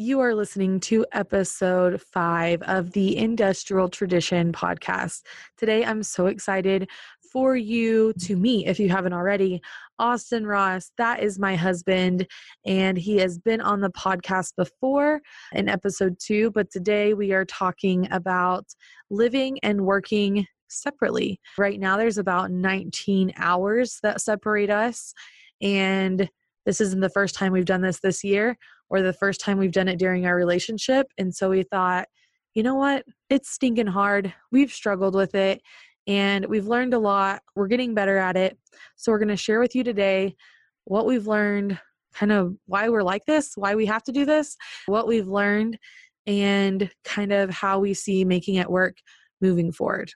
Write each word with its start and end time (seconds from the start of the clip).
You 0.00 0.20
are 0.20 0.32
listening 0.32 0.78
to 0.82 1.04
episode 1.10 2.00
five 2.00 2.62
of 2.62 2.92
the 2.92 3.16
Industrial 3.16 3.88
Tradition 3.88 4.52
podcast. 4.52 5.22
Today, 5.56 5.84
I'm 5.84 6.04
so 6.04 6.26
excited 6.26 6.88
for 7.32 7.56
you 7.56 8.12
to 8.20 8.36
meet, 8.36 8.68
if 8.68 8.78
you 8.78 8.90
haven't 8.90 9.12
already, 9.12 9.60
Austin 9.98 10.46
Ross. 10.46 10.92
That 10.98 11.24
is 11.24 11.40
my 11.40 11.56
husband, 11.56 12.28
and 12.64 12.96
he 12.96 13.16
has 13.16 13.40
been 13.40 13.60
on 13.60 13.80
the 13.80 13.90
podcast 13.90 14.52
before 14.56 15.20
in 15.52 15.68
episode 15.68 16.16
two. 16.20 16.52
But 16.52 16.70
today, 16.70 17.12
we 17.12 17.32
are 17.32 17.44
talking 17.44 18.06
about 18.12 18.66
living 19.10 19.58
and 19.64 19.84
working 19.84 20.46
separately. 20.68 21.40
Right 21.58 21.80
now, 21.80 21.96
there's 21.96 22.18
about 22.18 22.52
19 22.52 23.32
hours 23.36 23.98
that 24.04 24.20
separate 24.20 24.70
us. 24.70 25.12
And 25.60 26.30
this 26.68 26.82
isn't 26.82 27.00
the 27.00 27.08
first 27.08 27.34
time 27.34 27.50
we've 27.50 27.64
done 27.64 27.80
this 27.80 28.00
this 28.00 28.22
year 28.22 28.54
or 28.90 29.00
the 29.00 29.14
first 29.14 29.40
time 29.40 29.56
we've 29.56 29.72
done 29.72 29.88
it 29.88 29.98
during 29.98 30.26
our 30.26 30.36
relationship. 30.36 31.06
And 31.16 31.34
so 31.34 31.48
we 31.48 31.62
thought, 31.62 32.08
you 32.52 32.62
know 32.62 32.74
what? 32.74 33.06
It's 33.30 33.48
stinking 33.48 33.86
hard. 33.86 34.34
We've 34.52 34.70
struggled 34.70 35.14
with 35.14 35.34
it 35.34 35.62
and 36.06 36.44
we've 36.44 36.66
learned 36.66 36.92
a 36.92 36.98
lot. 36.98 37.40
We're 37.56 37.68
getting 37.68 37.94
better 37.94 38.18
at 38.18 38.36
it. 38.36 38.58
So 38.96 39.10
we're 39.10 39.18
going 39.18 39.28
to 39.28 39.36
share 39.36 39.60
with 39.60 39.74
you 39.74 39.82
today 39.82 40.36
what 40.84 41.06
we've 41.06 41.26
learned, 41.26 41.80
kind 42.12 42.32
of 42.32 42.54
why 42.66 42.90
we're 42.90 43.02
like 43.02 43.24
this, 43.24 43.52
why 43.56 43.74
we 43.74 43.86
have 43.86 44.02
to 44.02 44.12
do 44.12 44.26
this, 44.26 44.54
what 44.84 45.08
we've 45.08 45.26
learned, 45.26 45.78
and 46.26 46.90
kind 47.02 47.32
of 47.32 47.48
how 47.48 47.78
we 47.78 47.94
see 47.94 48.26
making 48.26 48.56
it 48.56 48.70
work 48.70 48.98
moving 49.40 49.72
forward. 49.72 50.12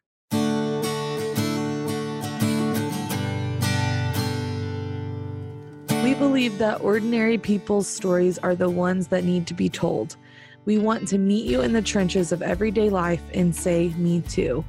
We 6.12 6.18
believe 6.18 6.58
that 6.58 6.82
ordinary 6.82 7.38
people's 7.38 7.88
stories 7.88 8.36
are 8.36 8.54
the 8.54 8.68
ones 8.68 9.08
that 9.08 9.24
need 9.24 9.46
to 9.46 9.54
be 9.54 9.70
told. 9.70 10.16
We 10.66 10.76
want 10.76 11.08
to 11.08 11.16
meet 11.16 11.46
you 11.46 11.62
in 11.62 11.72
the 11.72 11.80
trenches 11.80 12.32
of 12.32 12.42
everyday 12.42 12.90
life 12.90 13.22
and 13.32 13.56
say, 13.56 13.94
Me 13.96 14.20
too. 14.20 14.62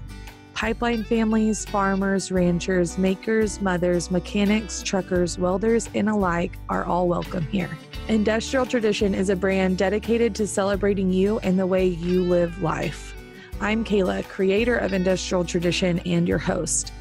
Pipeline 0.53 1.03
families, 1.03 1.65
farmers, 1.65 2.31
ranchers, 2.31 2.97
makers, 2.97 3.59
mothers, 3.59 4.09
mechanics, 4.09 4.81
truckers, 4.83 5.37
welders, 5.37 5.89
and 5.93 6.07
alike 6.07 6.57
are 6.69 6.85
all 6.85 7.09
welcome 7.09 7.45
here. 7.47 7.77
Industrial 8.07 8.65
Tradition 8.65 9.13
is 9.13 9.27
a 9.27 9.35
brand 9.35 9.77
dedicated 9.77 10.33
to 10.35 10.47
celebrating 10.47 11.11
you 11.11 11.39
and 11.39 11.59
the 11.59 11.67
way 11.67 11.85
you 11.85 12.23
live 12.23 12.61
life. 12.61 13.13
I'm 13.59 13.83
Kayla, 13.83 14.23
creator 14.29 14.77
of 14.77 14.93
Industrial 14.93 15.43
Tradition 15.43 15.99
and 16.05 16.25
your 16.25 16.39
host. 16.39 16.93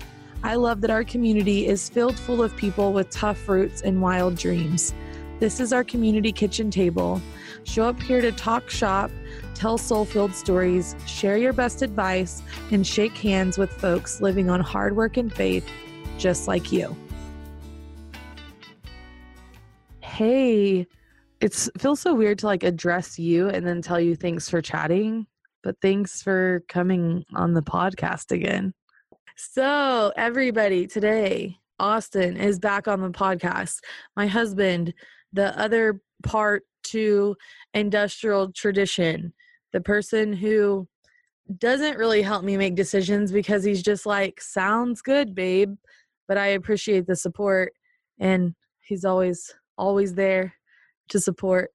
I 0.44 0.56
love 0.56 0.80
that 0.80 0.90
our 0.90 1.04
community 1.04 1.68
is 1.68 1.88
filled 1.88 2.18
full 2.18 2.42
of 2.42 2.56
people 2.56 2.92
with 2.92 3.08
tough 3.10 3.48
roots 3.48 3.82
and 3.82 4.02
wild 4.02 4.36
dreams. 4.36 4.92
This 5.38 5.60
is 5.60 5.72
our 5.72 5.84
community 5.84 6.32
kitchen 6.32 6.68
table. 6.68 7.22
Show 7.62 7.84
up 7.84 8.00
here 8.02 8.20
to 8.20 8.32
talk 8.32 8.68
shop, 8.68 9.12
tell 9.54 9.78
soul 9.78 10.04
filled 10.04 10.34
stories, 10.34 10.96
share 11.06 11.36
your 11.36 11.52
best 11.52 11.80
advice, 11.80 12.42
and 12.72 12.84
shake 12.84 13.12
hands 13.12 13.56
with 13.56 13.70
folks 13.70 14.20
living 14.20 14.50
on 14.50 14.60
hard 14.60 14.96
work 14.96 15.16
and 15.16 15.32
faith 15.32 15.68
just 16.18 16.48
like 16.48 16.72
you. 16.72 16.96
Hey, 20.00 20.88
it 21.40 21.54
feels 21.78 22.00
so 22.00 22.14
weird 22.14 22.40
to 22.40 22.46
like 22.46 22.64
address 22.64 23.16
you 23.16 23.48
and 23.48 23.64
then 23.64 23.80
tell 23.80 24.00
you 24.00 24.16
thanks 24.16 24.48
for 24.48 24.60
chatting, 24.60 25.26
but 25.62 25.76
thanks 25.80 26.20
for 26.20 26.64
coming 26.68 27.24
on 27.32 27.54
the 27.54 27.62
podcast 27.62 28.32
again. 28.32 28.74
So, 29.36 30.12
everybody, 30.16 30.86
today, 30.86 31.56
Austin 31.78 32.36
is 32.36 32.58
back 32.58 32.86
on 32.86 33.00
the 33.00 33.10
podcast. 33.10 33.78
My 34.14 34.26
husband, 34.26 34.92
the 35.32 35.58
other 35.58 36.00
part 36.22 36.64
to 36.84 37.36
industrial 37.72 38.52
tradition, 38.52 39.32
the 39.72 39.80
person 39.80 40.34
who 40.34 40.86
doesn't 41.58 41.96
really 41.96 42.22
help 42.22 42.44
me 42.44 42.56
make 42.56 42.74
decisions 42.74 43.32
because 43.32 43.64
he's 43.64 43.82
just 43.82 44.04
like, 44.04 44.40
sounds 44.40 45.00
good, 45.00 45.34
babe. 45.34 45.74
But 46.28 46.36
I 46.36 46.48
appreciate 46.48 47.06
the 47.06 47.16
support, 47.16 47.72
and 48.18 48.54
he's 48.80 49.04
always, 49.04 49.52
always 49.78 50.14
there 50.14 50.54
to 51.08 51.20
support 51.20 51.70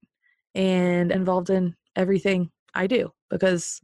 and 0.54 1.10
involved 1.10 1.50
in 1.50 1.74
everything 1.96 2.50
I 2.74 2.86
do 2.86 3.12
because 3.30 3.80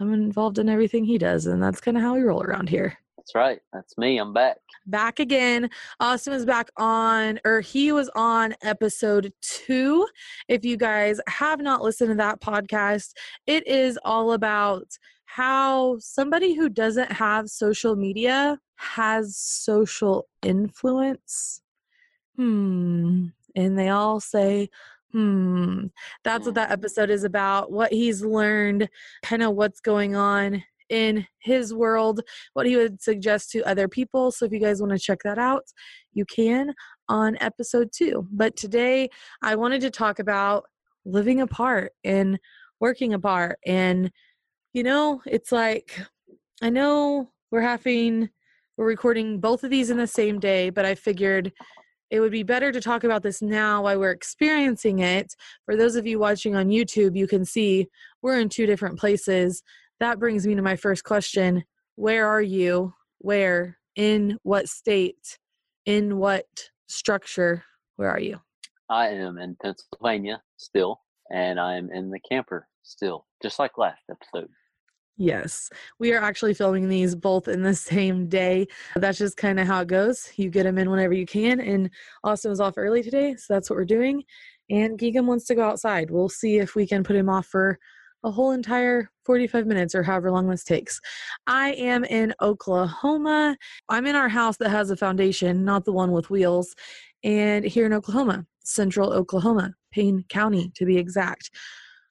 I'm 0.00 0.12
involved 0.12 0.58
in 0.58 0.68
everything 0.68 1.04
he 1.04 1.18
does, 1.18 1.46
and 1.46 1.62
that's 1.62 1.80
kind 1.80 1.96
of 1.96 2.02
how 2.02 2.14
we 2.14 2.22
roll 2.22 2.42
around 2.42 2.68
here. 2.70 2.98
That's 3.28 3.34
right. 3.34 3.60
That's 3.74 3.98
me. 3.98 4.16
I'm 4.16 4.32
back. 4.32 4.56
Back 4.86 5.20
again. 5.20 5.68
Austin 6.00 6.32
was 6.32 6.46
back 6.46 6.70
on, 6.78 7.38
or 7.44 7.60
he 7.60 7.92
was 7.92 8.08
on 8.16 8.54
episode 8.62 9.30
two. 9.42 10.06
If 10.48 10.64
you 10.64 10.78
guys 10.78 11.20
have 11.28 11.60
not 11.60 11.82
listened 11.82 12.08
to 12.08 12.14
that 12.14 12.40
podcast, 12.40 13.10
it 13.46 13.66
is 13.66 13.98
all 14.02 14.32
about 14.32 14.86
how 15.26 15.98
somebody 15.98 16.54
who 16.54 16.70
doesn't 16.70 17.12
have 17.12 17.50
social 17.50 17.96
media 17.96 18.58
has 18.76 19.36
social 19.36 20.26
influence. 20.42 21.60
Hmm. 22.36 23.26
And 23.54 23.78
they 23.78 23.90
all 23.90 24.20
say, 24.20 24.70
hmm. 25.12 25.88
That's 26.24 26.46
what 26.46 26.54
that 26.54 26.70
episode 26.70 27.10
is 27.10 27.24
about. 27.24 27.70
What 27.70 27.92
he's 27.92 28.24
learned, 28.24 28.88
kind 29.22 29.42
of 29.42 29.54
what's 29.54 29.80
going 29.80 30.16
on 30.16 30.62
in 30.88 31.26
his 31.40 31.74
world, 31.74 32.20
what 32.54 32.66
he 32.66 32.76
would 32.76 33.02
suggest 33.02 33.50
to 33.50 33.62
other 33.64 33.88
people. 33.88 34.30
So 34.30 34.44
if 34.44 34.52
you 34.52 34.60
guys 34.60 34.80
want 34.80 34.92
to 34.92 34.98
check 34.98 35.20
that 35.24 35.38
out, 35.38 35.64
you 36.12 36.24
can 36.24 36.74
on 37.08 37.36
episode 37.40 37.90
two. 37.94 38.26
But 38.30 38.56
today 38.56 39.08
I 39.42 39.56
wanted 39.56 39.80
to 39.82 39.90
talk 39.90 40.18
about 40.18 40.64
living 41.04 41.40
apart 41.40 41.92
and 42.04 42.38
working 42.80 43.14
apart. 43.14 43.58
And, 43.66 44.10
you 44.72 44.82
know, 44.82 45.22
it's 45.26 45.52
like, 45.52 46.00
I 46.62 46.70
know 46.70 47.30
we're 47.50 47.62
having, 47.62 48.30
we're 48.76 48.86
recording 48.86 49.40
both 49.40 49.64
of 49.64 49.70
these 49.70 49.90
in 49.90 49.96
the 49.96 50.06
same 50.06 50.38
day, 50.38 50.70
but 50.70 50.84
I 50.84 50.94
figured 50.94 51.52
it 52.10 52.20
would 52.20 52.32
be 52.32 52.42
better 52.42 52.72
to 52.72 52.80
talk 52.80 53.04
about 53.04 53.22
this 53.22 53.42
now 53.42 53.82
while 53.82 53.98
we're 53.98 54.10
experiencing 54.10 55.00
it. 55.00 55.34
For 55.66 55.76
those 55.76 55.94
of 55.94 56.06
you 56.06 56.18
watching 56.18 56.56
on 56.56 56.68
YouTube, 56.68 57.16
you 57.16 57.26
can 57.26 57.44
see 57.44 57.88
we're 58.22 58.40
in 58.40 58.48
two 58.48 58.66
different 58.66 58.98
places 58.98 59.62
that 60.00 60.18
brings 60.18 60.46
me 60.46 60.54
to 60.54 60.62
my 60.62 60.76
first 60.76 61.04
question 61.04 61.64
Where 61.96 62.26
are 62.26 62.42
you? 62.42 62.94
Where? 63.18 63.78
In 63.96 64.38
what 64.42 64.68
state? 64.68 65.38
In 65.86 66.18
what 66.18 66.46
structure? 66.88 67.64
Where 67.96 68.10
are 68.10 68.20
you? 68.20 68.40
I 68.88 69.08
am 69.08 69.38
in 69.38 69.56
Pennsylvania 69.62 70.40
still, 70.56 71.00
and 71.30 71.58
I 71.60 71.76
am 71.76 71.90
in 71.90 72.10
the 72.10 72.20
camper 72.20 72.66
still, 72.82 73.26
just 73.42 73.58
like 73.58 73.76
last 73.76 74.02
episode. 74.10 74.48
Yes, 75.20 75.68
we 75.98 76.14
are 76.14 76.22
actually 76.22 76.54
filming 76.54 76.88
these 76.88 77.16
both 77.16 77.48
in 77.48 77.64
the 77.64 77.74
same 77.74 78.28
day. 78.28 78.68
That's 78.94 79.18
just 79.18 79.36
kind 79.36 79.58
of 79.58 79.66
how 79.66 79.80
it 79.80 79.88
goes. 79.88 80.30
You 80.36 80.48
get 80.48 80.62
them 80.62 80.78
in 80.78 80.90
whenever 80.90 81.12
you 81.12 81.26
can. 81.26 81.58
And 81.58 81.90
Austin 82.22 82.50
was 82.50 82.60
off 82.60 82.74
early 82.76 83.02
today, 83.02 83.34
so 83.34 83.52
that's 83.52 83.68
what 83.68 83.76
we're 83.76 83.84
doing. 83.84 84.22
And 84.70 84.96
Geegum 84.96 85.26
wants 85.26 85.46
to 85.46 85.56
go 85.56 85.64
outside. 85.64 86.10
We'll 86.10 86.28
see 86.28 86.58
if 86.58 86.76
we 86.76 86.86
can 86.86 87.02
put 87.02 87.16
him 87.16 87.28
off 87.28 87.46
for 87.46 87.80
a 88.24 88.30
whole 88.30 88.50
entire 88.50 89.10
45 89.24 89.66
minutes 89.66 89.94
or 89.94 90.02
however 90.02 90.30
long 90.30 90.48
this 90.48 90.64
takes. 90.64 91.00
I 91.46 91.72
am 91.72 92.04
in 92.04 92.34
Oklahoma. 92.40 93.56
I'm 93.88 94.06
in 94.06 94.16
our 94.16 94.28
house 94.28 94.56
that 94.58 94.70
has 94.70 94.90
a 94.90 94.96
foundation, 94.96 95.64
not 95.64 95.84
the 95.84 95.92
one 95.92 96.12
with 96.12 96.30
wheels, 96.30 96.74
and 97.24 97.64
here 97.64 97.86
in 97.86 97.92
Oklahoma, 97.92 98.46
central 98.64 99.12
Oklahoma, 99.12 99.74
Payne 99.92 100.24
County 100.28 100.70
to 100.74 100.84
be 100.84 100.98
exact. 100.98 101.50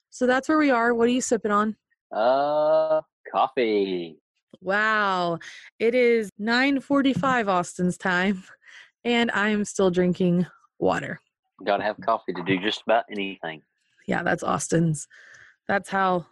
So 0.09 0.25
that's 0.25 0.49
where 0.49 0.57
we 0.57 0.71
are. 0.71 0.93
What 0.93 1.07
are 1.07 1.11
you 1.11 1.21
sipping 1.21 1.51
on? 1.51 1.75
Uh, 2.11 3.01
coffee. 3.31 4.17
Wow. 4.61 5.39
It 5.79 5.93
is 5.93 6.29
9:45 6.39 7.47
Austin's 7.47 7.97
time 7.97 8.43
and 9.03 9.31
I 9.31 9.49
am 9.49 9.63
still 9.63 9.89
drinking 9.89 10.45
water. 10.79 11.19
Got 11.65 11.77
to 11.77 11.83
have 11.83 11.97
coffee 12.01 12.33
to 12.33 12.43
do 12.43 12.59
just 12.59 12.81
about 12.81 13.05
anything. 13.11 13.61
Yeah, 14.07 14.23
that's 14.23 14.43
Austin's 14.43 15.07
that's 15.67 15.89
how 15.89 16.25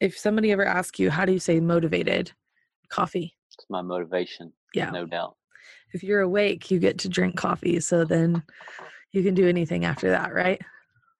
if 0.00 0.18
somebody 0.18 0.52
ever 0.52 0.64
asks 0.64 0.98
you 0.98 1.10
how 1.10 1.24
do 1.24 1.32
you 1.32 1.38
say 1.38 1.60
motivated? 1.60 2.32
Coffee. 2.90 3.34
It's 3.56 3.66
my 3.68 3.82
motivation 3.82 4.52
yeah. 4.74 4.90
no 4.90 5.06
doubt. 5.06 5.36
If 5.92 6.02
you're 6.02 6.20
awake 6.20 6.70
you 6.70 6.78
get 6.78 6.98
to 6.98 7.08
drink 7.08 7.36
coffee 7.36 7.80
so 7.80 8.04
then 8.04 8.42
you 9.12 9.22
can 9.22 9.34
do 9.34 9.48
anything 9.48 9.84
after 9.84 10.10
that 10.10 10.32
right? 10.34 10.60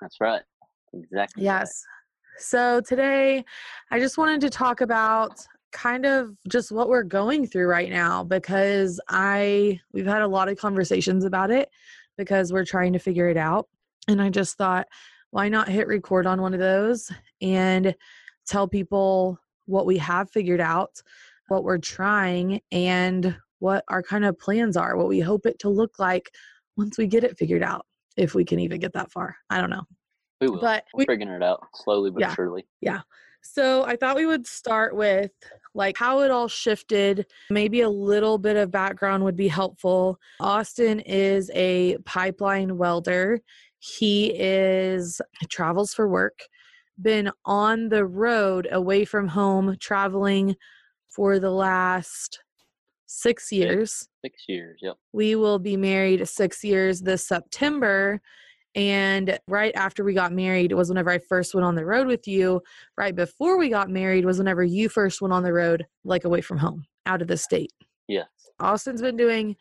That's 0.00 0.20
right 0.20 0.42
exactly 0.94 1.42
yes. 1.42 1.84
Right. 2.36 2.42
so 2.42 2.80
today 2.80 3.44
i 3.90 3.98
just 3.98 4.18
wanted 4.18 4.40
to 4.42 4.50
talk 4.50 4.80
about 4.80 5.44
kind 5.72 6.06
of 6.06 6.36
just 6.48 6.70
what 6.70 6.88
we're 6.88 7.02
going 7.02 7.46
through 7.46 7.66
right 7.66 7.90
now 7.90 8.22
because 8.22 9.00
i 9.08 9.78
we've 9.92 10.06
had 10.06 10.22
a 10.22 10.28
lot 10.28 10.48
of 10.48 10.56
conversations 10.56 11.24
about 11.24 11.50
it 11.50 11.68
because 12.16 12.52
we're 12.52 12.64
trying 12.64 12.92
to 12.92 12.98
figure 12.98 13.28
it 13.28 13.36
out 13.36 13.68
and 14.08 14.22
i 14.22 14.28
just 14.30 14.56
thought 14.56 14.86
why 15.34 15.48
not 15.48 15.68
hit 15.68 15.88
record 15.88 16.28
on 16.28 16.40
one 16.40 16.54
of 16.54 16.60
those 16.60 17.10
and 17.42 17.92
tell 18.46 18.68
people 18.68 19.36
what 19.66 19.84
we 19.84 19.98
have 19.98 20.30
figured 20.30 20.60
out, 20.60 21.02
what 21.48 21.64
we're 21.64 21.76
trying, 21.76 22.60
and 22.70 23.36
what 23.58 23.82
our 23.88 24.00
kind 24.00 24.24
of 24.24 24.38
plans 24.38 24.76
are, 24.76 24.96
what 24.96 25.08
we 25.08 25.18
hope 25.18 25.44
it 25.44 25.58
to 25.58 25.68
look 25.68 25.98
like 25.98 26.30
once 26.76 26.96
we 26.96 27.08
get 27.08 27.24
it 27.24 27.36
figured 27.36 27.64
out, 27.64 27.84
if 28.16 28.36
we 28.36 28.44
can 28.44 28.60
even 28.60 28.78
get 28.78 28.92
that 28.92 29.10
far. 29.10 29.34
I 29.50 29.60
don't 29.60 29.70
know. 29.70 29.82
We 30.40 30.50
will. 30.50 30.60
But 30.60 30.84
We're 30.94 30.98
we, 30.98 31.06
figuring 31.06 31.34
it 31.34 31.42
out 31.42 31.66
slowly 31.74 32.12
but 32.12 32.20
Yeah. 32.20 32.32
surely. 32.32 32.64
Yeah. 32.80 33.00
So 33.42 33.84
I 33.84 33.96
thought 33.96 34.14
we 34.14 34.26
would 34.26 34.46
start 34.46 34.94
with 34.94 35.32
like 35.74 35.98
how 35.98 36.20
it 36.20 36.30
all 36.30 36.46
shifted. 36.46 37.26
Maybe 37.50 37.80
a 37.80 37.90
little 37.90 38.38
bit 38.38 38.56
of 38.56 38.70
background 38.70 39.24
would 39.24 39.36
be 39.36 39.48
helpful. 39.48 40.20
Austin 40.38 41.00
is 41.00 41.50
a 41.56 41.98
pipeline 42.04 42.78
welder. 42.78 43.40
He 43.84 44.32
is 44.34 45.20
travels 45.50 45.92
for 45.92 46.08
work, 46.08 46.38
been 47.02 47.30
on 47.44 47.90
the 47.90 48.06
road 48.06 48.66
away 48.72 49.04
from 49.04 49.28
home 49.28 49.76
traveling 49.78 50.56
for 51.10 51.38
the 51.38 51.50
last 51.50 52.40
6 53.06 53.52
years. 53.52 54.08
Six 54.24 54.44
years. 54.48 54.80
Yep. 54.82 54.96
We 55.12 55.34
will 55.34 55.58
be 55.58 55.76
married 55.76 56.26
6 56.26 56.64
years 56.64 57.02
this 57.02 57.28
September. 57.28 58.22
And 58.74 59.38
right 59.46 59.74
after 59.76 60.02
we 60.02 60.14
got 60.14 60.32
married 60.32 60.72
was 60.72 60.88
whenever 60.88 61.10
I 61.10 61.18
first 61.18 61.54
went 61.54 61.66
on 61.66 61.74
the 61.74 61.84
road 61.84 62.06
with 62.06 62.26
you. 62.26 62.62
Right 62.96 63.14
before 63.14 63.58
we 63.58 63.68
got 63.68 63.90
married 63.90 64.24
was 64.24 64.38
whenever 64.38 64.64
you 64.64 64.88
first 64.88 65.20
went 65.20 65.34
on 65.34 65.42
the 65.42 65.52
road, 65.52 65.84
like 66.04 66.24
away 66.24 66.40
from 66.40 66.56
home, 66.56 66.86
out 67.04 67.20
of 67.20 67.28
the 67.28 67.36
state. 67.36 67.72
Yes. 68.08 68.28
Austin's 68.60 69.02
been 69.02 69.18
doing 69.18 69.56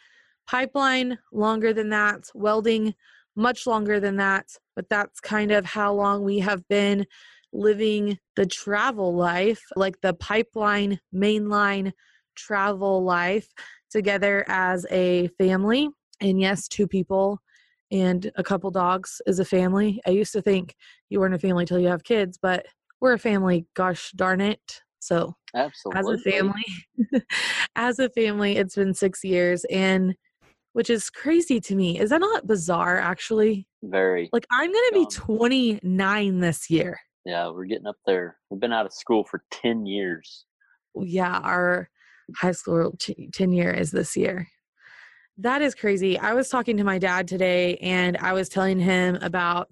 pipeline 0.48 1.20
longer 1.34 1.74
than 1.74 1.90
that, 1.90 2.24
welding 2.34 2.96
much 3.36 3.66
longer 3.66 4.00
than 4.00 4.18
that, 4.18 4.48
but 4.76 4.90
that's 4.90 5.20
kind 5.20 5.52
of 5.52 5.66
how 5.66 5.94
long 5.94 6.24
we 6.24 6.40
have 6.40 6.68
been 6.68 7.06
living 7.52 8.18
the 8.36 8.46
travel 8.46 9.16
life, 9.16 9.62
like 9.76 10.00
the 10.02 10.14
pipeline 10.14 11.00
mainline 11.14 11.92
travel 12.36 13.04
life 13.04 13.48
together 13.92 14.44
as 14.48 14.86
a 14.90 15.28
family. 15.40 15.90
And 16.20 16.40
yes, 16.40 16.68
two 16.68 16.88
people 16.88 17.40
and 17.92 18.32
a 18.36 18.44
couple 18.44 18.72
dogs 18.72 19.22
is 19.28 19.40
a 19.40 19.46
family. 19.46 20.02
I 20.08 20.12
used 20.12 20.34
to 20.34 20.42
think 20.42 20.76
you 21.10 21.20
weren't 21.20 21.36
a 21.36 21.40
family 21.40 21.66
till 21.66 21.80
you 21.80 21.90
have 21.90 22.04
kids, 22.04 22.40
but 22.42 22.66
we're 23.00 23.14
a 23.14 23.20
family, 23.20 23.68
gosh 23.76 24.12
darn 24.16 24.42
it. 24.42 24.82
So 25.00 25.36
Absolutely. 25.56 26.00
as 26.00 26.08
a 26.08 26.32
family 26.32 27.24
as 27.76 28.00
a 28.00 28.10
family 28.10 28.58
it's 28.58 28.76
been 28.76 28.94
six 28.94 29.24
years 29.24 29.66
and 29.66 30.16
which 30.74 30.90
is 30.90 31.10
crazy 31.10 31.60
to 31.62 31.76
me. 31.76 32.00
Is 32.00 32.10
that 32.10 32.20
not 32.22 32.48
bizarre 32.48 32.98
actually? 33.00 33.68
Very. 33.86 34.30
like 34.32 34.46
i'm 34.52 34.72
gonna 34.72 34.92
be 34.94 35.06
29 35.12 36.40
this 36.40 36.70
year. 36.70 37.00
Yeah, 37.26 37.50
we're 37.50 37.66
getting 37.66 37.88
up 37.88 37.98
there. 38.06 38.38
We've 38.50 38.60
been 38.60 38.74
out 38.74 38.86
of 38.86 38.94
school 38.94 39.24
for 39.24 39.44
10 39.52 39.86
years. 39.86 40.46
yeah 40.96 41.40
our 41.40 41.90
high 42.36 42.52
school 42.54 42.94
t- 43.00 43.30
10 43.34 43.54
is 43.54 43.92
this 43.92 44.16
year. 44.16 44.48
That 45.38 45.62
is 45.62 45.74
crazy. 45.76 46.18
I 46.20 46.34
was 46.34 46.50
talking 46.50 46.78
to 46.78 46.84
my 46.84 46.98
dad 47.00 47.28
today 47.28 47.78
and 47.78 48.18
i 48.18 48.34
was 48.34 48.50
telling 48.50 48.80
him 48.80 49.18
about 49.22 49.70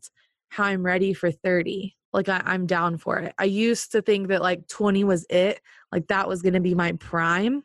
how 0.49 0.65
i'm 0.65 0.83
ready 0.83 1.13
for 1.13 1.31
30 1.31 1.95
like 2.13 2.27
I, 2.27 2.41
i'm 2.45 2.65
down 2.67 2.97
for 2.97 3.19
it. 3.19 3.33
I 3.37 3.45
used 3.45 3.91
to 3.93 4.01
think 4.01 4.27
that 4.27 4.41
like 4.41 4.67
20 4.67 5.03
was 5.05 5.25
it. 5.29 5.61
Like 5.91 6.07
that 6.07 6.27
was 6.27 6.41
going 6.41 6.53
to 6.53 6.59
be 6.59 6.75
my 6.75 6.91
prime. 6.93 7.63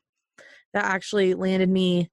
That 0.75 0.85
actually 0.85 1.35
landed 1.35 1.69
me 1.71 2.11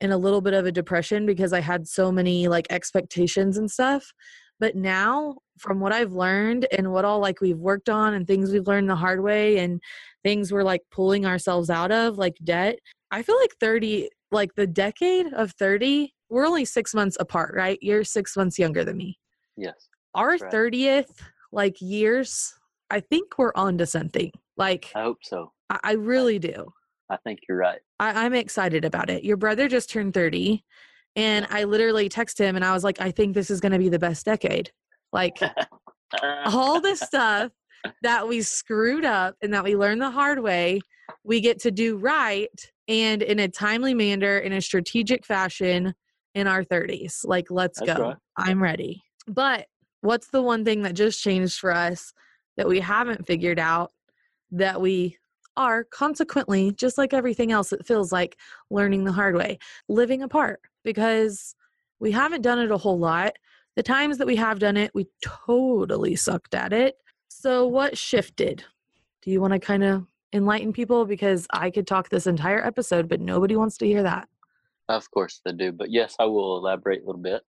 in 0.00 0.12
a 0.12 0.18
little 0.18 0.40
bit 0.40 0.54
of 0.54 0.66
a 0.66 0.72
depression 0.72 1.26
because 1.26 1.52
i 1.52 1.60
had 1.60 1.86
so 1.86 2.10
many 2.12 2.48
like 2.48 2.66
expectations 2.70 3.56
and 3.56 3.70
stuff 3.70 4.12
but 4.60 4.74
now 4.76 5.36
from 5.58 5.80
what 5.80 5.92
i've 5.92 6.12
learned 6.12 6.66
and 6.76 6.92
what 6.92 7.04
all 7.04 7.18
like 7.18 7.40
we've 7.40 7.58
worked 7.58 7.88
on 7.88 8.14
and 8.14 8.26
things 8.26 8.50
we've 8.50 8.66
learned 8.66 8.88
the 8.90 8.96
hard 8.96 9.22
way 9.22 9.58
and 9.58 9.80
things 10.22 10.52
we're 10.52 10.62
like 10.62 10.82
pulling 10.90 11.24
ourselves 11.24 11.70
out 11.70 11.90
of 11.92 12.18
like 12.18 12.34
debt 12.44 12.78
i 13.10 13.22
feel 13.22 13.38
like 13.40 13.54
30 13.60 14.08
like 14.32 14.54
the 14.54 14.66
decade 14.66 15.26
of 15.34 15.52
30 15.52 16.12
we're 16.28 16.46
only 16.46 16.64
six 16.64 16.94
months 16.94 17.16
apart 17.20 17.54
right 17.56 17.78
you're 17.80 18.04
six 18.04 18.36
months 18.36 18.58
younger 18.58 18.84
than 18.84 18.96
me 18.96 19.18
Yes. 19.56 19.88
our 20.14 20.32
Right. 20.32 20.52
30th 20.52 21.22
like 21.52 21.76
years 21.80 22.52
i 22.90 23.00
think 23.00 23.38
we're 23.38 23.52
on 23.54 23.78
to 23.78 23.86
something 23.86 24.30
like 24.56 24.90
I 24.94 25.02
hope 25.02 25.18
so. 25.22 25.52
i, 25.70 25.78
I 25.84 25.92
really 25.92 26.38
do 26.38 26.72
I 27.08 27.16
think 27.18 27.40
you're 27.48 27.58
right. 27.58 27.80
I, 28.00 28.24
i'm 28.24 28.34
excited 28.34 28.84
about 28.84 29.10
it 29.10 29.24
your 29.24 29.36
brother 29.36 29.68
just 29.68 29.90
turned 29.90 30.14
30 30.14 30.64
and 31.14 31.46
i 31.50 31.64
literally 31.64 32.08
texted 32.08 32.40
him 32.40 32.56
and 32.56 32.64
i 32.64 32.72
was 32.72 32.84
like 32.84 33.00
i 33.00 33.10
think 33.10 33.34
this 33.34 33.50
is 33.50 33.60
going 33.60 33.72
to 33.72 33.78
be 33.78 33.88
the 33.88 33.98
best 33.98 34.24
decade 34.24 34.70
like 35.12 35.38
all 36.46 36.80
the 36.80 36.96
stuff 36.96 37.52
that 38.02 38.26
we 38.26 38.42
screwed 38.42 39.04
up 39.04 39.36
and 39.42 39.52
that 39.54 39.64
we 39.64 39.76
learned 39.76 40.00
the 40.00 40.10
hard 40.10 40.40
way, 40.40 40.80
we 41.24 41.40
get 41.40 41.60
to 41.60 41.70
do 41.70 41.96
right 41.96 42.50
and 42.88 43.22
in 43.22 43.40
a 43.40 43.48
timely 43.48 43.94
manner, 43.94 44.38
in 44.38 44.52
a 44.52 44.60
strategic 44.60 45.24
fashion 45.24 45.94
in 46.34 46.46
our 46.46 46.62
30s. 46.62 47.24
Like, 47.24 47.46
let's 47.50 47.80
That's 47.80 47.98
go. 47.98 48.08
right. 48.08 48.16
I'm 48.36 48.62
ready. 48.62 49.02
But 49.26 49.66
what's 50.02 50.28
the 50.28 50.42
one 50.42 50.64
thing 50.64 50.82
that 50.82 50.94
just 50.94 51.22
changed 51.22 51.58
for 51.58 51.72
us 51.72 52.12
that 52.56 52.68
we 52.68 52.80
haven't 52.80 53.26
figured 53.26 53.58
out 53.58 53.92
that 54.52 54.80
we 54.80 55.16
are 55.56 55.84
consequently, 55.84 56.72
just 56.72 56.98
like 56.98 57.12
everything 57.12 57.52
else, 57.52 57.72
it 57.72 57.86
feels 57.86 58.12
like 58.12 58.36
learning 58.70 59.04
the 59.04 59.12
hard 59.12 59.36
way, 59.36 59.58
living 59.88 60.22
apart 60.22 60.60
because 60.84 61.54
we 61.98 62.12
haven't 62.12 62.42
done 62.42 62.58
it 62.58 62.70
a 62.70 62.76
whole 62.76 62.98
lot. 62.98 63.34
The 63.74 63.82
times 63.82 64.18
that 64.18 64.26
we 64.26 64.36
have 64.36 64.58
done 64.58 64.76
it, 64.76 64.94
we 64.94 65.06
totally 65.22 66.16
sucked 66.16 66.54
at 66.54 66.72
it. 66.72 66.96
So, 67.28 67.66
what 67.66 67.98
shifted? 67.98 68.64
Do 69.22 69.30
you 69.30 69.40
want 69.40 69.52
to 69.52 69.58
kind 69.58 69.84
of 69.84 70.06
enlighten 70.32 70.72
people? 70.72 71.04
Because 71.04 71.46
I 71.50 71.70
could 71.70 71.86
talk 71.86 72.08
this 72.08 72.26
entire 72.26 72.64
episode, 72.64 73.08
but 73.08 73.20
nobody 73.20 73.56
wants 73.56 73.76
to 73.78 73.86
hear 73.86 74.02
that. 74.02 74.28
Of 74.88 75.10
course 75.10 75.40
they 75.44 75.52
do. 75.52 75.72
But 75.72 75.90
yes, 75.90 76.14
I 76.18 76.24
will 76.24 76.58
elaborate 76.58 77.02
a 77.02 77.06
little 77.06 77.20
bit. 77.20 77.42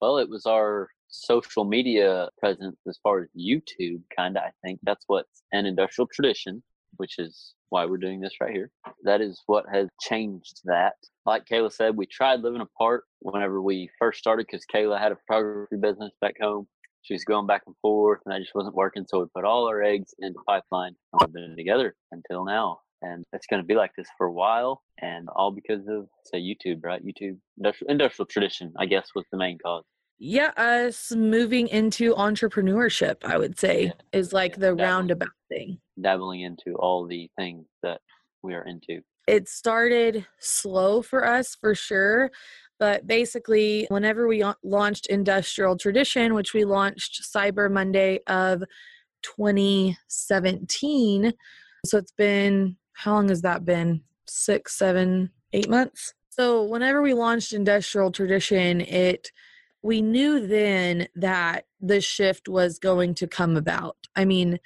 Well, 0.00 0.18
it 0.18 0.28
was 0.28 0.46
our 0.46 0.88
social 1.08 1.64
media 1.64 2.28
presence 2.38 2.76
as 2.88 2.98
far 3.02 3.20
as 3.20 3.28
YouTube, 3.38 4.02
kind 4.16 4.36
of. 4.36 4.42
I 4.44 4.50
think 4.64 4.80
that's 4.82 5.04
what's 5.06 5.42
an 5.52 5.66
industrial 5.66 6.08
tradition, 6.12 6.62
which 6.96 7.18
is 7.18 7.54
why 7.70 7.86
we're 7.86 7.96
doing 7.96 8.20
this 8.20 8.34
right 8.40 8.52
here. 8.52 8.70
That 9.04 9.20
is 9.20 9.40
what 9.46 9.64
has 9.72 9.88
changed 10.00 10.60
that. 10.64 10.94
Like 11.24 11.46
Kayla 11.46 11.72
said, 11.72 11.96
we 11.96 12.06
tried 12.06 12.40
living 12.40 12.60
apart 12.60 13.04
whenever 13.20 13.62
we 13.62 13.90
first 13.98 14.18
started 14.18 14.46
because 14.46 14.64
Kayla 14.72 15.00
had 15.00 15.12
a 15.12 15.16
photography 15.26 15.76
business 15.76 16.12
back 16.20 16.34
home. 16.40 16.66
She 17.02 17.14
was 17.14 17.24
going 17.24 17.46
back 17.46 17.62
and 17.66 17.74
forth, 17.82 18.20
and 18.24 18.32
that 18.32 18.40
just 18.40 18.54
wasn't 18.54 18.76
working. 18.76 19.04
So 19.08 19.20
we 19.20 19.26
put 19.34 19.44
all 19.44 19.66
our 19.66 19.82
eggs 19.82 20.14
into 20.20 20.38
pipeline, 20.46 20.94
and 21.12 21.20
we've 21.20 21.32
been 21.32 21.56
together 21.56 21.96
until 22.12 22.44
now. 22.44 22.78
And 23.00 23.24
it's 23.32 23.48
going 23.48 23.60
to 23.60 23.66
be 23.66 23.74
like 23.74 23.90
this 23.96 24.06
for 24.16 24.28
a 24.28 24.32
while, 24.32 24.82
and 25.00 25.28
all 25.34 25.50
because 25.50 25.88
of 25.88 26.06
say 26.24 26.38
YouTube, 26.38 26.84
right? 26.84 27.04
YouTube 27.04 27.38
industrial, 27.58 27.90
industrial 27.90 28.26
tradition, 28.26 28.72
I 28.78 28.86
guess, 28.86 29.08
was 29.16 29.24
the 29.32 29.38
main 29.38 29.58
cause. 29.58 29.82
Yeah, 30.24 30.52
us 30.56 31.10
moving 31.10 31.66
into 31.66 32.14
entrepreneurship, 32.14 33.24
I 33.24 33.36
would 33.36 33.58
say, 33.58 33.86
Yeah, 33.86 33.92
is 34.12 34.32
like 34.32 34.52
the 34.54 34.70
definitely. 34.70 34.84
roundabout 34.84 35.28
thing. 35.48 35.80
Dabbling 36.00 36.42
into 36.42 36.76
all 36.76 37.08
the 37.08 37.28
things 37.36 37.66
that 37.82 38.00
we 38.44 38.54
are 38.54 38.62
into. 38.64 39.00
it 39.26 39.48
started 39.48 40.24
slow 40.38 41.02
for 41.02 41.26
us 41.26 41.54
for 41.56 41.74
sure 41.74 42.30
but 42.80 43.06
basically 43.06 43.86
whenever 43.88 44.26
we 44.26 44.42
launched 44.64 45.06
industrial 45.06 45.76
tradition 45.76 46.34
which 46.34 46.52
we 46.54 46.64
launched 46.64 47.22
cyber 47.22 47.70
monday 47.70 48.18
of 48.26 48.64
2017 49.22 51.32
so 51.86 51.98
it's 51.98 52.10
been 52.12 52.76
how 52.94 53.12
long 53.14 53.28
has 53.28 53.42
that 53.42 53.64
been 53.64 54.02
six 54.26 54.76
seven 54.76 55.30
eight 55.52 55.68
months 55.68 56.14
so 56.30 56.64
whenever 56.64 57.00
we 57.00 57.14
launched 57.14 57.52
industrial 57.52 58.10
tradition 58.10 58.80
it 58.80 59.30
we 59.82 60.00
knew 60.00 60.46
then 60.46 61.08
that 61.16 61.64
the 61.80 62.00
shift 62.00 62.48
was 62.48 62.78
going 62.78 63.14
to 63.14 63.26
come 63.26 63.56
about. 63.56 63.96
I 64.16 64.24
mean 64.24 64.58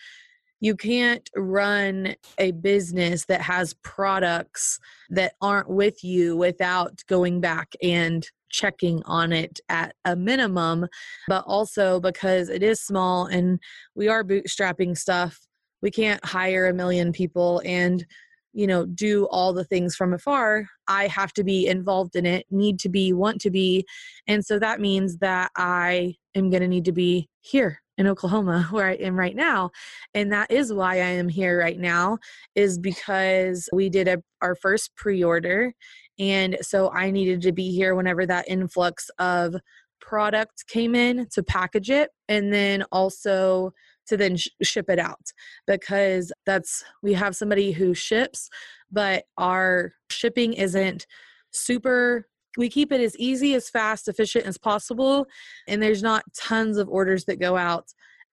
you 0.60 0.74
can't 0.74 1.28
run 1.36 2.14
a 2.38 2.50
business 2.52 3.26
that 3.26 3.42
has 3.42 3.74
products 3.82 4.78
that 5.10 5.34
aren't 5.40 5.68
with 5.68 6.02
you 6.02 6.36
without 6.36 7.02
going 7.08 7.40
back 7.40 7.74
and 7.82 8.26
checking 8.48 9.02
on 9.04 9.32
it 9.32 9.60
at 9.68 9.94
a 10.04 10.16
minimum 10.16 10.86
but 11.28 11.44
also 11.46 12.00
because 12.00 12.48
it 12.48 12.62
is 12.62 12.80
small 12.80 13.26
and 13.26 13.60
we 13.94 14.08
are 14.08 14.24
bootstrapping 14.24 14.96
stuff 14.96 15.40
we 15.82 15.90
can't 15.90 16.24
hire 16.24 16.68
a 16.68 16.74
million 16.74 17.12
people 17.12 17.60
and 17.64 18.06
you 18.52 18.66
know 18.66 18.86
do 18.86 19.26
all 19.26 19.52
the 19.52 19.64
things 19.64 19.94
from 19.94 20.14
afar 20.14 20.66
i 20.88 21.06
have 21.06 21.32
to 21.34 21.44
be 21.44 21.66
involved 21.66 22.16
in 22.16 22.26
it 22.26 22.46
need 22.50 22.78
to 22.80 22.88
be 22.88 23.12
want 23.12 23.40
to 23.40 23.50
be. 23.50 23.84
And 24.26 24.44
so 24.44 24.58
that 24.58 24.80
means 24.80 25.18
that 25.18 25.50
i 25.56 26.14
am 26.34 26.50
going 26.50 26.62
to 26.62 26.68
need 26.68 26.84
to 26.86 26.92
be 26.92 27.28
here 27.40 27.80
in 27.98 28.06
oklahoma 28.06 28.68
where 28.70 28.88
i 28.88 28.94
am 28.94 29.18
right 29.18 29.36
now. 29.36 29.70
And 30.14 30.32
that 30.32 30.50
is 30.50 30.72
why 30.72 30.94
i 30.94 31.08
am 31.20 31.28
here 31.28 31.58
right 31.58 31.78
now 31.78 32.18
is 32.54 32.78
because 32.78 33.68
we 33.72 33.88
did 33.88 34.08
a, 34.08 34.22
our 34.42 34.54
first 34.54 34.94
pre-order. 34.96 35.72
And 36.18 36.56
so 36.62 36.90
i 36.92 37.10
needed 37.10 37.42
to 37.42 37.52
be 37.52 37.70
here 37.72 37.94
whenever 37.94 38.26
that 38.26 38.48
influx 38.48 39.10
of 39.18 39.56
product 40.00 40.66
came 40.68 40.94
in 40.94 41.26
to 41.32 41.42
package 41.42 41.90
it 41.90 42.10
and 42.28 42.52
then 42.52 42.84
also 42.92 43.72
to 44.06 44.16
then 44.16 44.36
sh- 44.36 44.48
ship 44.62 44.88
it 44.88 44.98
out. 44.98 45.32
Because 45.66 46.32
that's 46.44 46.84
we 47.02 47.12
have 47.14 47.36
somebody 47.36 47.72
who 47.72 47.94
ships 47.94 48.48
but 48.90 49.24
our 49.38 49.92
shipping 50.10 50.52
isn't 50.52 51.06
super 51.50 52.26
we 52.58 52.70
keep 52.70 52.90
it 52.90 53.02
as 53.02 53.14
easy 53.18 53.54
as 53.54 53.68
fast 53.68 54.08
efficient 54.08 54.46
as 54.46 54.56
possible 54.56 55.26
and 55.68 55.82
there's 55.82 56.02
not 56.02 56.24
tons 56.34 56.78
of 56.78 56.88
orders 56.88 57.26
that 57.26 57.38
go 57.38 57.54
out 57.56 57.84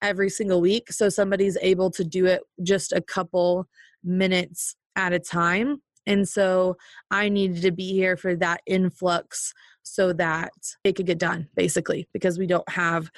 every 0.04 0.30
single 0.30 0.62
week. 0.62 0.92
So 0.92 1.10
somebody's 1.10 1.58
able 1.62 1.90
to 1.92 2.04
do 2.04 2.28
it 2.28 2.44
just 2.62 2.92
a 2.92 3.02
couple 3.02 3.68
minutes 4.04 4.76
at 4.96 5.14
a 5.14 5.20
time. 5.20 5.82
And 6.06 6.28
so 6.28 6.76
I 7.10 7.30
needed 7.30 7.62
to 7.64 7.72
be 7.72 7.94
here 7.94 8.18
for 8.18 8.36
that 8.36 8.60
influx 8.68 9.54
so 9.82 10.12
that 10.14 10.52
it 10.84 10.96
could 10.96 11.06
get 11.06 11.18
done, 11.18 11.48
basically, 11.56 12.08
because 12.14 12.38
we 12.38 12.46
don't 12.46 12.68
have 12.70 13.10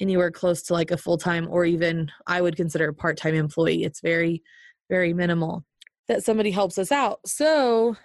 anywhere 0.00 0.30
close 0.30 0.62
to 0.62 0.72
like 0.72 0.92
a 0.92 0.96
full 0.96 1.18
time 1.18 1.48
or 1.50 1.64
even 1.64 2.08
I 2.28 2.40
would 2.40 2.56
consider 2.56 2.88
a 2.88 2.94
part 2.94 3.18
time 3.18 3.34
employee. 3.34 3.82
It's 3.82 4.00
very, 4.00 4.42
very 4.88 5.12
minimal 5.12 5.64
that 6.08 6.24
somebody 6.24 6.50
helps 6.50 6.78
us 6.78 6.90
out. 6.90 7.20
So, 7.26 7.96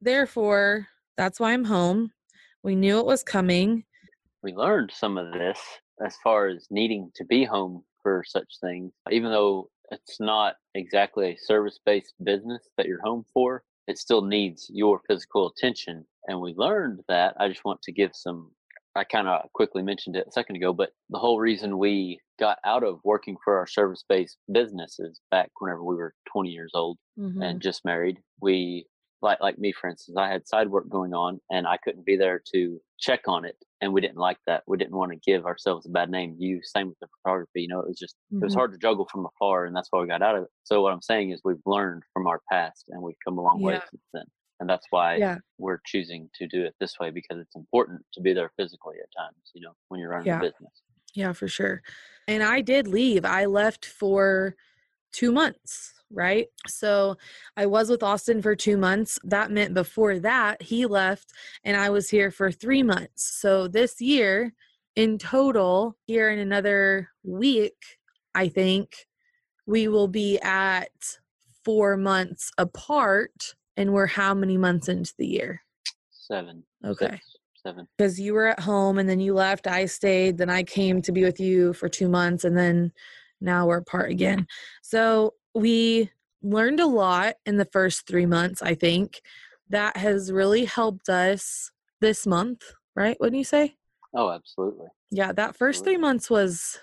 therefore, 0.00 0.86
that's 1.16 1.40
why 1.40 1.52
I'm 1.52 1.64
home. 1.64 2.12
We 2.62 2.76
knew 2.76 2.98
it 2.98 3.06
was 3.06 3.22
coming. 3.22 3.84
We 4.42 4.52
learned 4.52 4.92
some 4.94 5.18
of 5.18 5.32
this 5.32 5.58
as 6.04 6.16
far 6.22 6.48
as 6.48 6.66
needing 6.70 7.10
to 7.16 7.24
be 7.24 7.44
home 7.44 7.82
for 8.02 8.22
such 8.26 8.60
things, 8.60 8.92
even 9.10 9.30
though 9.30 9.68
it's 9.90 10.20
not 10.20 10.54
exactly 10.74 11.30
a 11.30 11.38
service 11.38 11.80
based 11.84 12.14
business 12.22 12.68
that 12.76 12.86
you're 12.86 13.02
home 13.02 13.24
for, 13.32 13.62
it 13.86 13.98
still 13.98 14.22
needs 14.22 14.70
your 14.72 15.00
physical 15.08 15.48
attention. 15.48 16.04
And 16.28 16.40
we 16.40 16.54
learned 16.54 17.00
that. 17.08 17.34
I 17.38 17.48
just 17.48 17.64
want 17.64 17.82
to 17.82 17.92
give 17.92 18.10
some, 18.14 18.50
I 18.96 19.04
kind 19.04 19.28
of 19.28 19.52
quickly 19.52 19.82
mentioned 19.82 20.16
it 20.16 20.26
a 20.28 20.32
second 20.32 20.56
ago, 20.56 20.72
but 20.72 20.90
the 21.10 21.18
whole 21.18 21.38
reason 21.38 21.78
we 21.78 22.20
got 22.38 22.58
out 22.64 22.82
of 22.82 23.00
working 23.04 23.36
for 23.44 23.58
our 23.58 23.66
service 23.66 24.04
based 24.08 24.38
businesses 24.52 25.20
back 25.30 25.50
whenever 25.58 25.84
we 25.84 25.96
were 25.96 26.14
20 26.32 26.50
years 26.50 26.72
old 26.74 26.98
mm-hmm. 27.18 27.42
and 27.42 27.60
just 27.60 27.84
married, 27.84 28.18
we 28.40 28.86
like 29.22 29.40
like 29.40 29.58
me 29.58 29.72
for 29.72 29.88
instance 29.88 30.16
i 30.16 30.28
had 30.28 30.46
side 30.46 30.68
work 30.68 30.88
going 30.88 31.14
on 31.14 31.40
and 31.50 31.66
i 31.66 31.76
couldn't 31.78 32.04
be 32.04 32.16
there 32.16 32.40
to 32.52 32.80
check 32.98 33.22
on 33.26 33.44
it 33.44 33.56
and 33.80 33.92
we 33.92 34.00
didn't 34.00 34.16
like 34.16 34.38
that 34.46 34.62
we 34.66 34.76
didn't 34.76 34.96
want 34.96 35.10
to 35.10 35.18
give 35.30 35.46
ourselves 35.46 35.86
a 35.86 35.90
bad 35.90 36.10
name 36.10 36.34
you 36.38 36.60
same 36.62 36.88
with 36.88 36.98
the 37.00 37.08
photography 37.16 37.62
you 37.62 37.68
know 37.68 37.80
it 37.80 37.88
was 37.88 37.98
just 37.98 38.14
mm-hmm. 38.32 38.42
it 38.42 38.44
was 38.44 38.52
mm-hmm. 38.52 38.60
hard 38.60 38.72
to 38.72 38.78
juggle 38.78 39.08
from 39.10 39.26
afar 39.26 39.64
and 39.64 39.74
that's 39.74 39.88
why 39.90 40.00
we 40.00 40.06
got 40.06 40.22
out 40.22 40.36
of 40.36 40.42
it 40.42 40.50
so 40.64 40.82
what 40.82 40.92
i'm 40.92 41.02
saying 41.02 41.30
is 41.30 41.40
we've 41.44 41.56
learned 41.66 42.02
from 42.12 42.26
our 42.26 42.40
past 42.50 42.84
and 42.88 43.02
we've 43.02 43.16
come 43.24 43.38
a 43.38 43.42
long 43.42 43.60
yeah. 43.60 43.66
way 43.66 43.80
since 43.90 44.02
then 44.12 44.24
and 44.60 44.68
that's 44.68 44.86
why 44.90 45.16
yeah. 45.16 45.38
we're 45.58 45.80
choosing 45.86 46.28
to 46.34 46.46
do 46.46 46.64
it 46.64 46.74
this 46.80 46.94
way 47.00 47.10
because 47.10 47.38
it's 47.38 47.56
important 47.56 48.00
to 48.12 48.20
be 48.20 48.32
there 48.32 48.50
physically 48.56 48.96
at 49.02 49.22
times 49.22 49.36
you 49.54 49.60
know 49.60 49.72
when 49.88 50.00
you're 50.00 50.10
running 50.10 50.26
yeah. 50.26 50.38
a 50.38 50.42
business 50.42 50.72
yeah 51.14 51.32
for 51.32 51.48
sure 51.48 51.82
and 52.28 52.42
i 52.42 52.60
did 52.60 52.86
leave 52.88 53.24
i 53.24 53.44
left 53.44 53.84
for 53.84 54.54
two 55.12 55.32
months 55.32 55.92
right? 56.10 56.46
So 56.66 57.16
I 57.56 57.66
was 57.66 57.88
with 57.88 58.02
Austin 58.02 58.42
for 58.42 58.54
two 58.54 58.76
months. 58.76 59.18
That 59.24 59.50
meant 59.50 59.74
before 59.74 60.18
that, 60.20 60.62
he 60.62 60.86
left 60.86 61.32
and 61.64 61.76
I 61.76 61.90
was 61.90 62.08
here 62.08 62.30
for 62.30 62.50
three 62.50 62.82
months. 62.82 63.24
So 63.40 63.68
this 63.68 64.00
year, 64.00 64.52
in 64.94 65.18
total, 65.18 65.96
here 66.06 66.30
in 66.30 66.38
another 66.38 67.10
week, 67.22 67.76
I 68.34 68.48
think 68.48 69.06
we 69.66 69.88
will 69.88 70.08
be 70.08 70.38
at 70.40 70.90
four 71.64 71.96
months 71.96 72.50
apart. 72.56 73.54
And 73.76 73.92
we're 73.92 74.06
how 74.06 74.34
many 74.34 74.56
months 74.56 74.88
into 74.88 75.12
the 75.18 75.26
year? 75.26 75.62
Seven. 76.10 76.64
Okay. 76.84 77.10
Six, 77.10 77.36
seven. 77.62 77.88
Because 77.96 78.18
you 78.18 78.34
were 78.34 78.48
at 78.48 78.60
home 78.60 78.98
and 78.98 79.08
then 79.08 79.20
you 79.20 79.34
left, 79.34 79.66
I 79.66 79.86
stayed, 79.86 80.38
then 80.38 80.50
I 80.50 80.62
came 80.62 81.02
to 81.02 81.12
be 81.12 81.24
with 81.24 81.38
you 81.40 81.72
for 81.72 81.88
two 81.88 82.08
months, 82.08 82.44
and 82.44 82.56
then 82.56 82.92
now 83.40 83.66
we're 83.66 83.78
apart 83.78 84.10
again. 84.10 84.46
So 84.82 85.34
we 85.54 86.10
learned 86.42 86.80
a 86.80 86.86
lot 86.86 87.34
in 87.44 87.56
the 87.56 87.64
first 87.66 88.06
three 88.06 88.26
months, 88.26 88.62
I 88.62 88.74
think. 88.74 89.20
That 89.68 89.96
has 89.96 90.30
really 90.30 90.64
helped 90.64 91.08
us 91.08 91.72
this 92.00 92.26
month, 92.26 92.62
right? 92.94 93.16
Wouldn't 93.18 93.38
you 93.38 93.44
say? 93.44 93.74
Oh, 94.14 94.30
absolutely. 94.30 94.86
Yeah, 95.10 95.32
that 95.32 95.56
first 95.56 95.80
absolutely. 95.80 95.94
three 95.94 96.00
months 96.00 96.30
was 96.30 96.78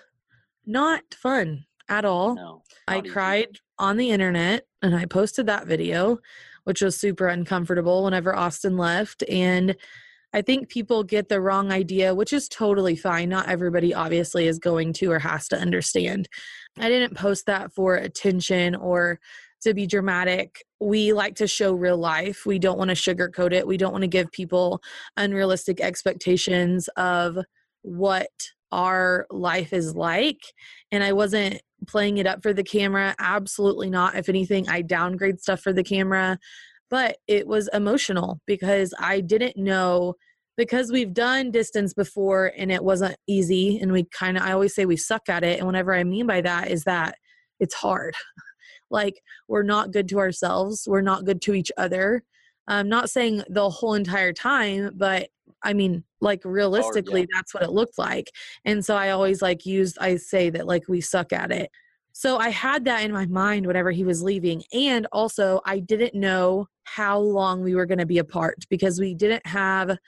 not 0.66 1.02
fun 1.14 1.64
at 1.88 2.04
all. 2.04 2.34
No, 2.34 2.62
I 2.86 2.98
easy. 2.98 3.08
cried 3.08 3.58
on 3.78 3.96
the 3.96 4.10
internet 4.10 4.66
and 4.82 4.94
I 4.94 5.06
posted 5.06 5.46
that 5.46 5.66
video, 5.66 6.18
which 6.64 6.82
was 6.82 6.96
super 6.96 7.28
uncomfortable 7.28 8.04
whenever 8.04 8.34
Austin 8.34 8.76
left. 8.76 9.22
And 9.28 9.76
I 10.32 10.42
think 10.42 10.68
people 10.68 11.04
get 11.04 11.28
the 11.28 11.40
wrong 11.40 11.70
idea, 11.70 12.14
which 12.14 12.32
is 12.32 12.48
totally 12.48 12.96
fine. 12.96 13.28
Not 13.28 13.48
everybody 13.48 13.94
obviously 13.94 14.48
is 14.48 14.58
going 14.58 14.92
to 14.94 15.12
or 15.12 15.20
has 15.20 15.46
to 15.48 15.58
understand. 15.58 16.28
I 16.76 16.88
didn't 16.88 17.16
post 17.16 17.46
that 17.46 17.72
for 17.72 17.94
attention 17.94 18.74
or 18.74 19.20
to 19.62 19.74
be 19.74 19.86
dramatic. 19.86 20.64
We 20.80 21.12
like 21.12 21.36
to 21.36 21.46
show 21.46 21.72
real 21.72 21.96
life. 21.96 22.44
We 22.44 22.58
don't 22.58 22.78
want 22.78 22.90
to 22.90 22.96
sugarcoat 22.96 23.52
it. 23.52 23.66
We 23.66 23.76
don't 23.76 23.92
want 23.92 24.02
to 24.02 24.08
give 24.08 24.30
people 24.32 24.82
unrealistic 25.16 25.80
expectations 25.80 26.88
of 26.96 27.38
what 27.82 28.28
our 28.72 29.26
life 29.30 29.72
is 29.72 29.94
like. 29.94 30.40
And 30.90 31.04
I 31.04 31.12
wasn't 31.12 31.62
playing 31.84 32.18
it 32.18 32.26
up 32.26 32.42
for 32.42 32.52
the 32.52 32.64
camera. 32.64 33.14
Absolutely 33.18 33.90
not. 33.90 34.16
If 34.16 34.28
anything, 34.28 34.68
I 34.68 34.82
downgrade 34.82 35.40
stuff 35.40 35.60
for 35.60 35.72
the 35.72 35.84
camera 35.84 36.38
but 36.90 37.16
it 37.26 37.46
was 37.46 37.68
emotional 37.72 38.40
because 38.46 38.94
I 38.98 39.20
didn't 39.20 39.56
know 39.56 40.14
because 40.56 40.92
we've 40.92 41.12
done 41.12 41.50
distance 41.50 41.92
before 41.92 42.52
and 42.56 42.70
it 42.70 42.84
wasn't 42.84 43.16
easy 43.26 43.80
and 43.80 43.90
we 43.90 44.04
kind 44.04 44.36
of 44.36 44.44
I 44.44 44.52
always 44.52 44.74
say 44.74 44.86
we 44.86 44.96
suck 44.96 45.28
at 45.28 45.42
it 45.42 45.58
and 45.58 45.66
whatever 45.66 45.92
I 45.92 46.04
mean 46.04 46.26
by 46.26 46.40
that 46.42 46.70
is 46.70 46.84
that 46.84 47.16
it's 47.58 47.74
hard. 47.74 48.14
like 48.90 49.20
we're 49.48 49.64
not 49.64 49.92
good 49.92 50.08
to 50.10 50.18
ourselves, 50.18 50.86
we're 50.86 51.00
not 51.00 51.24
good 51.24 51.42
to 51.42 51.54
each 51.54 51.72
other. 51.76 52.22
I'm 52.68 52.88
not 52.88 53.10
saying 53.10 53.42
the 53.48 53.68
whole 53.68 53.94
entire 53.94 54.32
time, 54.32 54.92
but 54.94 55.28
I 55.64 55.72
mean, 55.72 56.04
like 56.20 56.42
oh, 56.44 56.50
realistically, 56.50 57.22
hard, 57.22 57.28
yeah. 57.32 57.38
that's 57.38 57.54
what 57.54 57.62
it 57.62 57.70
looked 57.70 57.98
like. 57.98 58.30
And 58.64 58.84
so 58.84 58.96
I 58.96 59.10
always 59.10 59.42
like 59.42 59.66
used, 59.66 59.98
I 60.00 60.16
say 60.16 60.50
that 60.50 60.66
like 60.66 60.88
we 60.88 61.00
suck 61.00 61.32
at 61.32 61.50
it. 61.50 61.70
So 62.12 62.38
I 62.38 62.50
had 62.50 62.84
that 62.84 63.02
in 63.02 63.12
my 63.12 63.26
mind 63.26 63.66
whenever 63.66 63.90
he 63.90 64.04
was 64.04 64.22
leaving. 64.22 64.62
And 64.72 65.08
also, 65.10 65.60
I 65.66 65.80
didn't 65.80 66.14
know 66.14 66.68
how 66.84 67.18
long 67.18 67.62
we 67.62 67.74
were 67.74 67.86
going 67.86 67.98
to 67.98 68.06
be 68.06 68.18
apart 68.18 68.64
because 68.70 69.00
we 69.00 69.14
didn't 69.14 69.44
have 69.46 69.98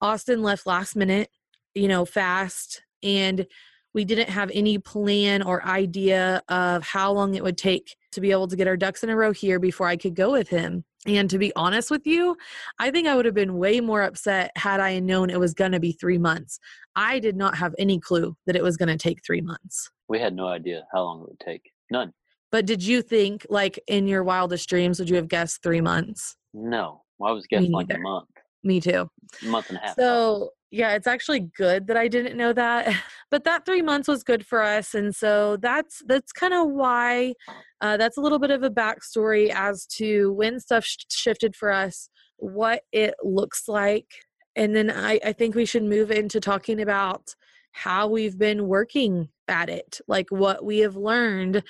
Austin 0.00 0.42
left 0.42 0.66
last 0.66 0.94
minute, 0.94 1.28
you 1.74 1.88
know, 1.88 2.04
fast. 2.04 2.82
And 3.02 3.46
we 3.92 4.04
didn't 4.04 4.28
have 4.28 4.52
any 4.54 4.78
plan 4.78 5.42
or 5.42 5.66
idea 5.66 6.42
of 6.48 6.84
how 6.84 7.12
long 7.12 7.34
it 7.34 7.42
would 7.42 7.58
take 7.58 7.96
to 8.12 8.20
be 8.20 8.30
able 8.30 8.46
to 8.46 8.56
get 8.56 8.68
our 8.68 8.76
ducks 8.76 9.02
in 9.02 9.10
a 9.10 9.16
row 9.16 9.32
here 9.32 9.58
before 9.58 9.88
I 9.88 9.96
could 9.96 10.14
go 10.14 10.30
with 10.30 10.48
him. 10.48 10.84
And 11.06 11.30
to 11.30 11.38
be 11.38 11.52
honest 11.56 11.90
with 11.90 12.06
you, 12.06 12.36
I 12.78 12.90
think 12.90 13.08
I 13.08 13.16
would 13.16 13.24
have 13.24 13.34
been 13.34 13.56
way 13.56 13.80
more 13.80 14.02
upset 14.02 14.50
had 14.56 14.80
I 14.80 14.98
known 14.98 15.30
it 15.30 15.40
was 15.40 15.54
going 15.54 15.72
to 15.72 15.80
be 15.80 15.92
three 15.92 16.18
months. 16.18 16.58
I 16.94 17.18
did 17.18 17.36
not 17.36 17.56
have 17.56 17.74
any 17.78 17.98
clue 17.98 18.36
that 18.46 18.56
it 18.56 18.62
was 18.62 18.76
going 18.76 18.90
to 18.90 18.98
take 18.98 19.24
three 19.24 19.40
months. 19.40 19.90
We 20.08 20.18
had 20.18 20.34
no 20.34 20.46
idea 20.46 20.84
how 20.92 21.04
long 21.04 21.22
it 21.22 21.28
would 21.28 21.40
take. 21.40 21.70
None. 21.90 22.12
But 22.52 22.66
did 22.66 22.82
you 22.82 23.00
think, 23.00 23.46
like 23.48 23.80
in 23.86 24.08
your 24.08 24.24
wildest 24.24 24.68
dreams, 24.68 24.98
would 24.98 25.08
you 25.08 25.16
have 25.16 25.28
guessed 25.28 25.62
three 25.62 25.80
months? 25.80 26.36
No, 26.52 27.02
well, 27.18 27.30
I 27.30 27.32
was 27.32 27.46
guessing 27.46 27.72
like 27.72 27.92
a 27.94 27.98
month. 27.98 28.28
Me 28.62 28.80
too. 28.80 29.08
A 29.42 29.46
month 29.46 29.70
and 29.70 29.78
a 29.78 29.80
half. 29.80 29.96
So 29.96 30.50
yeah, 30.70 30.94
it's 30.94 31.06
actually 31.06 31.40
good 31.56 31.88
that 31.88 31.96
I 31.96 32.08
didn't 32.08 32.36
know 32.36 32.52
that. 32.52 32.94
But 33.30 33.44
that 33.44 33.64
three 33.64 33.80
months 33.80 34.08
was 34.08 34.24
good 34.24 34.44
for 34.44 34.60
us, 34.60 34.92
and 34.92 35.14
so 35.14 35.56
that's 35.56 36.02
that's 36.06 36.32
kind 36.32 36.52
of 36.52 36.68
why. 36.68 37.34
Uh, 37.80 37.96
that's 37.96 38.16
a 38.16 38.20
little 38.20 38.40
bit 38.40 38.50
of 38.50 38.64
a 38.64 38.70
backstory 38.70 39.50
as 39.50 39.86
to 39.98 40.32
when 40.32 40.58
stuff 40.58 40.84
sh- 40.84 41.04
shifted 41.08 41.54
for 41.54 41.70
us, 41.70 42.08
what 42.38 42.82
it 42.90 43.14
looks 43.22 43.68
like, 43.68 44.08
and 44.56 44.74
then 44.74 44.90
I, 44.90 45.20
I 45.24 45.32
think 45.32 45.54
we 45.54 45.64
should 45.64 45.84
move 45.84 46.10
into 46.10 46.40
talking 46.40 46.80
about 46.80 47.36
how 47.70 48.08
we've 48.08 48.36
been 48.36 48.66
working 48.66 49.28
at 49.46 49.70
it, 49.70 50.00
like 50.08 50.26
what 50.30 50.64
we 50.64 50.80
have 50.80 50.96
learned 50.96 51.62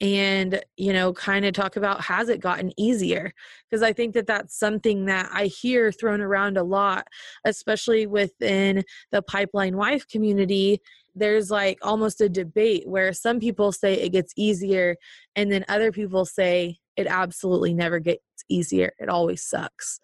and 0.00 0.62
you 0.76 0.92
know 0.92 1.12
kind 1.12 1.46
of 1.46 1.54
talk 1.54 1.76
about 1.76 2.02
has 2.02 2.28
it 2.28 2.38
gotten 2.38 2.70
easier 2.78 3.32
because 3.68 3.82
i 3.82 3.92
think 3.92 4.12
that 4.12 4.26
that's 4.26 4.58
something 4.58 5.06
that 5.06 5.28
i 5.32 5.46
hear 5.46 5.90
thrown 5.90 6.20
around 6.20 6.58
a 6.58 6.62
lot 6.62 7.06
especially 7.46 8.06
within 8.06 8.84
the 9.10 9.22
pipeline 9.22 9.74
wife 9.76 10.06
community 10.08 10.80
there's 11.14 11.50
like 11.50 11.78
almost 11.80 12.20
a 12.20 12.28
debate 12.28 12.86
where 12.86 13.10
some 13.14 13.40
people 13.40 13.72
say 13.72 13.94
it 13.94 14.10
gets 14.10 14.34
easier 14.36 14.96
and 15.34 15.50
then 15.50 15.64
other 15.68 15.90
people 15.90 16.26
say 16.26 16.76
it 16.96 17.06
absolutely 17.06 17.72
never 17.72 17.98
gets 17.98 18.20
easier 18.50 18.92
it 18.98 19.08
always 19.08 19.42
sucks 19.42 19.98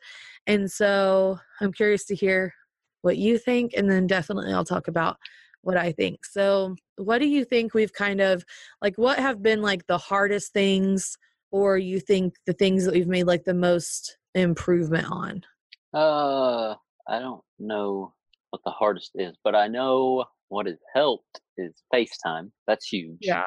and 0.46 0.70
so 0.72 1.38
i'm 1.61 1.72
curious 1.72 2.06
to 2.06 2.14
hear 2.14 2.54
what 3.02 3.18
you 3.18 3.37
think 3.37 3.75
and 3.76 3.90
then 3.90 4.06
definitely 4.06 4.54
i'll 4.54 4.64
talk 4.64 4.88
about 4.88 5.18
what 5.62 5.76
I 5.76 5.92
think. 5.92 6.25
So, 6.25 6.76
what 7.04 7.18
do 7.18 7.26
you 7.26 7.44
think 7.44 7.75
we've 7.75 7.92
kind 7.92 8.21
of 8.21 8.44
like 8.80 8.97
what 8.97 9.18
have 9.18 9.42
been 9.42 9.62
like 9.62 9.87
the 9.87 9.99
hardest 9.99 10.52
things 10.52 11.16
or 11.50 11.76
you 11.76 12.00
think 12.00 12.35
the 12.47 12.52
things 12.52 12.85
that 12.85 12.94
we've 12.94 13.06
made 13.06 13.25
like 13.25 13.44
the 13.44 13.54
most 13.54 14.16
improvement 14.35 15.06
on? 15.11 15.42
Uh, 15.94 16.75
I 17.09 17.18
don't 17.18 17.42
know 17.59 18.14
what 18.50 18.62
the 18.64 18.71
hardest 18.71 19.11
is, 19.14 19.37
but 19.44 19.54
I 19.54 19.68
know 19.68 20.25
what 20.49 20.66
has 20.66 20.78
helped 20.94 21.40
is 21.56 21.73
FaceTime. 21.94 22.50
That's 22.66 22.87
huge. 22.87 23.18
Yeah. 23.21 23.44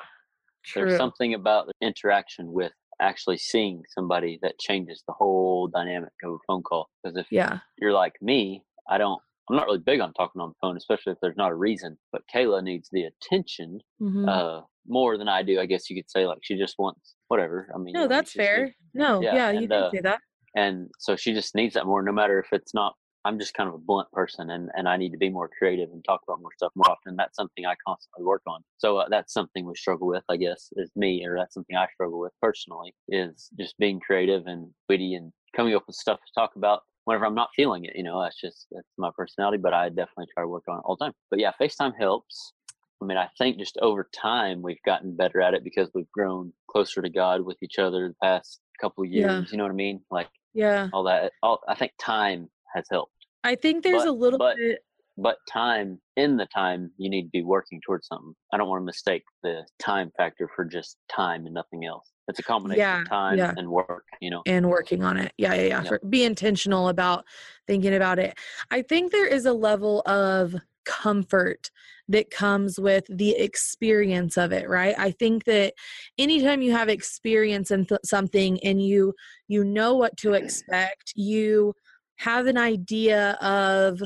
True. 0.66 0.86
There's 0.86 0.98
something 0.98 1.34
about 1.34 1.68
the 1.68 1.74
interaction 1.82 2.52
with 2.52 2.72
actually 3.02 3.38
seeing 3.38 3.84
somebody 3.94 4.40
that 4.42 4.58
changes 4.60 5.04
the 5.08 5.14
whole 5.14 5.68
dynamic 5.68 6.12
of 6.24 6.34
a 6.34 6.38
phone 6.48 6.64
call. 6.64 6.90
Because 7.04 7.18
if 7.18 7.28
yeah. 7.32 7.60
you're 7.80 7.94
like 7.94 8.14
me, 8.22 8.64
I 8.90 8.98
don't 8.98 9.22
I'm 9.50 9.56
not 9.56 9.66
really 9.68 9.80
big 9.80 10.00
on 10.00 10.14
talking 10.14 10.42
on 10.42 10.50
the 10.50 10.56
phone, 10.62 10.78
especially 10.78 11.14
if 11.14 11.20
there's 11.22 11.38
not 11.38 11.52
a 11.52 11.56
reason. 11.56 11.98
But 12.12 12.24
Kayla 12.34 12.64
needs 12.64 12.90
the 12.92 13.04
attention 13.04 13.80
Mhm. 14.02 14.28
uh, 14.28 14.62
more 14.88 15.18
than 15.18 15.28
I 15.28 15.44
do. 15.44 15.60
I 15.60 15.66
guess 15.66 15.90
you 15.90 15.96
could 15.96 16.10
say 16.10 16.26
like 16.26 16.40
she 16.42 16.58
just 16.58 16.76
wants 16.80 17.16
whatever. 17.28 17.70
I 17.74 17.78
mean, 17.78 17.88
you 17.90 17.94
no, 17.94 18.02
know, 18.02 18.08
that's 18.08 18.34
just- 18.34 18.38
fair. 18.38 18.76
No, 18.94 19.22
Yeah, 19.22 19.36
yeah, 19.36 19.52
you 19.52 19.58
and, 19.60 19.70
can 19.70 19.84
uh, 19.84 19.92
say 19.92 20.00
that. 20.02 20.22
and 20.56 20.90
so 21.00 21.16
she 21.16 21.34
just 21.34 21.54
needs 21.56 21.74
that 21.76 21.86
more. 21.86 22.02
No 22.02 22.12
matter 22.12 22.40
if 22.40 22.48
it's 22.52 22.74
not. 22.74 22.96
I'm 23.28 23.40
just 23.40 23.56
kind 23.56 23.68
of 23.68 23.74
a 23.74 23.80
blunt 23.80 24.12
person, 24.12 24.52
and 24.52 24.70
and 24.76 24.88
I 24.88 24.98
need 24.98 25.10
to 25.12 25.18
be 25.18 25.32
more 25.32 25.50
creative 25.58 25.90
and 25.92 26.06
talk 26.06 26.22
about 26.28 26.40
more 26.42 26.52
stuff 26.56 26.72
more 26.76 26.92
often. 26.92 27.16
That's 27.16 27.36
something 27.36 27.66
I 27.66 27.74
constantly 27.84 28.24
work 28.24 28.44
on. 28.46 28.64
So 28.78 28.98
uh, 28.98 29.08
that's 29.10 29.34
something 29.34 29.66
we 29.66 29.74
struggle 29.74 30.06
with, 30.06 30.24
I 30.30 30.38
guess, 30.38 30.70
is 30.76 30.92
me, 30.96 31.26
or 31.26 31.36
that's 31.36 31.56
something 31.56 31.76
I 31.76 31.88
struggle 31.92 32.20
with 32.20 32.34
personally, 32.40 32.94
is 33.10 33.50
just 33.58 33.76
being 33.80 34.00
creative 34.00 34.46
and 34.46 34.72
witty 34.88 35.16
and 35.16 35.34
coming 35.56 35.74
up 35.74 35.86
with 35.88 35.96
stuff 35.96 36.20
to 36.20 36.32
talk 36.40 36.56
about 36.56 36.82
whenever 37.06 37.26
I'm 37.26 37.36
not 37.36 37.50
feeling 37.56 37.86
it. 37.86 37.96
You 37.96 38.04
know, 38.04 38.22
that's 38.22 38.40
just 38.40 38.68
that's 38.72 38.88
my 38.98 39.10
personality. 39.16 39.58
But 39.58 39.74
I 39.74 39.90
definitely 39.90 40.28
try 40.34 40.44
to 40.44 40.48
work 40.48 40.64
on 40.68 40.78
it 40.80 40.82
all 40.86 40.98
the 40.98 41.06
time. 41.06 41.14
But 41.30 41.40
yeah, 41.40 41.52
FaceTime 41.60 41.94
helps. 41.98 42.54
I 43.02 43.06
mean, 43.06 43.18
I 43.18 43.30
think 43.38 43.58
just 43.58 43.78
over 43.82 44.10
time 44.14 44.62
we've 44.62 44.82
gotten 44.86 45.16
better 45.16 45.42
at 45.42 45.54
it 45.54 45.64
because 45.64 45.90
we've 45.94 46.10
grown 46.12 46.52
closer 46.70 47.02
to 47.02 47.10
God 47.10 47.42
with 47.42 47.58
each 47.62 47.78
other 47.80 48.08
the 48.10 48.16
past 48.22 48.60
couple 48.80 49.04
of 49.04 49.10
years. 49.12 49.32
Yeah. 49.32 49.52
You 49.52 49.58
know 49.58 49.64
what 49.66 49.72
I 49.72 49.76
mean? 49.76 50.02
Like 50.12 50.30
Yeah. 50.54 50.90
all 50.94 51.04
that. 51.04 51.32
All 51.44 51.60
I 51.68 51.76
think 51.76 51.92
time 52.00 52.50
has 52.74 52.86
helped. 52.90 53.12
I 53.44 53.56
think 53.56 53.84
there's 53.84 54.04
But- 54.04 54.08
a 54.10 54.12
little 54.14 54.40
but- 54.40 54.56
bit 54.58 54.85
But 55.18 55.38
time 55.52 56.00
in 56.18 56.36
the 56.36 56.48
time 56.48 56.92
you 56.98 57.10
need 57.10 57.24
to 57.24 57.30
be 57.30 57.44
working 57.44 57.80
towards 57.86 58.08
something. 58.08 58.34
I 58.54 58.58
don't 58.58 58.68
want 58.68 58.82
to 58.82 58.86
mistake 58.86 59.24
the 59.44 59.66
time 59.80 60.12
factor 60.18 60.50
for 60.56 60.66
just 60.66 60.98
time 61.10 61.46
and 61.46 61.54
nothing 61.54 61.86
else. 61.86 62.12
It's 62.28 62.40
a 62.40 62.44
combination 62.44 62.80
Yeah, 62.80 63.02
of 63.02 63.10
time 63.10 63.38
yeah. 63.38 63.54
and 63.56 63.70
work. 63.70 64.04
You 64.20 64.32
know. 64.32 64.42
and 64.46 64.70
working 64.70 65.04
on 65.04 65.18
it. 65.18 65.32
Yeah, 65.38 65.54
yeah, 65.54 65.62
yeah. 65.62 65.84
Yeah. 65.84 65.90
For, 65.90 66.00
be 66.10 66.24
intentional 66.24 66.90
about 66.90 67.24
thinking 67.68 67.96
about 67.96 68.20
it. 68.20 68.38
I 68.72 68.82
think 68.82 69.12
there 69.12 69.28
is 69.28 69.46
a 69.46 69.54
level 69.54 70.02
of 70.02 70.56
comfort 70.86 71.70
that 72.08 72.30
comes 72.30 72.80
with 72.80 73.06
the 73.10 73.32
experience 73.32 74.38
of 74.38 74.52
it, 74.52 74.70
right? 74.70 74.96
I 74.98 75.12
think 75.12 75.46
that 75.46 75.74
anytime 76.18 76.62
you 76.62 76.72
have 76.72 76.90
experience 76.90 77.72
in 77.72 77.86
th- 77.86 78.02
something 78.04 78.64
and 78.64 78.82
you 78.82 79.14
you 79.48 79.64
know 79.64 79.96
what 79.96 80.16
to 80.18 80.30
mm. 80.30 80.42
expect, 80.42 81.14
you 81.16 81.74
have 82.18 82.46
an 82.48 82.58
idea 82.58 83.32
of 83.42 84.02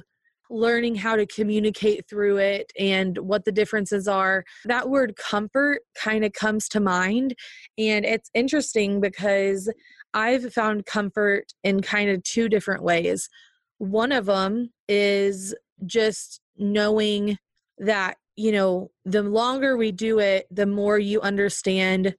learning 0.50 0.96
how 0.96 1.16
to 1.16 1.26
communicate 1.26 2.08
through 2.10 2.38
it 2.38 2.72
and 2.78 3.18
what 3.20 3.46
the 3.46 3.52
differences 3.52 4.08
are. 4.08 4.44
That 4.66 4.90
word 4.90 5.16
comfort 5.16 5.82
kind 5.96 6.26
of 6.26 6.34
comes 6.34 6.68
to 6.70 6.80
mind 6.80 7.36
and 7.78 8.06
it's 8.06 8.30
interesting 8.34 9.00
because 9.00 9.72
I've 10.14 10.54
found 10.54 10.86
comfort 10.86 11.54
in 11.64 11.82
kind 11.82 12.10
of 12.10 12.24
two 12.24 12.50
different 12.50 12.84
ways. 12.84 13.30
One 13.78 14.12
of 14.12 14.26
them 14.26 14.72
is 14.88 15.56
just 15.86 16.42
knowing 16.58 17.38
that, 17.78 18.18
you 18.36 18.52
know, 18.52 18.92
the 19.06 19.24
longer 19.24 19.78
we 19.78 19.92
do 19.92 20.20
it, 20.20 20.48
the 20.52 20.66
more 20.66 20.98
you 20.98 21.22
understand 21.22 22.16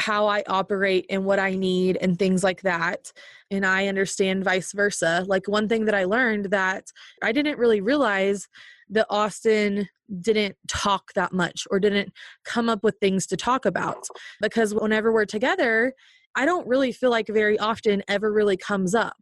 how 0.00 0.26
I 0.26 0.42
operate 0.48 1.06
and 1.10 1.24
what 1.24 1.38
I 1.38 1.54
need 1.54 1.98
and 2.00 2.18
things 2.18 2.42
like 2.42 2.62
that. 2.62 3.12
And 3.50 3.64
I 3.64 3.86
understand 3.86 4.44
vice 4.44 4.72
versa. 4.72 5.24
Like 5.28 5.46
one 5.46 5.68
thing 5.68 5.84
that 5.84 5.94
I 5.94 6.04
learned 6.04 6.46
that 6.46 6.86
I 7.22 7.32
didn't 7.32 7.58
really 7.58 7.80
realize 7.80 8.48
that 8.88 9.06
Austin 9.10 9.88
didn't 10.20 10.56
talk 10.68 11.12
that 11.14 11.32
much 11.32 11.66
or 11.70 11.78
didn't 11.78 12.12
come 12.44 12.68
up 12.68 12.82
with 12.82 12.96
things 13.00 13.26
to 13.28 13.36
talk 13.36 13.64
about 13.64 14.08
because 14.40 14.74
whenever 14.74 15.12
we're 15.12 15.24
together, 15.24 15.92
I 16.34 16.44
don't 16.44 16.66
really 16.66 16.92
feel 16.92 17.10
like 17.10 17.28
very 17.28 17.58
often 17.58 18.02
ever 18.08 18.32
really 18.32 18.56
comes 18.56 18.94
up. 18.94 19.16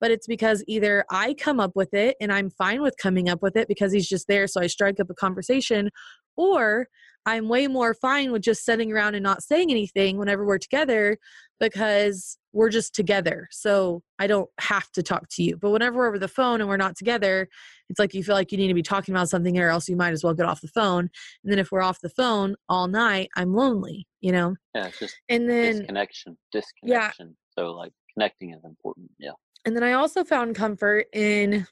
But 0.00 0.10
it's 0.10 0.26
because 0.26 0.64
either 0.66 1.04
I 1.10 1.34
come 1.34 1.60
up 1.60 1.72
with 1.76 1.94
it 1.94 2.16
and 2.20 2.32
I'm 2.32 2.50
fine 2.50 2.82
with 2.82 2.96
coming 3.00 3.28
up 3.28 3.40
with 3.40 3.56
it 3.56 3.68
because 3.68 3.92
he's 3.92 4.08
just 4.08 4.26
there, 4.26 4.48
so 4.48 4.60
I 4.60 4.66
strike 4.66 4.98
up 4.98 5.10
a 5.10 5.14
conversation, 5.14 5.90
or 6.36 6.88
I'm 7.26 7.48
way 7.48 7.68
more 7.68 7.94
fine 7.94 8.32
with 8.32 8.42
just 8.42 8.64
sitting 8.64 8.92
around 8.92 9.14
and 9.14 9.22
not 9.22 9.42
saying 9.42 9.70
anything 9.70 10.16
whenever 10.18 10.44
we're 10.44 10.58
together 10.58 11.18
because 11.60 12.36
we're 12.52 12.68
just 12.68 12.94
together. 12.94 13.48
So 13.52 14.02
I 14.18 14.26
don't 14.26 14.50
have 14.58 14.90
to 14.92 15.02
talk 15.02 15.28
to 15.30 15.42
you. 15.42 15.56
But 15.56 15.70
whenever 15.70 15.98
we're 15.98 16.08
over 16.08 16.18
the 16.18 16.26
phone 16.28 16.60
and 16.60 16.68
we're 16.68 16.76
not 16.76 16.96
together, 16.96 17.48
it's 17.88 17.98
like 18.00 18.14
you 18.14 18.24
feel 18.24 18.34
like 18.34 18.50
you 18.50 18.58
need 18.58 18.68
to 18.68 18.74
be 18.74 18.82
talking 18.82 19.14
about 19.14 19.28
something 19.28 19.56
or 19.58 19.68
else 19.68 19.88
you 19.88 19.96
might 19.96 20.12
as 20.12 20.24
well 20.24 20.34
get 20.34 20.46
off 20.46 20.60
the 20.60 20.68
phone. 20.68 21.08
And 21.44 21.52
then 21.52 21.58
if 21.58 21.70
we're 21.70 21.82
off 21.82 22.00
the 22.00 22.10
phone 22.10 22.56
all 22.68 22.88
night, 22.88 23.28
I'm 23.36 23.54
lonely, 23.54 24.06
you 24.20 24.32
know? 24.32 24.56
Yeah, 24.74 24.86
it's 24.86 24.98
just 24.98 25.14
And 25.28 25.48
then 25.48 25.78
disconnection. 25.78 26.36
Disconnection. 26.50 27.36
So 27.56 27.72
like 27.72 27.92
connecting 28.14 28.52
is 28.52 28.64
important. 28.64 29.10
Yeah. 29.18 29.32
And 29.64 29.76
then 29.76 29.84
I 29.84 29.92
also 29.92 30.24
found 30.24 30.56
comfort 30.56 31.06
in 31.12 31.66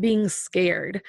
being 0.00 0.28
scared. 0.28 1.02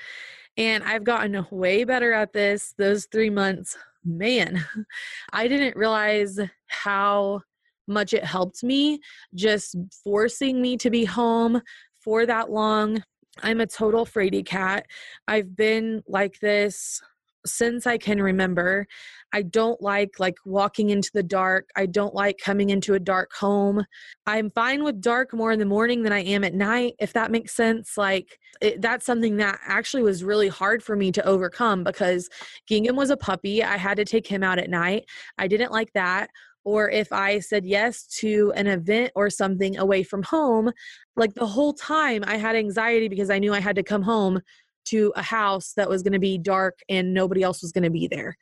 And 0.58 0.84
I've 0.84 1.04
gotten 1.04 1.46
way 1.52 1.84
better 1.84 2.14
at 2.14 2.34
this 2.34 2.74
those 2.78 3.08
three 3.12 3.30
months. 3.30 3.78
Man, 4.04 4.64
I 5.34 5.48
didn't 5.48 5.76
realize 5.76 6.40
how 6.68 7.42
much 7.88 8.14
it 8.14 8.24
helped 8.24 8.64
me 8.64 9.00
just 9.34 9.76
forcing 10.04 10.62
me 10.62 10.78
to 10.78 10.90
be 10.90 11.06
home 11.06 11.62
for 12.00 12.26
that 12.26 12.52
long. 12.52 13.04
I'm 13.44 13.60
a 13.60 13.68
total 13.68 14.06
fraidy 14.06 14.46
cat. 14.46 14.86
I've 15.28 15.56
been 15.56 16.02
like 16.08 16.40
this 16.40 17.02
since 17.46 17.86
I 17.86 17.98
can 17.98 18.22
remember. 18.22 18.88
I 19.36 19.42
don't 19.42 19.82
like 19.82 20.18
like 20.18 20.38
walking 20.46 20.92
into 20.92 21.12
the 21.14 21.22
dark. 21.22 21.70
I 21.76 21.88
don't 21.88 22.16
like 22.16 22.38
coming 22.38 22.70
into 22.70 22.94
a 22.94 23.02
dark 23.02 23.34
home. 23.34 23.84
I'm 24.26 24.50
fine 24.50 24.82
with 24.86 25.02
dark 25.02 25.34
more 25.34 25.52
in 25.52 25.60
the 25.60 25.66
morning 25.66 26.04
than 26.04 26.14
I 26.14 26.22
am 26.22 26.46
at 26.46 26.54
night, 26.54 26.94
if 27.00 27.12
that 27.12 27.32
makes 27.32 27.54
sense. 27.54 27.98
Like, 27.98 28.40
it, 28.62 28.82
that's 28.82 29.06
something 29.06 29.36
that 29.36 29.60
actually 29.68 30.04
was 30.04 30.24
really 30.24 30.48
hard 30.48 30.82
for 30.82 30.96
me 30.96 31.12
to 31.12 31.26
overcome 31.26 31.84
because 31.84 32.30
Gingham 32.66 32.96
was 32.96 33.10
a 33.10 33.18
puppy. 33.18 33.62
I 33.62 33.76
had 33.76 33.98
to 33.98 34.06
take 34.06 34.26
him 34.26 34.42
out 34.42 34.58
at 34.58 34.70
night. 34.70 35.04
I 35.38 35.50
didn't 35.50 35.74
like 35.74 35.92
that. 35.96 36.30
Or 36.64 36.90
if 36.90 37.12
I 37.12 37.40
said 37.40 37.66
yes 37.66 38.08
to 38.22 38.54
an 38.56 38.68
event 38.68 39.12
or 39.16 39.30
something 39.30 39.78
away 39.78 40.04
from 40.04 40.24
home, 40.24 40.72
like 41.18 41.34
the 41.34 41.46
whole 41.46 41.74
time 41.74 42.24
I 42.26 42.38
had 42.38 42.56
anxiety 42.56 43.10
because 43.10 43.30
I 43.30 43.40
knew 43.40 43.54
I 43.54 43.60
had 43.60 43.76
to 43.76 43.84
come 43.84 44.02
home 44.02 44.40
to 44.86 45.12
a 45.16 45.22
house 45.22 45.74
that 45.76 45.90
was 45.90 46.04
going 46.04 46.14
to 46.14 46.20
be 46.20 46.38
dark 46.38 46.80
and 46.90 47.14
nobody 47.14 47.44
else 47.44 47.62
was 47.62 47.72
going 47.72 47.84
to 47.84 47.90
be 47.90 48.08
there. 48.08 48.38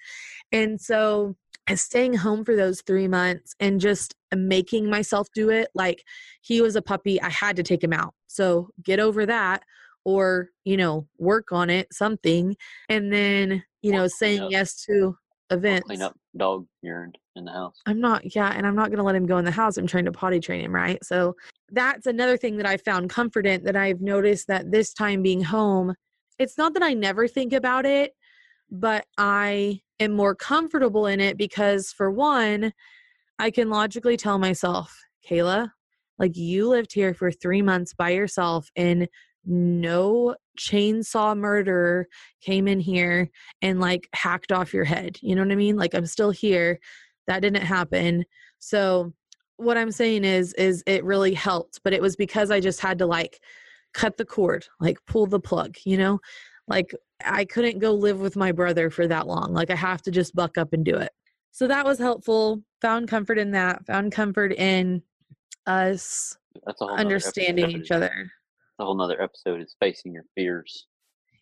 And 0.53 0.79
so 0.79 1.35
staying 1.75 2.13
home 2.13 2.45
for 2.45 2.55
those 2.55 2.81
three 2.81 3.07
months 3.07 3.55
and 3.59 3.81
just 3.81 4.13
making 4.35 4.89
myself 4.89 5.27
do 5.33 5.49
it 5.49 5.69
like 5.73 6.03
he 6.41 6.61
was 6.61 6.75
a 6.75 6.81
puppy 6.81 7.21
i 7.21 7.29
had 7.29 7.55
to 7.55 7.63
take 7.63 7.83
him 7.83 7.93
out. 7.93 8.13
So 8.27 8.69
get 8.83 8.99
over 8.99 9.25
that 9.25 9.63
or 10.05 10.49
you 10.65 10.77
know 10.77 11.07
work 11.17 11.51
on 11.51 11.69
it 11.69 11.93
something. 11.93 12.55
And 12.89 13.11
then 13.11 13.63
you 13.81 13.91
know 13.91 14.07
saying 14.07 14.49
yes 14.49 14.85
to 14.85 15.17
events 15.49 15.87
Clean 15.87 16.01
up 16.01 16.15
dog 16.37 16.65
urine 16.81 17.13
in 17.35 17.45
the 17.45 17.51
house. 17.51 17.79
i'm 17.85 17.99
not 17.99 18.35
yeah 18.35 18.51
and 18.55 18.65
i'm 18.65 18.75
not 18.75 18.87
going 18.87 18.97
to 18.97 19.03
let 19.03 19.15
him 19.15 19.25
go 19.25 19.37
in 19.37 19.45
the 19.45 19.51
house. 19.51 19.77
I'm 19.77 19.87
trying 19.87 20.05
to 20.05 20.11
potty 20.11 20.39
train 20.39 20.61
him 20.61 20.73
right? 20.73 21.03
So 21.03 21.35
that's 21.71 22.05
another 22.07 22.37
thing 22.37 22.57
that 22.57 22.65
i 22.65 22.77
found 22.77 23.09
comfort 23.09 23.45
in 23.47 23.63
that 23.63 23.75
i've 23.75 24.01
noticed 24.01 24.47
that 24.47 24.71
this 24.71 24.93
time 24.93 25.23
being 25.23 25.43
home 25.43 25.95
it's 26.37 26.57
not 26.57 26.73
that 26.73 26.83
i 26.83 26.93
never 26.93 27.27
think 27.27 27.51
about 27.53 27.85
it 27.85 28.13
but 28.73 29.05
i 29.17 29.79
am 29.99 30.11
more 30.11 30.35
comfortable 30.35 31.05
in 31.05 31.21
it 31.21 31.37
because 31.37 31.91
for 31.93 32.11
one 32.11 32.73
i 33.39 33.49
can 33.49 33.69
logically 33.69 34.17
tell 34.17 34.37
myself 34.37 34.99
kayla 35.29 35.71
like 36.19 36.35
you 36.35 36.67
lived 36.67 36.93
here 36.93 37.13
for 37.13 37.31
three 37.31 37.61
months 37.61 37.93
by 37.93 38.09
yourself 38.09 38.69
and 38.75 39.07
no 39.45 40.35
chainsaw 40.57 41.37
murderer 41.37 42.07
came 42.41 42.67
in 42.67 42.79
here 42.79 43.29
and 43.61 43.79
like 43.79 44.07
hacked 44.13 44.51
off 44.51 44.73
your 44.73 44.85
head. 44.85 45.17
You 45.21 45.35
know 45.35 45.41
what 45.41 45.51
i 45.51 45.55
mean? 45.55 45.75
Like 45.75 45.93
i'm 45.93 46.05
still 46.05 46.31
here. 46.31 46.79
That 47.27 47.41
didn't 47.41 47.63
happen. 47.63 48.25
So 48.59 49.13
what 49.57 49.77
i'm 49.77 49.91
saying 49.91 50.23
is 50.23 50.53
is 50.53 50.83
it 50.87 51.03
really 51.03 51.33
helped 51.33 51.79
but 51.83 51.93
it 51.93 52.01
was 52.01 52.15
because 52.15 52.49
i 52.49 52.59
just 52.59 52.79
had 52.79 52.97
to 52.97 53.05
like 53.05 53.39
cut 53.93 54.17
the 54.17 54.25
cord 54.25 54.65
like 54.79 54.97
pull 55.05 55.27
the 55.27 55.39
plug 55.39 55.75
you 55.85 55.97
know? 55.97 56.19
Like 56.67 56.95
i 57.25 57.45
couldn't 57.45 57.79
go 57.79 57.93
live 57.93 58.19
with 58.19 58.35
my 58.35 58.51
brother 58.51 58.89
for 58.89 59.07
that 59.07 59.27
long 59.27 59.53
like 59.53 59.69
i 59.69 59.75
have 59.75 60.01
to 60.01 60.11
just 60.11 60.35
buck 60.35 60.57
up 60.57 60.73
and 60.73 60.85
do 60.85 60.95
it 60.95 61.11
so 61.51 61.67
that 61.67 61.85
was 61.85 61.99
helpful 61.99 62.63
found 62.81 63.07
comfort 63.07 63.37
in 63.37 63.51
that 63.51 63.85
found 63.85 64.11
comfort 64.11 64.51
in 64.53 65.01
us 65.67 66.37
That's 66.65 66.81
a 66.81 66.85
whole 66.85 66.95
nother 66.95 67.01
understanding 67.05 67.71
each 67.71 67.91
other 67.91 68.29
A 68.79 68.83
whole 68.85 68.95
nother 68.95 69.21
episode 69.21 69.61
is 69.61 69.75
facing 69.79 70.13
your 70.13 70.25
fears. 70.35 70.87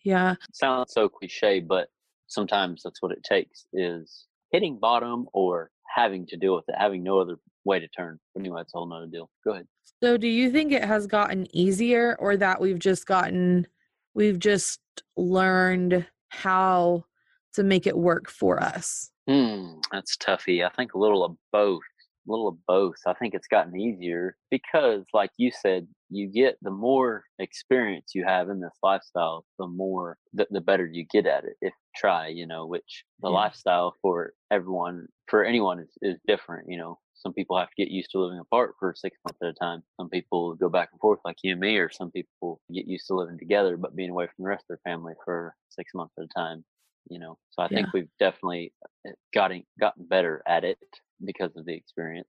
yeah 0.04 0.34
It 0.34 0.56
sounds 0.56 0.94
so 0.94 1.10
cliche, 1.10 1.60
but 1.60 1.88
sometimes 2.28 2.82
that's 2.84 3.02
what 3.02 3.12
it 3.12 3.24
takes 3.24 3.65
is 3.74 4.26
hitting 4.52 4.78
bottom 4.80 5.28
or 5.34 5.72
having 5.96 6.26
to 6.28 6.38
deal 6.38 6.56
with 6.56 6.65
it, 6.67 6.76
having 6.78 7.04
no 7.04 7.20
other 7.20 7.38
way 7.65 7.80
to 7.80 7.88
turn. 7.89 8.20
But 8.34 8.41
anyway, 8.41 8.62
it's 8.62 8.74
a 8.74 8.78
whole 8.78 8.88
nother 8.88 9.08
deal. 9.08 9.30
Go 9.44 9.52
ahead. 9.54 9.67
So 10.04 10.17
do 10.17 10.28
you 10.28 10.50
think 10.52 10.72
it 10.72 10.84
has 10.84 11.08
gotten 11.08 11.48
easier 11.56 12.15
or 12.20 12.38
that 12.38 12.60
we've 12.62 12.80
just 12.80 13.06
gotten 13.06 13.67
we've 14.13 14.39
just 14.39 14.80
learned 15.17 16.06
how 16.30 17.06
to 17.54 17.63
make 17.63 17.86
it 17.86 17.97
work 17.97 18.30
for 18.30 18.62
us? 18.62 19.12
Hmm, 19.27 19.80
that's 19.91 20.17
toughy. 20.17 20.63
I 20.63 20.69
think 20.69 20.93
a 20.93 20.99
little 20.99 21.23
of 21.23 21.36
both. 21.51 21.82
A 22.27 22.32
little 22.32 22.47
of 22.47 22.58
both. 22.67 22.97
I 23.08 23.13
think 23.13 23.34
it's 23.34 23.47
gotten 23.47 23.80
easier 23.80 24.36
because, 24.49 25.04
like 25.13 25.32
you 25.38 25.51
said, 25.51 25.88
you 26.12 26.27
get 26.27 26.58
the 26.62 26.71
more 26.71 27.23
experience 27.39 28.12
you 28.13 28.25
have 28.25 28.49
in 28.49 28.60
this 28.60 28.77
lifestyle 28.84 29.45
the 29.58 29.65
more 29.65 30.17
the, 30.34 30.45
the 30.51 30.62
better 30.62 30.86
you 30.86 31.06
get 31.10 31.25
at 31.25 31.45
it 31.45 31.56
if 31.62 31.73
try 31.95 32.27
you 32.27 32.45
know 32.45 32.67
which 32.67 33.06
the 33.21 33.30
yeah. 33.30 33.36
lifestyle 33.36 33.95
for 34.01 34.34
everyone 34.51 35.08
for 35.27 35.43
anyone 35.43 35.80
is, 35.80 35.89
is 36.01 36.19
different 36.27 36.69
you 36.69 36.77
know 36.77 36.99
some 37.21 37.34
people 37.34 37.57
have 37.57 37.69
to 37.69 37.75
get 37.77 37.91
used 37.91 38.10
to 38.12 38.19
living 38.19 38.39
apart 38.39 38.75
for 38.79 38.93
six 38.95 39.17
months 39.25 39.39
at 39.43 39.49
a 39.49 39.53
time 39.53 39.84
some 39.97 40.10
people 40.10 40.55
go 40.55 40.69
back 40.69 40.89
and 40.91 40.99
forth 40.99 41.19
like 41.25 41.38
you 41.43 41.51
and 41.51 41.62
me 41.62 41.77
or 41.77 41.89
some 41.89 42.12
people 42.12 42.60
get 42.73 42.88
used 42.88 43.07
to 43.07 43.15
living 43.15 43.38
together 43.38 43.77
but 43.77 43.95
being 43.95 44.10
away 44.10 44.25
from 44.25 44.43
the 44.43 44.49
rest 44.49 44.65
of 44.69 44.77
their 44.77 44.91
family 44.91 45.13
for 45.23 45.55
six 45.69 45.93
months 45.93 46.13
at 46.17 46.25
a 46.25 46.39
time 46.39 46.63
you 47.10 47.19
know 47.19 47.38
so 47.49 47.63
i 47.63 47.67
yeah. 47.69 47.77
think 47.77 47.88
we've 47.93 48.10
definitely 48.19 48.73
eh, 49.07 49.12
gotten 49.34 49.63
gotten 49.79 50.05
better 50.05 50.41
at 50.47 50.63
it 50.63 50.77
because 51.23 51.51
of 51.55 51.65
the 51.65 51.73
experience 51.73 52.27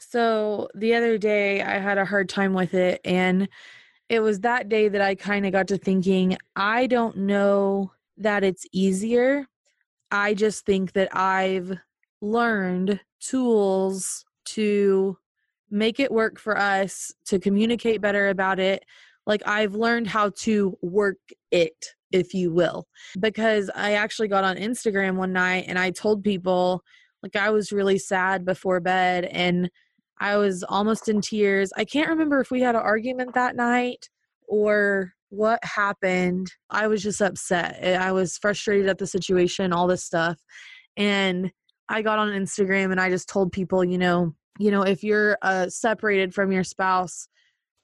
so 0.00 0.68
the 0.74 0.94
other 0.94 1.18
day 1.18 1.62
I 1.62 1.78
had 1.78 1.98
a 1.98 2.04
hard 2.04 2.28
time 2.28 2.52
with 2.54 2.74
it 2.74 3.00
and 3.04 3.48
it 4.08 4.20
was 4.20 4.40
that 4.40 4.68
day 4.68 4.88
that 4.88 5.00
I 5.00 5.14
kind 5.14 5.46
of 5.46 5.52
got 5.52 5.68
to 5.68 5.78
thinking 5.78 6.36
I 6.54 6.86
don't 6.86 7.16
know 7.18 7.92
that 8.18 8.44
it's 8.44 8.66
easier. 8.72 9.46
I 10.10 10.34
just 10.34 10.66
think 10.66 10.92
that 10.92 11.16
I've 11.16 11.76
learned 12.20 13.00
tools 13.28 14.24
to 14.46 15.16
make 15.70 15.98
it 15.98 16.12
work 16.12 16.38
for 16.38 16.58
us, 16.58 17.12
to 17.26 17.38
communicate 17.38 18.00
better 18.00 18.28
about 18.28 18.60
it. 18.60 18.84
Like 19.26 19.42
I've 19.46 19.74
learned 19.74 20.06
how 20.06 20.30
to 20.40 20.76
work 20.82 21.18
it, 21.50 21.86
if 22.12 22.34
you 22.34 22.52
will. 22.52 22.86
Because 23.18 23.70
I 23.74 23.94
actually 23.94 24.28
got 24.28 24.44
on 24.44 24.56
Instagram 24.56 25.16
one 25.16 25.32
night 25.32 25.64
and 25.66 25.78
I 25.78 25.90
told 25.90 26.22
people 26.22 26.82
like 27.22 27.36
I 27.36 27.50
was 27.50 27.72
really 27.72 27.98
sad 27.98 28.44
before 28.44 28.80
bed 28.80 29.24
and 29.24 29.70
I 30.20 30.36
was 30.36 30.62
almost 30.62 31.08
in 31.08 31.20
tears. 31.20 31.72
I 31.76 31.84
can't 31.84 32.10
remember 32.10 32.40
if 32.40 32.50
we 32.50 32.60
had 32.60 32.76
an 32.76 32.82
argument 32.82 33.34
that 33.34 33.56
night 33.56 34.08
or 34.46 35.12
what 35.30 35.58
happened. 35.64 36.52
I 36.70 36.86
was 36.86 37.02
just 37.02 37.20
upset. 37.20 37.82
I 38.00 38.12
was 38.12 38.38
frustrated 38.38 38.88
at 38.88 38.98
the 38.98 39.06
situation, 39.06 39.72
all 39.72 39.86
this 39.86 40.04
stuff. 40.04 40.38
And 40.96 41.50
I 41.88 42.02
got 42.02 42.18
on 42.18 42.28
Instagram 42.28 42.90
and 42.90 43.00
I 43.00 43.10
just 43.10 43.28
told 43.28 43.52
people, 43.52 43.84
you 43.84 43.98
know, 43.98 44.34
you 44.58 44.70
know, 44.70 44.82
if 44.82 45.02
you're 45.02 45.36
uh, 45.42 45.68
separated 45.68 46.34
from 46.34 46.52
your 46.52 46.64
spouse 46.64 47.28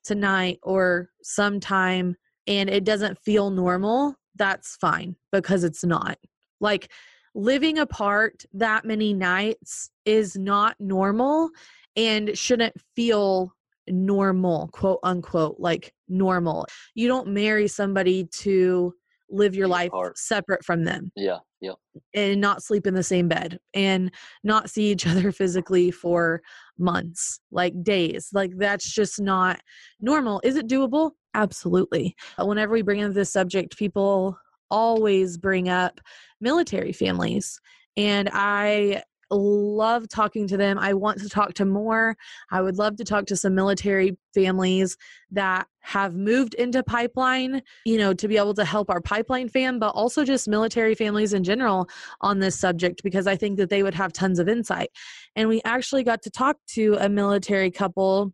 tonight 0.04 0.58
or 0.62 1.10
sometime 1.22 2.16
and 2.46 2.70
it 2.70 2.84
doesn't 2.84 3.18
feel 3.18 3.50
normal, 3.50 4.14
that's 4.36 4.76
fine 4.76 5.16
because 5.32 5.64
it's 5.64 5.84
not. 5.84 6.18
Like 6.60 6.90
living 7.34 7.78
apart 7.78 8.44
that 8.54 8.84
many 8.84 9.12
nights 9.14 9.90
is 10.04 10.36
not 10.36 10.76
normal 10.78 11.50
and 11.96 12.36
shouldn't 12.36 12.74
feel 12.96 13.52
normal, 13.88 14.68
quote 14.68 15.00
unquote, 15.02 15.56
like 15.58 15.92
normal. 16.08 16.66
You 16.94 17.08
don't 17.08 17.28
marry 17.28 17.68
somebody 17.68 18.26
to 18.38 18.94
live 19.30 19.54
your 19.54 19.68
life 19.68 19.90
separate 20.14 20.64
from 20.64 20.84
them. 20.84 21.12
Yeah, 21.16 21.38
yeah. 21.60 21.72
And 22.14 22.40
not 22.40 22.62
sleep 22.62 22.86
in 22.86 22.94
the 22.94 23.02
same 23.02 23.28
bed 23.28 23.58
and 23.74 24.10
not 24.44 24.70
see 24.70 24.90
each 24.90 25.06
other 25.06 25.32
physically 25.32 25.90
for 25.90 26.42
months, 26.78 27.40
like 27.50 27.74
days. 27.82 28.28
Like 28.32 28.52
that's 28.56 28.90
just 28.90 29.20
not 29.20 29.60
normal. 30.00 30.40
Is 30.44 30.56
it 30.56 30.68
doable? 30.68 31.12
Absolutely. 31.34 32.16
Whenever 32.38 32.72
we 32.72 32.82
bring 32.82 33.02
up 33.02 33.12
this 33.12 33.32
subject, 33.32 33.78
people 33.78 34.38
always 34.70 35.36
bring 35.36 35.68
up 35.68 36.00
military 36.40 36.92
families. 36.92 37.60
And 37.96 38.30
I 38.32 39.02
love 39.30 40.08
talking 40.08 40.46
to 40.48 40.56
them. 40.56 40.78
I 40.78 40.94
want 40.94 41.20
to 41.20 41.28
talk 41.28 41.54
to 41.54 41.64
more. 41.64 42.16
I 42.50 42.60
would 42.60 42.78
love 42.78 42.96
to 42.96 43.04
talk 43.04 43.26
to 43.26 43.36
some 43.36 43.54
military 43.54 44.18
families 44.34 44.96
that 45.30 45.66
have 45.80 46.14
moved 46.14 46.54
into 46.54 46.82
pipeline, 46.82 47.62
you 47.84 47.96
know, 47.96 48.12
to 48.12 48.28
be 48.28 48.36
able 48.36 48.54
to 48.54 48.64
help 48.64 48.90
our 48.90 49.00
pipeline 49.00 49.48
fam, 49.48 49.78
but 49.78 49.90
also 49.90 50.24
just 50.24 50.48
military 50.48 50.94
families 50.94 51.32
in 51.32 51.44
general 51.44 51.88
on 52.20 52.38
this 52.38 52.58
subject 52.58 53.02
because 53.02 53.26
I 53.26 53.36
think 53.36 53.56
that 53.58 53.70
they 53.70 53.82
would 53.82 53.94
have 53.94 54.12
tons 54.12 54.38
of 54.38 54.48
insight. 54.48 54.90
And 55.36 55.48
we 55.48 55.62
actually 55.64 56.04
got 56.04 56.22
to 56.22 56.30
talk 56.30 56.56
to 56.72 56.96
a 57.00 57.08
military 57.08 57.70
couple 57.70 58.32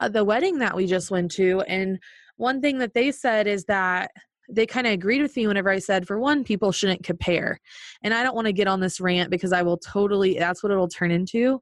at 0.00 0.12
the 0.12 0.24
wedding 0.24 0.58
that 0.58 0.76
we 0.76 0.86
just 0.86 1.10
went 1.10 1.30
to. 1.32 1.60
And 1.62 1.98
one 2.36 2.60
thing 2.60 2.78
that 2.78 2.94
they 2.94 3.12
said 3.12 3.46
is 3.46 3.64
that 3.64 4.10
they 4.48 4.66
kind 4.66 4.86
of 4.86 4.92
agreed 4.92 5.22
with 5.22 5.36
me 5.36 5.46
whenever 5.46 5.70
I 5.70 5.78
said, 5.78 6.06
for 6.06 6.18
one, 6.18 6.44
people 6.44 6.72
shouldn't 6.72 7.04
compare. 7.04 7.60
And 8.02 8.14
I 8.14 8.22
don't 8.22 8.34
want 8.34 8.46
to 8.46 8.52
get 8.52 8.68
on 8.68 8.80
this 8.80 9.00
rant 9.00 9.30
because 9.30 9.52
I 9.52 9.62
will 9.62 9.78
totally, 9.78 10.38
that's 10.38 10.62
what 10.62 10.72
it'll 10.72 10.88
turn 10.88 11.10
into. 11.10 11.60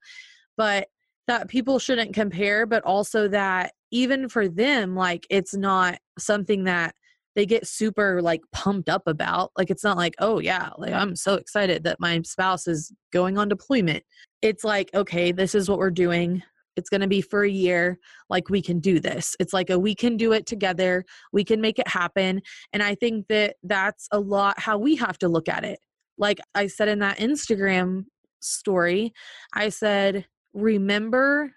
But 0.56 0.88
that 1.26 1.48
people 1.48 1.78
shouldn't 1.78 2.14
compare, 2.14 2.66
but 2.66 2.84
also 2.84 3.28
that 3.28 3.72
even 3.90 4.28
for 4.28 4.48
them, 4.48 4.94
like 4.94 5.26
it's 5.30 5.54
not 5.54 5.98
something 6.18 6.64
that 6.64 6.94
they 7.34 7.44
get 7.44 7.66
super 7.66 8.22
like 8.22 8.40
pumped 8.52 8.88
up 8.88 9.02
about. 9.06 9.50
Like 9.58 9.70
it's 9.70 9.84
not 9.84 9.96
like, 9.96 10.14
oh 10.20 10.38
yeah, 10.38 10.70
like 10.78 10.94
I'm 10.94 11.14
so 11.16 11.34
excited 11.34 11.84
that 11.84 12.00
my 12.00 12.22
spouse 12.22 12.66
is 12.66 12.92
going 13.12 13.36
on 13.36 13.48
deployment. 13.48 14.04
It's 14.40 14.64
like, 14.64 14.90
okay, 14.94 15.32
this 15.32 15.54
is 15.54 15.68
what 15.68 15.78
we're 15.78 15.90
doing 15.90 16.42
it's 16.76 16.90
going 16.90 17.00
to 17.00 17.06
be 17.06 17.20
for 17.20 17.42
a 17.42 17.50
year 17.50 17.98
like 18.28 18.50
we 18.50 18.62
can 18.62 18.80
do 18.80 19.00
this. 19.00 19.34
It's 19.40 19.52
like 19.52 19.70
a 19.70 19.78
we 19.78 19.94
can 19.94 20.16
do 20.16 20.32
it 20.32 20.46
together 20.46 21.04
we 21.32 21.44
can 21.44 21.60
make 21.60 21.78
it 21.78 21.88
happen 21.88 22.40
and 22.72 22.82
i 22.82 22.94
think 22.94 23.26
that 23.28 23.56
that's 23.62 24.08
a 24.12 24.20
lot 24.20 24.58
how 24.58 24.78
we 24.78 24.96
have 24.96 25.18
to 25.18 25.28
look 25.28 25.48
at 25.48 25.64
it. 25.64 25.78
Like 26.18 26.38
i 26.54 26.66
said 26.66 26.88
in 26.88 27.00
that 27.00 27.18
instagram 27.18 28.04
story 28.40 29.12
i 29.54 29.68
said 29.68 30.26
remember 30.54 31.52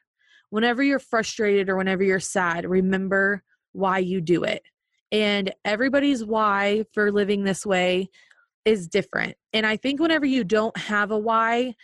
whenever 0.50 0.82
you're 0.82 1.00
frustrated 1.00 1.70
or 1.70 1.78
whenever 1.78 2.04
you're 2.04 2.20
sad 2.20 2.66
remember 2.66 3.44
why 3.74 4.00
you 4.00 4.20
do 4.20 4.44
it. 4.44 4.64
And 5.12 5.54
everybody's 5.64 6.24
why 6.24 6.86
for 6.94 7.12
living 7.12 7.44
this 7.44 7.66
way 7.66 8.10
is 8.66 8.88
different. 8.88 9.36
And 9.54 9.66
i 9.66 9.78
think 9.78 10.00
whenever 10.00 10.26
you 10.26 10.44
don't 10.44 10.78
have 10.78 11.12
a 11.12 11.18
why 11.18 11.76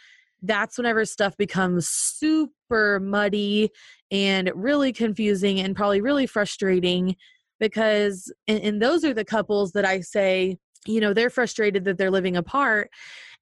that's 0.47 0.77
whenever 0.77 1.05
stuff 1.05 1.36
becomes 1.38 1.88
super 1.89 2.99
muddy 2.99 3.69
and 4.12 4.51
really 4.55 4.93
confusing 4.93 5.60
and 5.60 5.75
probably 5.75 6.01
really 6.01 6.27
frustrating 6.27 7.15
because 7.60 8.31
and, 8.47 8.60
and, 8.60 8.81
those 8.81 9.05
are 9.05 9.13
the 9.13 9.25
couples 9.25 9.71
that 9.71 9.86
I 9.86 10.01
say, 10.01 10.58
you 10.86 10.99
know, 10.99 11.13
they're 11.13 11.29
frustrated 11.29 11.86
that 11.86 11.97
they're 11.97 12.12
living 12.12 12.36
apart 12.36 12.89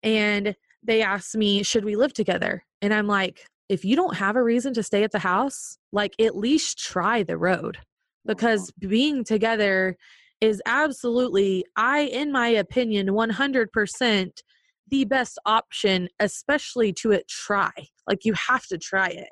and 0.03 0.55
they 0.83 1.01
ask 1.01 1.35
me, 1.35 1.63
should 1.63 1.85
we 1.85 1.95
live 1.95 2.13
together? 2.13 2.63
And 2.81 2.93
I'm 2.93 3.07
like, 3.07 3.45
if 3.69 3.83
you 3.83 3.95
don't 3.95 4.15
have 4.15 4.35
a 4.35 4.43
reason 4.43 4.73
to 4.75 4.83
stay 4.83 5.03
at 5.03 5.11
the 5.11 5.19
house, 5.19 5.77
like 5.91 6.13
at 6.19 6.37
least 6.37 6.77
try 6.77 7.23
the 7.23 7.37
road 7.37 7.77
because 8.25 8.71
being 8.79 9.23
together 9.23 9.97
is 10.41 10.61
absolutely, 10.65 11.65
I, 11.75 12.01
in 12.01 12.31
my 12.31 12.49
opinion, 12.49 13.07
100% 13.07 14.31
the 14.89 15.05
best 15.05 15.39
option, 15.45 16.09
especially 16.19 16.93
to 16.93 17.11
it 17.11 17.27
try. 17.27 17.71
Like 18.07 18.25
you 18.25 18.33
have 18.33 18.65
to 18.67 18.77
try 18.77 19.07
it. 19.07 19.29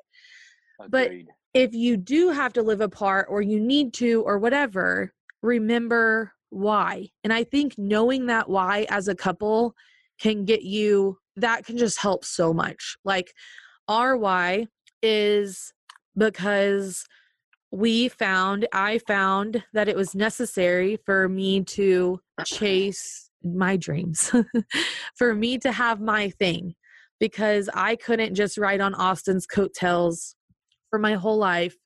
Agreed. 0.80 0.90
But 0.92 1.12
if 1.54 1.74
you 1.74 1.98
do 1.98 2.30
have 2.30 2.54
to 2.54 2.64
live 2.64 2.82
apart 2.82 3.28
or 3.30 3.42
you 3.42 3.60
need 3.60 3.94
to 3.96 4.24
or 4.24 4.40
whatever, 4.40 5.14
remember 5.42 6.34
why. 6.50 7.10
And 7.24 7.34
I 7.34 7.44
think 7.44 7.76
knowing 7.78 8.28
that 8.28 8.50
why 8.50 8.86
as 8.90 9.08
a 9.08 9.16
couple 9.16 9.76
can 10.20 10.46
get 10.46 10.64
you 10.64 11.18
that 11.38 11.66
can 11.66 11.78
just 11.78 12.00
help 12.00 12.26
so 12.26 12.54
much. 12.54 12.98
Like 13.04 13.34
our 13.88 14.18
why 14.18 14.68
is 15.02 15.74
because 16.18 17.06
we 17.72 18.10
found 18.10 18.68
I 18.74 19.00
found 19.00 19.64
that 19.74 19.88
it 19.88 19.96
was 19.96 20.14
necessary 20.14 20.98
for 21.06 21.30
me 21.30 21.64
to 21.64 22.20
chase 22.46 23.31
my 23.44 23.78
dreams 23.78 24.32
for 25.16 25.34
me 25.34 25.58
to 25.60 25.72
have 25.72 26.00
my 26.00 26.30
thing 26.30 26.76
because 27.20 27.70
I 27.74 27.96
couldn't 27.96 28.36
just 28.36 28.58
ride 28.58 28.82
on 28.82 28.96
Austin's 28.96 29.46
coattails 29.46 30.36
for 30.90 31.00
my 31.00 31.14
whole 31.14 31.38
life 31.38 31.78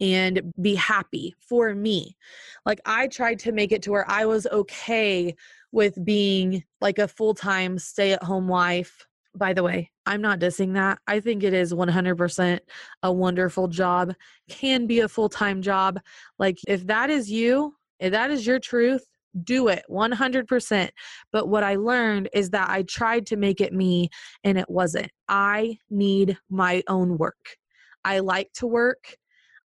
and 0.00 0.52
be 0.60 0.74
happy 0.74 1.34
for 1.40 1.74
me. 1.74 2.16
Like 2.64 2.80
I 2.86 3.08
tried 3.08 3.38
to 3.40 3.52
make 3.52 3.72
it 3.72 3.82
to 3.82 3.90
where 3.90 4.10
I 4.10 4.24
was 4.26 4.46
okay 4.46 5.34
with 5.72 6.02
being 6.04 6.64
like 6.80 6.98
a 6.98 7.08
full-time 7.08 7.78
stay-at-home 7.78 8.48
wife. 8.48 9.06
By 9.34 9.52
the 9.52 9.62
way, 9.62 9.90
I'm 10.06 10.22
not 10.22 10.40
dissing 10.40 10.74
that. 10.74 10.98
I 11.06 11.20
think 11.20 11.42
it 11.42 11.52
is 11.52 11.72
100% 11.72 12.60
a 13.02 13.12
wonderful 13.12 13.68
job. 13.68 14.14
Can 14.48 14.86
be 14.86 15.00
a 15.00 15.08
full-time 15.08 15.60
job. 15.62 16.00
Like 16.38 16.58
if 16.66 16.86
that 16.86 17.10
is 17.10 17.30
you, 17.30 17.74
if 18.00 18.12
that 18.12 18.30
is 18.30 18.46
your 18.46 18.58
truth, 18.58 19.04
do 19.44 19.68
it 19.68 19.84
100%. 19.90 20.90
But 21.32 21.48
what 21.48 21.62
I 21.62 21.76
learned 21.76 22.28
is 22.32 22.50
that 22.50 22.70
I 22.70 22.82
tried 22.82 23.26
to 23.26 23.36
make 23.36 23.60
it 23.60 23.72
me 23.72 24.10
and 24.44 24.58
it 24.58 24.68
wasn't. 24.68 25.10
I 25.28 25.78
need 25.90 26.38
my 26.50 26.82
own 26.88 27.18
work. 27.18 27.56
I 28.04 28.20
like 28.20 28.52
to 28.54 28.66
work. 28.66 29.16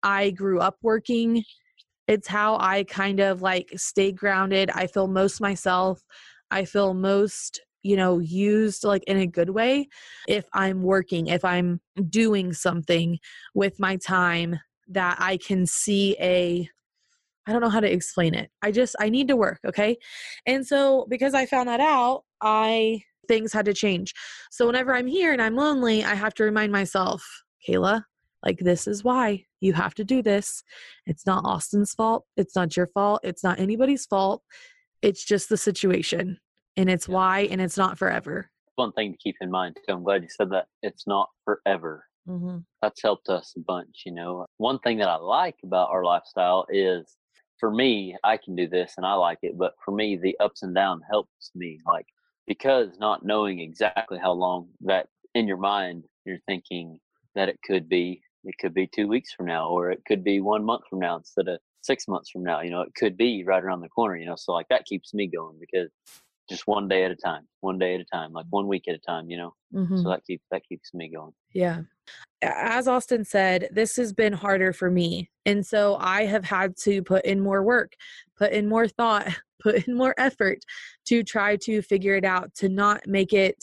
I 0.04 0.32
grew 0.32 0.60
up 0.60 0.78
working. 0.82 1.44
It's 2.08 2.28
how 2.28 2.58
I 2.60 2.86
kind 2.86 3.20
of 3.20 3.42
like 3.42 3.70
stay 3.76 4.12
grounded. 4.12 4.72
I 4.72 4.88
feel 4.88 5.08
most 5.08 5.42
myself. 5.42 6.02
I 6.52 6.66
feel 6.66 6.94
most, 6.94 7.62
you 7.84 7.96
know, 7.96 8.20
used 8.20 8.84
like 8.84 9.04
in 9.04 9.18
a 9.18 9.28
good 9.28 9.52
way 9.52 9.88
if 10.28 10.46
I'm 10.54 10.82
working, 10.82 11.28
if 11.28 11.46
I'm 11.46 11.82
doing 12.10 12.54
something 12.54 13.20
with 13.54 13.80
my 13.80 13.98
time 13.98 14.60
that 14.88 15.18
I 15.20 15.38
can 15.38 15.66
see 15.68 16.16
a 16.20 16.68
I 17.48 17.52
don't 17.52 17.62
know 17.62 17.70
how 17.70 17.80
to 17.80 17.92
explain 17.92 18.36
it. 18.36 18.52
I 18.62 18.72
just 18.72 18.96
I 19.00 19.10
need 19.10 19.28
to 19.30 19.36
work, 19.36 19.60
okay? 19.66 19.98
And 20.46 20.66
so 20.66 21.08
because 21.10 21.34
I 21.34 21.46
found 21.46 21.68
that 21.68 21.80
out, 21.80 22.24
I 22.42 23.02
things 23.28 23.54
had 23.54 23.66
to 23.66 23.74
change. 23.74 24.14
So 24.52 24.68
whenever 24.68 24.94
I'm 24.94 25.08
here 25.08 25.32
and 25.32 25.42
I'm 25.42 25.56
lonely, 25.56 26.04
I 26.04 26.16
have 26.16 26.34
to 26.36 26.44
remind 26.44 26.72
myself, 26.72 27.24
Kayla, 27.68 28.04
like 28.46 28.60
this 28.60 28.88
is 28.88 29.04
why 29.04 29.46
you 29.62 29.74
have 29.74 29.94
to 29.96 30.04
do 30.04 30.22
this. 30.22 30.64
It's 31.06 31.26
not 31.26 31.46
Austin's 31.46 31.94
fault. 31.94 32.26
It's 32.38 32.56
not 32.56 32.76
your 32.76 32.88
fault. 32.88 33.22
It's 33.24 33.44
not 33.44 33.60
anybody's 33.60 34.06
fault. 34.06 34.44
It's 35.02 35.24
just 35.24 35.50
the 35.50 35.58
situation. 35.58 36.40
And 36.76 36.90
it's 36.90 37.08
why 37.08 37.42
and 37.52 37.62
it's 37.62 37.78
not 37.78 37.98
forever. 37.98 38.50
One 38.76 38.94
thing 38.94 39.12
to 39.12 39.18
keep 39.18 39.36
in 39.42 39.52
mind 39.52 39.76
too. 39.76 39.94
I'm 39.94 40.04
glad 40.04 40.24
you 40.24 40.30
said 40.30 40.50
that. 40.52 40.68
It's 40.82 41.06
not 41.06 41.30
forever. 41.46 42.06
Mm-hmm. 42.28 42.60
That's 42.82 43.02
helped 43.02 43.30
us 43.30 43.54
a 43.58 43.60
bunch. 43.60 44.04
You 44.06 44.14
know, 44.14 44.46
one 44.58 44.80
thing 44.80 44.98
that 45.00 45.10
I 45.10 45.18
like 45.18 45.56
about 45.64 45.90
our 45.90 46.04
lifestyle 46.04 46.66
is, 46.70 47.18
for 47.60 47.72
me, 47.72 48.16
I 48.24 48.38
can 48.38 48.56
do 48.56 48.68
this 48.68 48.94
and 48.98 49.06
I 49.06 49.14
like 49.14 49.40
it. 49.44 49.58
But 49.58 49.74
for 49.84 49.92
me, 49.92 50.16
the 50.16 50.38
ups 50.40 50.64
and 50.64 50.74
downs 50.74 51.04
helps 51.10 51.52
me. 51.56 51.80
Like 51.86 52.08
because 52.50 52.98
not 53.00 53.24
knowing 53.24 53.60
exactly 53.60 54.18
how 54.18 54.32
long 54.32 54.68
that 54.82 55.08
in 55.36 55.48
your 55.48 55.58
mind 55.58 56.04
you're 56.26 56.40
thinking 56.48 57.00
that 57.36 57.48
it 57.48 57.60
could 57.64 57.88
be. 57.88 58.22
It 58.46 58.56
could 58.60 58.74
be 58.74 58.88
two 58.88 59.08
weeks 59.08 59.34
from 59.34 59.46
now, 59.48 59.68
or 59.68 59.92
it 59.92 60.02
could 60.08 60.24
be 60.24 60.40
one 60.40 60.64
month 60.64 60.84
from 60.90 61.00
now 61.00 61.18
instead 61.18 61.48
of 61.50 61.60
six 61.82 62.08
months 62.08 62.30
from 62.30 62.44
now. 62.44 62.62
You 62.62 62.72
know, 62.72 62.82
it 62.82 62.96
could 62.96 63.18
be 63.18 63.44
right 63.44 63.64
around 63.64 63.82
the 63.82 63.90
corner. 63.90 64.16
You 64.16 64.26
know, 64.26 64.38
so 64.38 64.54
like 64.54 64.68
that 64.70 64.86
keeps 64.86 65.14
me 65.14 65.28
going 65.28 65.58
because 65.60 65.90
just 66.50 66.68
one 66.68 66.88
day 66.88 67.04
at 67.04 67.12
a 67.12 67.16
time, 67.16 67.48
one 67.62 67.78
day 67.78 67.96
at 67.96 68.02
a 68.02 68.06
time, 68.06 68.34
like 68.34 68.46
one 68.50 68.68
week 68.68 68.88
at 68.88 68.96
a 68.96 69.00
time. 69.00 69.30
You 69.30 69.38
know, 69.38 69.54
Mm-hmm. 69.74 69.98
so 69.98 70.10
that 70.10 70.26
keeps 70.26 70.44
that 70.52 70.64
keeps 70.68 70.94
me 70.96 71.12
going. 71.14 71.32
Yeah. 71.54 71.82
As 72.42 72.88
Austin 72.88 73.24
said, 73.24 73.70
this 73.72 73.96
has 73.98 74.14
been 74.14 74.34
harder 74.34 74.74
for 74.74 74.90
me. 74.90 75.30
And 75.46 75.64
so 75.66 75.96
I 76.00 76.26
have 76.26 76.44
had 76.44 76.76
to 76.84 77.04
put 77.04 77.24
in 77.26 77.40
more 77.40 77.62
work, 77.62 77.94
put 78.36 78.52
in 78.52 78.68
more 78.68 78.88
thought, 78.88 79.28
put 79.62 79.88
in 79.88 79.96
more 79.96 80.16
effort 80.18 80.58
to 81.06 81.22
try 81.24 81.56
to 81.58 81.84
figure 81.84 82.16
it 82.16 82.26
out, 82.26 82.56
to 82.56 82.70
not 82.70 83.06
make 83.06 83.32
it 83.34 83.58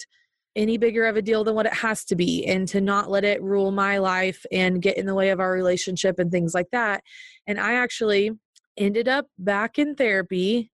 any 0.55 0.79
bigger 0.79 1.07
of 1.07 1.17
a 1.17 1.23
deal 1.23 1.43
than 1.43 1.55
what 1.57 1.67
it 1.67 1.73
has 1.75 2.05
to 2.05 2.15
be, 2.17 2.47
and 2.47 2.69
to 2.69 2.81
not 2.81 3.11
let 3.11 3.25
it 3.25 3.43
rule 3.43 3.73
my 3.73 3.99
life 3.99 4.47
and 4.53 4.81
get 4.81 4.97
in 4.97 5.07
the 5.07 5.15
way 5.15 5.31
of 5.31 5.41
our 5.41 5.51
relationship 5.53 6.19
and 6.21 6.31
things 6.31 6.55
like 6.55 6.71
that. 6.71 7.03
And 7.49 7.59
I 7.59 7.73
actually 7.75 8.31
ended 8.77 9.09
up 9.09 9.27
back 9.39 9.79
in 9.79 9.97
therapy. 9.97 10.71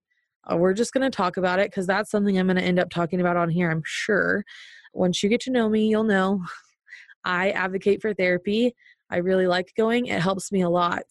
Uh, 0.50 0.56
We're 0.56 0.74
just 0.74 0.92
going 0.92 1.08
to 1.08 1.14
talk 1.14 1.36
about 1.36 1.58
it 1.58 1.70
because 1.70 1.86
that's 1.86 2.10
something 2.10 2.38
I'm 2.38 2.46
going 2.46 2.56
to 2.56 2.62
end 2.62 2.78
up 2.78 2.90
talking 2.90 3.20
about 3.20 3.36
on 3.36 3.48
here, 3.48 3.70
I'm 3.70 3.82
sure. 3.84 4.44
Once 4.92 5.22
you 5.22 5.28
get 5.28 5.40
to 5.42 5.50
know 5.50 5.68
me, 5.68 5.88
you'll 5.88 6.04
know 6.04 6.42
I 7.24 7.50
advocate 7.50 8.02
for 8.02 8.14
therapy. 8.14 8.74
I 9.10 9.18
really 9.18 9.46
like 9.46 9.72
going. 9.76 10.06
It 10.06 10.22
helps 10.22 10.50
me 10.50 10.62
a 10.62 10.70
lot. 10.70 11.04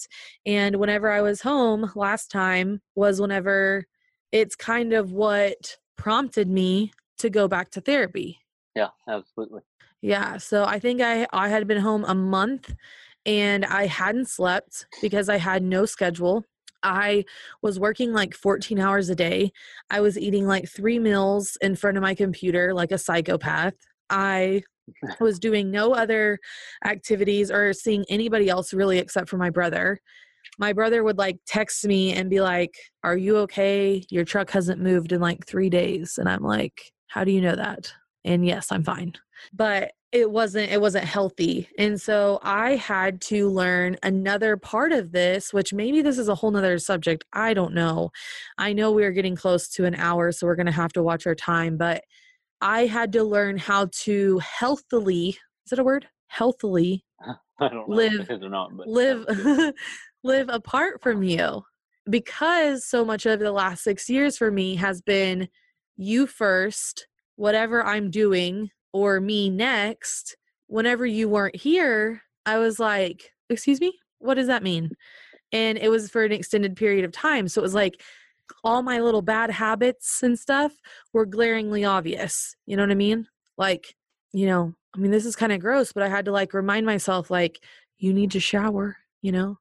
And 0.45 0.77
whenever 0.77 1.11
I 1.11 1.21
was 1.21 1.41
home 1.41 1.91
last 1.95 2.31
time 2.31 2.81
was 2.95 3.21
whenever 3.21 3.85
it's 4.31 4.55
kind 4.55 4.91
of 4.91 5.11
what 5.11 5.77
prompted 5.97 6.49
me 6.49 6.91
to 7.19 7.29
go 7.29 7.47
back 7.47 7.69
to 7.71 7.81
therapy. 7.81 8.39
Yeah, 8.75 8.89
absolutely. 9.07 9.61
Yeah, 10.01 10.37
so 10.37 10.65
I 10.65 10.79
think 10.79 10.99
I 11.01 11.27
I 11.31 11.49
had 11.49 11.67
been 11.67 11.81
home 11.81 12.03
a 12.07 12.15
month 12.15 12.73
and 13.25 13.65
I 13.65 13.85
hadn't 13.85 14.29
slept 14.29 14.87
because 15.01 15.29
I 15.29 15.37
had 15.37 15.61
no 15.61 15.85
schedule. 15.85 16.43
I 16.83 17.25
was 17.61 17.79
working 17.79 18.13
like 18.13 18.33
14 18.33 18.79
hours 18.79 19.09
a 19.09 19.15
day. 19.15 19.51
I 19.89 20.01
was 20.01 20.17
eating 20.17 20.47
like 20.47 20.69
3 20.69 20.99
meals 20.99 21.57
in 21.61 21.75
front 21.75 21.97
of 21.97 22.03
my 22.03 22.15
computer 22.15 22.73
like 22.73 22.91
a 22.91 22.97
psychopath. 22.97 23.75
I 24.09 24.63
was 25.19 25.39
doing 25.39 25.71
no 25.71 25.93
other 25.93 26.39
activities 26.85 27.51
or 27.51 27.73
seeing 27.73 28.05
anybody 28.09 28.49
else 28.49 28.73
really 28.73 28.97
except 28.97 29.29
for 29.29 29.37
my 29.37 29.49
brother. 29.49 29.99
My 30.57 30.73
brother 30.73 31.03
would 31.03 31.17
like 31.17 31.37
text 31.45 31.85
me 31.85 32.13
and 32.13 32.29
be 32.29 32.41
like, 32.41 32.73
"Are 33.03 33.15
you 33.15 33.37
okay? 33.37 34.03
Your 34.09 34.25
truck 34.25 34.49
hasn't 34.51 34.81
moved 34.81 35.11
in 35.11 35.21
like 35.21 35.45
3 35.45 35.69
days." 35.69 36.17
And 36.17 36.27
I'm 36.27 36.43
like, 36.43 36.91
"How 37.07 37.23
do 37.23 37.31
you 37.31 37.41
know 37.41 37.55
that?" 37.55 37.93
And 38.25 38.45
yes, 38.45 38.71
I'm 38.71 38.83
fine. 38.83 39.13
But 39.53 39.93
it 40.11 40.29
wasn't 40.29 40.71
it 40.71 40.81
wasn't 40.81 41.05
healthy. 41.05 41.69
And 41.77 41.99
so 41.99 42.39
I 42.43 42.75
had 42.75 43.21
to 43.21 43.49
learn 43.49 43.97
another 44.03 44.57
part 44.57 44.91
of 44.91 45.11
this, 45.11 45.53
which 45.53 45.73
maybe 45.73 46.01
this 46.01 46.17
is 46.17 46.27
a 46.27 46.35
whole 46.35 46.51
nother 46.51 46.77
subject. 46.79 47.23
I 47.33 47.53
don't 47.53 47.73
know. 47.73 48.11
I 48.57 48.73
know 48.73 48.91
we 48.91 49.05
are 49.05 49.11
getting 49.11 49.35
close 49.35 49.69
to 49.69 49.85
an 49.85 49.95
hour, 49.95 50.31
so 50.31 50.47
we're 50.47 50.55
gonna 50.55 50.71
have 50.71 50.93
to 50.93 51.03
watch 51.03 51.25
our 51.25 51.35
time, 51.35 51.77
but 51.77 52.03
I 52.59 52.85
had 52.85 53.13
to 53.13 53.23
learn 53.23 53.57
how 53.57 53.87
to 54.03 54.39
healthily 54.39 55.37
is 55.65 55.71
it 55.71 55.79
a 55.79 55.83
word? 55.83 56.07
Healthily 56.27 57.03
I 57.59 57.69
don't 57.69 57.89
know 57.89 57.95
Live- 57.95 58.13
if 58.21 58.29
it 58.29 58.37
is 58.37 58.43
or 58.43 58.49
not, 58.49 58.75
but 58.75 58.87
live 58.87 59.25
live 60.23 60.49
apart 60.49 61.01
from 61.01 61.23
you 61.23 61.63
because 62.09 62.85
so 62.85 63.05
much 63.05 63.25
of 63.25 63.39
the 63.39 63.51
last 63.51 63.83
6 63.83 64.09
years 64.09 64.37
for 64.37 64.51
me 64.51 64.75
has 64.75 65.01
been 65.01 65.47
you 65.97 66.25
first 66.25 67.07
whatever 67.35 67.83
i'm 67.83 68.09
doing 68.09 68.71
or 68.93 69.19
me 69.19 69.49
next 69.49 70.35
whenever 70.67 71.05
you 71.05 71.29
weren't 71.29 71.55
here 71.55 72.21
i 72.45 72.57
was 72.57 72.79
like 72.79 73.31
excuse 73.49 73.81
me? 73.81 73.93
What 74.19 74.35
does 74.35 74.47
that 74.47 74.63
mean? 74.63 74.91
And 75.51 75.77
it 75.77 75.89
was 75.89 76.09
for 76.09 76.23
an 76.23 76.31
extended 76.31 76.77
period 76.77 77.03
of 77.03 77.11
time 77.11 77.47
so 77.47 77.61
it 77.61 77.63
was 77.63 77.73
like 77.73 78.01
all 78.63 78.81
my 78.81 78.99
little 78.99 79.21
bad 79.21 79.51
habits 79.51 80.23
and 80.23 80.37
stuff 80.37 80.73
were 81.13 81.25
glaringly 81.25 81.85
obvious 81.85 82.55
you 82.65 82.75
know 82.75 82.83
what 82.83 82.91
i 82.91 82.95
mean? 82.95 83.27
Like 83.57 83.95
you 84.33 84.45
know 84.47 84.73
i 84.95 84.99
mean 84.99 85.11
this 85.11 85.25
is 85.25 85.35
kind 85.35 85.51
of 85.51 85.59
gross 85.59 85.91
but 85.91 86.03
i 86.03 86.07
had 86.07 86.23
to 86.23 86.31
like 86.31 86.53
remind 86.53 86.85
myself 86.85 87.29
like 87.29 87.59
you 87.97 88.13
need 88.13 88.31
to 88.31 88.39
shower 88.39 88.97
you 89.21 89.31
know? 89.31 89.57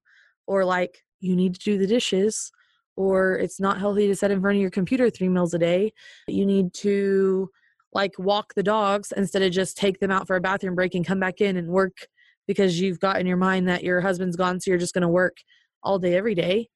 Or 0.47 0.65
like 0.65 1.05
you 1.21 1.37
need 1.37 1.55
to 1.55 1.61
do 1.61 1.79
the 1.79 1.87
dishes 1.87 2.51
or 2.97 3.35
it's 3.35 3.61
not 3.61 3.79
healthy 3.79 4.07
to 4.09 4.17
sit 4.17 4.31
in 4.31 4.41
front 4.41 4.57
of 4.57 4.61
your 4.61 4.71
computer 4.71 5.09
three 5.09 5.29
meals 5.29 5.55
a 5.55 5.59
day. 5.59 5.93
You 6.27 6.45
need 6.45 6.75
to 6.75 7.51
like 7.93 8.19
walk 8.19 8.55
the 8.55 8.63
dogs 8.63 9.13
instead 9.17 9.43
of 9.43 9.53
just 9.53 9.77
take 9.77 9.99
them 10.01 10.11
out 10.11 10.27
for 10.27 10.37
a 10.37 10.41
bathroom 10.41 10.75
break 10.75 10.95
and 10.95 11.07
come 11.07 11.21
back 11.21 11.41
in 11.41 11.57
and 11.57 11.69
work 11.69 12.07
because 12.47 12.81
you've 12.81 13.01
got 13.01 13.21
in 13.21 13.27
your 13.27 13.37
mind 13.37 13.69
that 13.69 13.85
your 13.85 14.01
husband's 14.01 14.37
gone 14.37 14.61
so 14.61 14.71
you're 14.71 14.79
just 14.79 14.95
going 14.95 15.03
to 15.03 15.09
work 15.09 15.37
all 15.83 15.99
day 15.99 16.15
every 16.15 16.35
day. 16.35 16.69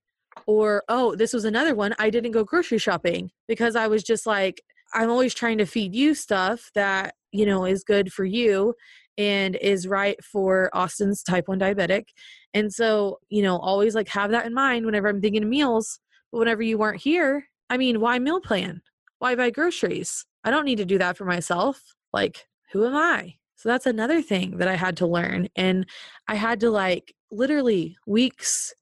Or 0.46 0.82
oh 0.88 1.14
this 1.14 1.32
was 1.32 1.44
another 1.44 1.74
one. 1.74 1.94
I 1.98 2.10
didn't 2.10 2.32
go 2.32 2.44
grocery 2.44 2.78
shopping 2.78 3.30
because 3.46 3.76
i 3.76 3.86
was 3.86 4.02
just 4.02 4.26
like 4.26 4.60
i'm 4.92 5.10
always 5.10 5.34
trying 5.34 5.58
to 5.58 5.66
feed 5.66 5.94
you 5.94 6.14
stuff 6.14 6.70
that 6.74 7.14
you 7.30 7.46
know 7.46 7.64
is 7.64 7.84
good 7.84 8.12
for 8.12 8.24
you 8.24 8.74
and 9.16 9.54
is 9.56 9.86
right 9.86 10.22
for 10.24 10.70
austin's 10.72 11.22
type 11.22 11.46
1 11.46 11.60
diabetic. 11.60 12.04
And 12.52 12.72
so 12.72 13.18
you 13.28 13.42
know 13.42 13.58
always 13.58 13.94
like 13.94 14.08
have 14.08 14.32
that 14.32 14.46
in 14.46 14.54
mind 14.54 14.86
whenever 14.86 15.08
i'm 15.08 15.20
thinking 15.20 15.44
of 15.44 15.48
meals 15.48 16.00
but 16.32 16.38
whenever 16.38 16.62
you 16.62 16.78
weren't 16.78 17.00
here 17.00 17.44
i 17.70 17.76
mean 17.76 18.00
why 18.00 18.18
meal 18.18 18.40
plan? 18.40 18.82
Why 19.20 19.36
buy 19.36 19.50
groceries 19.50 20.26
i 20.44 20.50
don't 20.50 20.64
need 20.64 20.78
to 20.78 20.84
do 20.84 20.98
that 20.98 21.16
for 21.16 21.24
myself 21.24 21.94
like 22.12 22.46
who 22.72 22.86
am 22.86 22.94
i 22.94 23.34
so 23.56 23.68
that's 23.68 23.86
another 23.86 24.22
thing 24.22 24.58
that 24.58 24.68
i 24.68 24.74
had 24.74 24.96
to 24.96 25.06
learn 25.06 25.48
and 25.56 25.86
i 26.28 26.34
had 26.34 26.60
to 26.60 26.70
like 26.70 27.14
literally 27.30 27.96
weeks 28.06 28.74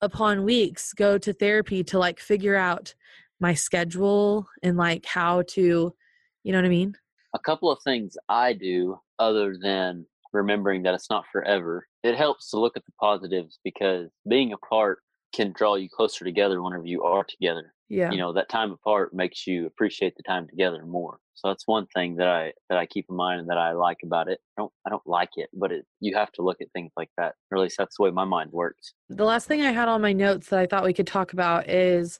upon 0.00 0.44
weeks 0.44 0.92
go 0.92 1.16
to 1.16 1.32
therapy 1.32 1.84
to 1.84 1.98
like 1.98 2.20
figure 2.20 2.56
out 2.56 2.94
my 3.40 3.54
schedule 3.54 4.46
and 4.62 4.76
like 4.76 5.06
how 5.06 5.42
to 5.42 5.94
you 6.42 6.52
know 6.52 6.58
what 6.58 6.66
i 6.66 6.68
mean 6.68 6.94
a 7.34 7.38
couple 7.38 7.70
of 7.70 7.82
things 7.82 8.16
I 8.28 8.52
do 8.52 8.98
other 9.18 9.56
than 9.60 10.06
remembering 10.32 10.82
that 10.84 10.94
it's 10.94 11.10
not 11.10 11.24
forever. 11.30 11.86
It 12.02 12.16
helps 12.16 12.50
to 12.50 12.60
look 12.60 12.76
at 12.76 12.84
the 12.86 12.92
positives 13.00 13.58
because 13.64 14.08
being 14.28 14.52
apart 14.52 15.00
can 15.34 15.52
draw 15.52 15.74
you 15.74 15.88
closer 15.88 16.24
together 16.24 16.62
whenever 16.62 16.86
you 16.86 17.02
are 17.02 17.24
together. 17.24 17.73
Yeah 17.88 18.10
You 18.10 18.18
know, 18.18 18.32
that 18.32 18.48
time 18.48 18.72
apart 18.72 19.14
makes 19.14 19.46
you 19.46 19.66
appreciate 19.66 20.14
the 20.16 20.22
time 20.22 20.46
together 20.48 20.84
more. 20.86 21.18
So 21.34 21.48
that's 21.48 21.66
one 21.66 21.86
thing 21.94 22.16
that 22.16 22.28
I 22.28 22.52
that 22.68 22.78
I 22.78 22.86
keep 22.86 23.06
in 23.08 23.16
mind 23.16 23.40
and 23.40 23.48
that 23.50 23.58
I 23.58 23.72
like 23.72 23.98
about 24.04 24.28
it. 24.28 24.38
I 24.56 24.62
don't 24.62 24.72
I 24.86 24.90
don't 24.90 25.06
like 25.06 25.30
it, 25.36 25.50
but 25.52 25.72
it 25.72 25.84
you 26.00 26.14
have 26.16 26.32
to 26.32 26.42
look 26.42 26.60
at 26.60 26.68
things 26.72 26.92
like 26.96 27.10
that. 27.18 27.34
Or 27.50 27.58
at 27.58 27.62
least 27.62 27.76
that's 27.78 27.96
the 27.98 28.04
way 28.04 28.10
my 28.10 28.24
mind 28.24 28.50
works. 28.52 28.94
The 29.08 29.24
last 29.24 29.46
thing 29.46 29.62
I 29.62 29.72
had 29.72 29.88
on 29.88 30.00
my 30.00 30.12
notes 30.12 30.48
that 30.48 30.60
I 30.60 30.66
thought 30.66 30.84
we 30.84 30.94
could 30.94 31.06
talk 31.06 31.32
about 31.32 31.68
is 31.68 32.18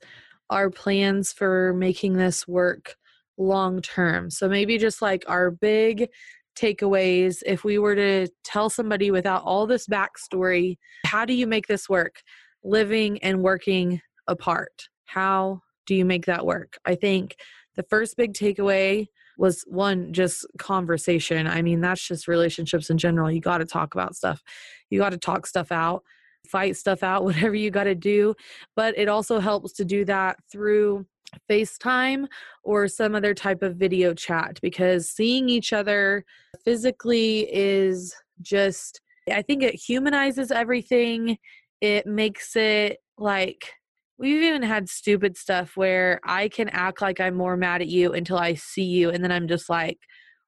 our 0.50 0.70
plans 0.70 1.32
for 1.32 1.72
making 1.74 2.14
this 2.14 2.46
work 2.46 2.96
long 3.38 3.80
term. 3.80 4.30
So 4.30 4.48
maybe 4.48 4.78
just 4.78 5.00
like 5.00 5.24
our 5.28 5.50
big 5.50 6.08
takeaways. 6.56 7.42
If 7.46 7.64
we 7.64 7.78
were 7.78 7.94
to 7.96 8.28
tell 8.44 8.70
somebody 8.70 9.10
without 9.10 9.42
all 9.42 9.66
this 9.66 9.86
backstory, 9.86 10.76
how 11.06 11.24
do 11.24 11.34
you 11.34 11.46
make 11.46 11.66
this 11.66 11.88
work? 11.88 12.22
Living 12.62 13.22
and 13.22 13.42
working 13.42 14.00
apart. 14.28 14.88
How 15.04 15.62
do 15.86 15.94
you 15.94 16.04
make 16.04 16.26
that 16.26 16.46
work? 16.46 16.78
I 16.84 16.94
think 16.94 17.36
the 17.76 17.82
first 17.84 18.16
big 18.16 18.32
takeaway 18.32 19.08
was 19.36 19.64
one 19.66 20.12
just 20.12 20.46
conversation. 20.58 21.46
I 21.46 21.62
mean, 21.62 21.80
that's 21.80 22.06
just 22.06 22.28
relationships 22.28 22.88
in 22.88 22.98
general. 22.98 23.30
You 23.30 23.40
got 23.40 23.58
to 23.58 23.64
talk 23.64 23.94
about 23.94 24.14
stuff. 24.14 24.42
You 24.90 24.98
got 25.00 25.10
to 25.10 25.18
talk 25.18 25.46
stuff 25.46 25.72
out 25.72 26.04
fight 26.46 26.76
stuff 26.76 27.02
out, 27.02 27.24
whatever 27.24 27.54
you 27.54 27.70
got 27.70 27.84
to 27.84 27.94
do. 27.94 28.34
But 28.76 28.96
it 28.96 29.08
also 29.08 29.40
helps 29.40 29.72
to 29.74 29.84
do 29.84 30.04
that 30.04 30.38
through 30.50 31.06
FaceTime 31.50 32.26
or 32.62 32.86
some 32.86 33.14
other 33.14 33.34
type 33.34 33.62
of 33.62 33.76
video 33.76 34.14
chat 34.14 34.58
because 34.62 35.10
seeing 35.10 35.48
each 35.48 35.72
other 35.72 36.24
physically 36.64 37.48
is 37.52 38.14
just 38.40 39.00
I 39.32 39.40
think 39.40 39.62
it 39.62 39.74
humanizes 39.74 40.50
everything. 40.50 41.38
It 41.80 42.06
makes 42.06 42.56
it 42.56 42.98
like 43.16 43.72
we've 44.18 44.42
even 44.42 44.62
had 44.62 44.88
stupid 44.88 45.36
stuff 45.36 45.76
where 45.76 46.20
I 46.24 46.48
can 46.48 46.68
act 46.68 47.02
like 47.02 47.20
I'm 47.20 47.34
more 47.34 47.56
mad 47.56 47.80
at 47.80 47.88
you 47.88 48.12
until 48.12 48.38
I 48.38 48.54
see 48.54 48.84
you 48.84 49.10
and 49.10 49.22
then 49.22 49.32
I'm 49.32 49.48
just 49.48 49.68
like, 49.68 49.98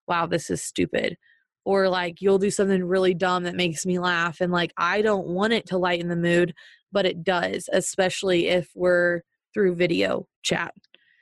wow, 0.07 0.27
this 0.27 0.51
is 0.51 0.63
stupid. 0.63 1.17
Or 1.65 1.89
like 1.89 2.21
you'll 2.21 2.39
do 2.39 2.51
something 2.51 2.85
really 2.85 3.15
dumb 3.15 3.43
that 3.43 3.57
makes 3.57 3.85
me 3.85 3.99
laugh 3.99 4.41
and 4.41 4.53
like 4.53 4.73
I 4.77 5.03
don't 5.03 5.27
want 5.27 5.53
it 5.53 5.67
to 5.67 5.79
lighten 5.79 6.09
the 6.09 6.17
mood, 6.17 6.55
but 6.93 7.07
it 7.07 7.25
does, 7.25 7.69
especially 7.73 8.47
if 8.47 8.69
we're 8.75 9.23
through 9.53 9.75
video 9.75 10.29
chat. 10.43 10.73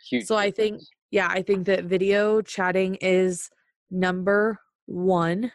Huge 0.09 0.27
So 0.27 0.37
I 0.37 0.51
think 0.51 0.83
yeah, 1.11 1.29
I 1.31 1.43
think 1.43 1.67
that 1.67 1.85
video 1.85 2.43
chatting 2.43 2.97
is 2.97 3.49
number 3.91 4.59
1. 4.87 5.53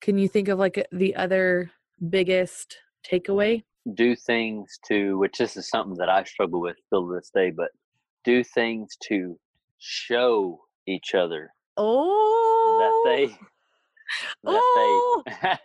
Can 0.00 0.18
you 0.18 0.28
think 0.28 0.48
of 0.48 0.58
like 0.58 0.84
the 0.90 1.14
other 1.14 1.70
biggest 2.08 2.78
takeaway? 3.08 3.62
Do 3.94 4.16
things 4.16 4.78
to 4.88 5.18
which 5.18 5.36
this 5.38 5.56
is 5.56 5.68
something 5.68 5.96
that 5.98 6.08
I 6.08 6.24
struggle 6.24 6.60
with 6.60 6.76
still 6.86 7.06
to 7.08 7.14
this 7.14 7.30
day, 7.34 7.50
but 7.50 7.68
do 8.24 8.42
things 8.42 8.96
to 9.08 9.38
show 9.78 10.60
each 10.86 11.14
other 11.14 11.50
Oh. 11.76 13.02
that 13.04 13.10
they 13.10 13.26
that 14.44 14.60
oh. 14.62 15.22
they 15.26 15.56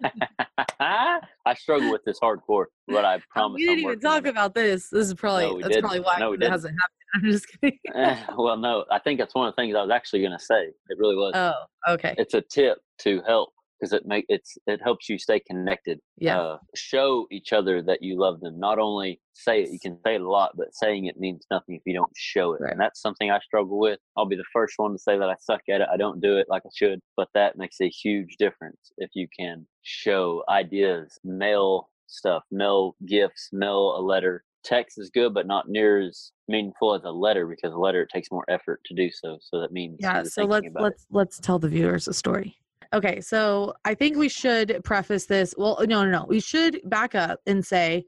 oh. 0.80 1.20
I 1.46 1.54
struggle 1.56 1.92
with 1.92 2.04
this 2.06 2.20
hardcore, 2.20 2.66
but 2.88 3.06
I 3.06 3.16
Oh, 3.16 3.20
promise 3.30 3.56
we 3.58 3.66
didn't 3.66 3.80
even 3.80 3.86
working 3.92 4.08
on 4.08 4.14
talk 4.24 4.26
about 4.30 4.54
this. 4.56 4.90
This 4.90 5.08
is 5.08 5.14
probably 5.14 5.46
No, 5.48 5.56
that's 5.62 5.68
didn't. 5.70 5.82
probably 5.82 6.00
why 6.02 6.18
No, 6.20 6.34
it 6.34 6.38
didn't. 6.40 6.52
hasn't 6.52 6.76
happened. 6.80 6.96
I'm 7.16 7.24
just 7.32 7.48
kidding. 7.62 8.36
well, 8.38 8.58
no, 8.58 8.86
I 8.92 9.00
think 9.00 9.20
that's 9.20 9.34
one 9.34 9.48
of 9.48 9.56
the 9.56 9.62
things 9.62 9.76
I 9.76 9.82
was 9.82 9.92
actually 9.92 10.20
going 10.22 10.38
to 10.38 10.44
say. 10.44 10.68
It 10.90 10.98
really 10.98 11.16
was. 11.16 11.34
oh, 11.36 11.94
okay. 11.94 12.14
it's 12.18 12.34
a 12.34 12.42
tip 12.42 12.78
to 13.00 13.22
help 13.26 13.50
because 13.80 13.94
it 13.94 14.06
make 14.06 14.26
it's 14.30 14.58
it 14.68 14.82
helps 14.84 15.10
you 15.10 15.18
stay 15.18 15.40
connected. 15.40 16.00
Yeah. 16.18 16.40
Uh, 16.40 16.58
show 16.76 17.28
each 17.32 17.54
other 17.54 17.82
that 17.84 18.02
you 18.02 18.20
love 18.20 18.40
them. 18.42 18.60
Not 18.60 18.80
only 18.80 19.22
say 19.34 19.64
it, 19.64 19.70
you 19.72 19.80
can 19.80 19.98
say 20.06 20.16
it 20.16 20.22
a 20.22 20.30
lot, 20.30 20.52
but 20.56 20.68
saying 20.74 21.06
it 21.06 21.18
means 21.18 21.46
nothing 21.52 21.76
if 21.76 21.82
you 21.86 21.94
don't 21.94 22.12
show 22.16 22.54
it. 22.54 22.62
Right. 22.62 22.72
And 22.72 22.82
that's 22.82 23.02
something 23.02 23.32
I 23.32 23.40
struggle 23.40 23.80
with. 23.80 24.00
I'll 24.18 24.26
be 24.26 24.36
the 24.36 24.44
first 24.52 24.74
one 24.78 24.92
to 24.92 25.00
say 25.00 25.18
that 25.18 25.30
I 25.30 25.36
suck 25.40 25.62
at 25.70 25.82
it. 25.82 25.88
I 25.92 25.98
don't 25.98 26.22
do 26.22 26.38
it 26.38 26.48
like 26.50 26.64
I 26.66 26.70
should, 26.76 27.00
but 27.16 27.30
that 27.34 27.58
makes 27.58 27.80
a 27.82 27.90
huge 27.90 28.36
difference 28.38 28.92
if 28.98 29.12
you 29.14 29.28
can 29.38 29.66
show 29.84 30.44
ideas, 30.50 31.18
mail 31.24 31.90
stuff, 32.08 32.44
mail 32.52 32.96
gifts, 33.08 33.50
mail 33.52 33.96
a 33.98 34.02
letter. 34.02 34.44
Text 34.66 34.98
is 34.98 35.10
good, 35.10 35.34
but 35.34 35.48
not 35.48 35.70
near 35.70 36.02
as 36.02 36.32
meaningful 36.50 36.94
as 36.94 37.04
a 37.06 37.12
letter 37.12 37.48
because 37.48 37.74
a 37.74 37.78
letter 37.78 38.02
it 38.02 38.10
takes 38.14 38.30
more 38.30 38.44
effort 38.50 38.82
to 38.86 38.94
do 38.94 39.10
so. 39.10 39.38
So 39.42 39.62
that 39.62 39.72
means 39.72 39.98
yeah 40.02 40.24
so 40.24 40.44
let's 40.44 40.68
let's 40.74 41.06
let's 41.10 41.40
tell 41.40 41.60
the 41.60 41.70
viewers 41.70 42.10
a 42.10 42.14
story 42.14 42.58
okay 42.94 43.22
so 43.22 43.74
i 43.86 43.94
think 43.94 44.18
we 44.18 44.30
should 44.30 44.80
preface 44.84 45.26
this 45.26 45.54
well 45.58 45.78
uh, 45.80 45.86
no 45.86 46.04
no 46.04 46.12
no 46.12 46.26
we 46.28 46.40
should 46.40 46.80
back 46.86 47.16
up 47.16 47.40
and 47.46 47.66
say 47.66 48.04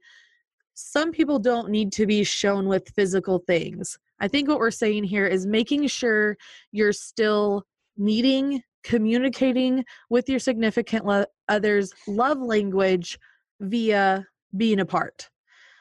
some 0.74 1.12
people 1.12 1.40
don't 1.40 1.70
need 1.70 1.92
to 1.94 2.06
be 2.06 2.24
shown 2.24 2.68
with 2.68 2.90
physical 2.96 3.40
things. 3.40 4.00
I 4.20 4.28
think 4.28 4.48
what 4.48 4.60
we're 4.60 4.72
saying 4.72 5.04
here 5.04 5.28
is 5.28 5.46
making 5.46 5.88
sure 5.88 6.38
you're 6.72 6.94
still 6.94 7.66
meeting 7.98 8.62
communicating 8.84 9.86
with 10.10 10.28
your 10.28 10.40
significant 10.40 11.06
lo- 11.06 11.26
other's 11.48 11.94
love 12.08 12.40
language 12.40 13.20
via 13.60 14.26
being 14.58 14.80
apart. 14.80 15.30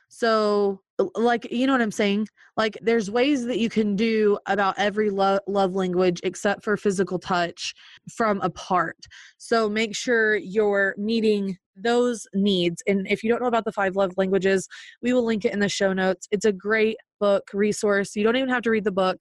So 0.09 0.83
like 1.15 1.51
you 1.51 1.67
know 1.67 1.73
what 1.73 1.83
i'm 1.83 1.91
saying? 1.91 2.27
Like 2.57 2.79
there's 2.83 3.11
ways 3.11 3.47
that 3.47 3.59
you 3.59 3.71
can 3.71 3.97
do 3.97 4.39
about 4.47 4.75
every 4.79 5.11
lo- 5.11 5.39
love 5.47 5.75
language 5.75 6.21
except 6.25 6.65
for 6.65 6.77
physical 6.77 7.19
touch 7.19 7.75
from 8.13 8.41
apart. 8.43 9.07
So 9.39 9.69
make 9.69 9.97
sure 9.97 10.37
you're 10.37 10.95
meeting 10.99 11.59
those 11.77 12.27
needs 12.35 12.83
and 12.87 13.07
if 13.09 13.23
you 13.23 13.31
don't 13.31 13.41
know 13.41 13.49
about 13.49 13.65
the 13.65 13.73
five 13.73 13.97
love 13.97 14.13
languages 14.19 14.69
we 15.01 15.13
will 15.15 15.25
link 15.25 15.45
it 15.45 15.53
in 15.53 15.61
the 15.61 15.69
show 15.69 15.93
notes. 15.93 16.29
It's 16.31 16.45
a 16.45 16.53
great 16.53 16.97
book 17.21 17.45
resource. 17.55 18.15
You 18.17 18.25
don't 18.25 18.37
even 18.37 18.51
have 18.51 18.63
to 18.63 18.71
read 18.71 18.85
the 18.85 18.93
book. 18.93 19.17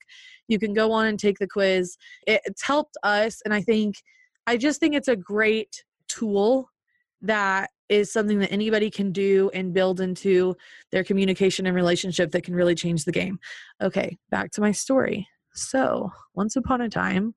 You 0.48 0.58
can 0.58 0.74
go 0.74 0.92
on 0.92 1.06
and 1.06 1.18
take 1.18 1.38
the 1.38 1.48
quiz. 1.48 1.96
It- 2.26 2.42
it's 2.44 2.62
helped 2.62 2.96
us 3.02 3.40
and 3.44 3.54
i 3.54 3.62
think 3.62 3.96
i 4.46 4.56
just 4.56 4.80
think 4.80 4.94
it's 4.94 5.08
a 5.08 5.16
great 5.16 5.84
tool 6.08 6.68
that 7.22 7.70
is 7.90 8.12
something 8.12 8.38
that 8.38 8.52
anybody 8.52 8.88
can 8.88 9.12
do 9.12 9.50
and 9.52 9.74
build 9.74 10.00
into 10.00 10.56
their 10.92 11.04
communication 11.04 11.66
and 11.66 11.74
relationship 11.74 12.30
that 12.30 12.44
can 12.44 12.54
really 12.54 12.74
change 12.74 13.04
the 13.04 13.12
game. 13.12 13.38
Okay, 13.82 14.16
back 14.30 14.52
to 14.52 14.60
my 14.60 14.72
story. 14.72 15.28
So, 15.52 16.10
once 16.34 16.54
upon 16.56 16.80
a 16.80 16.88
time, 16.88 17.34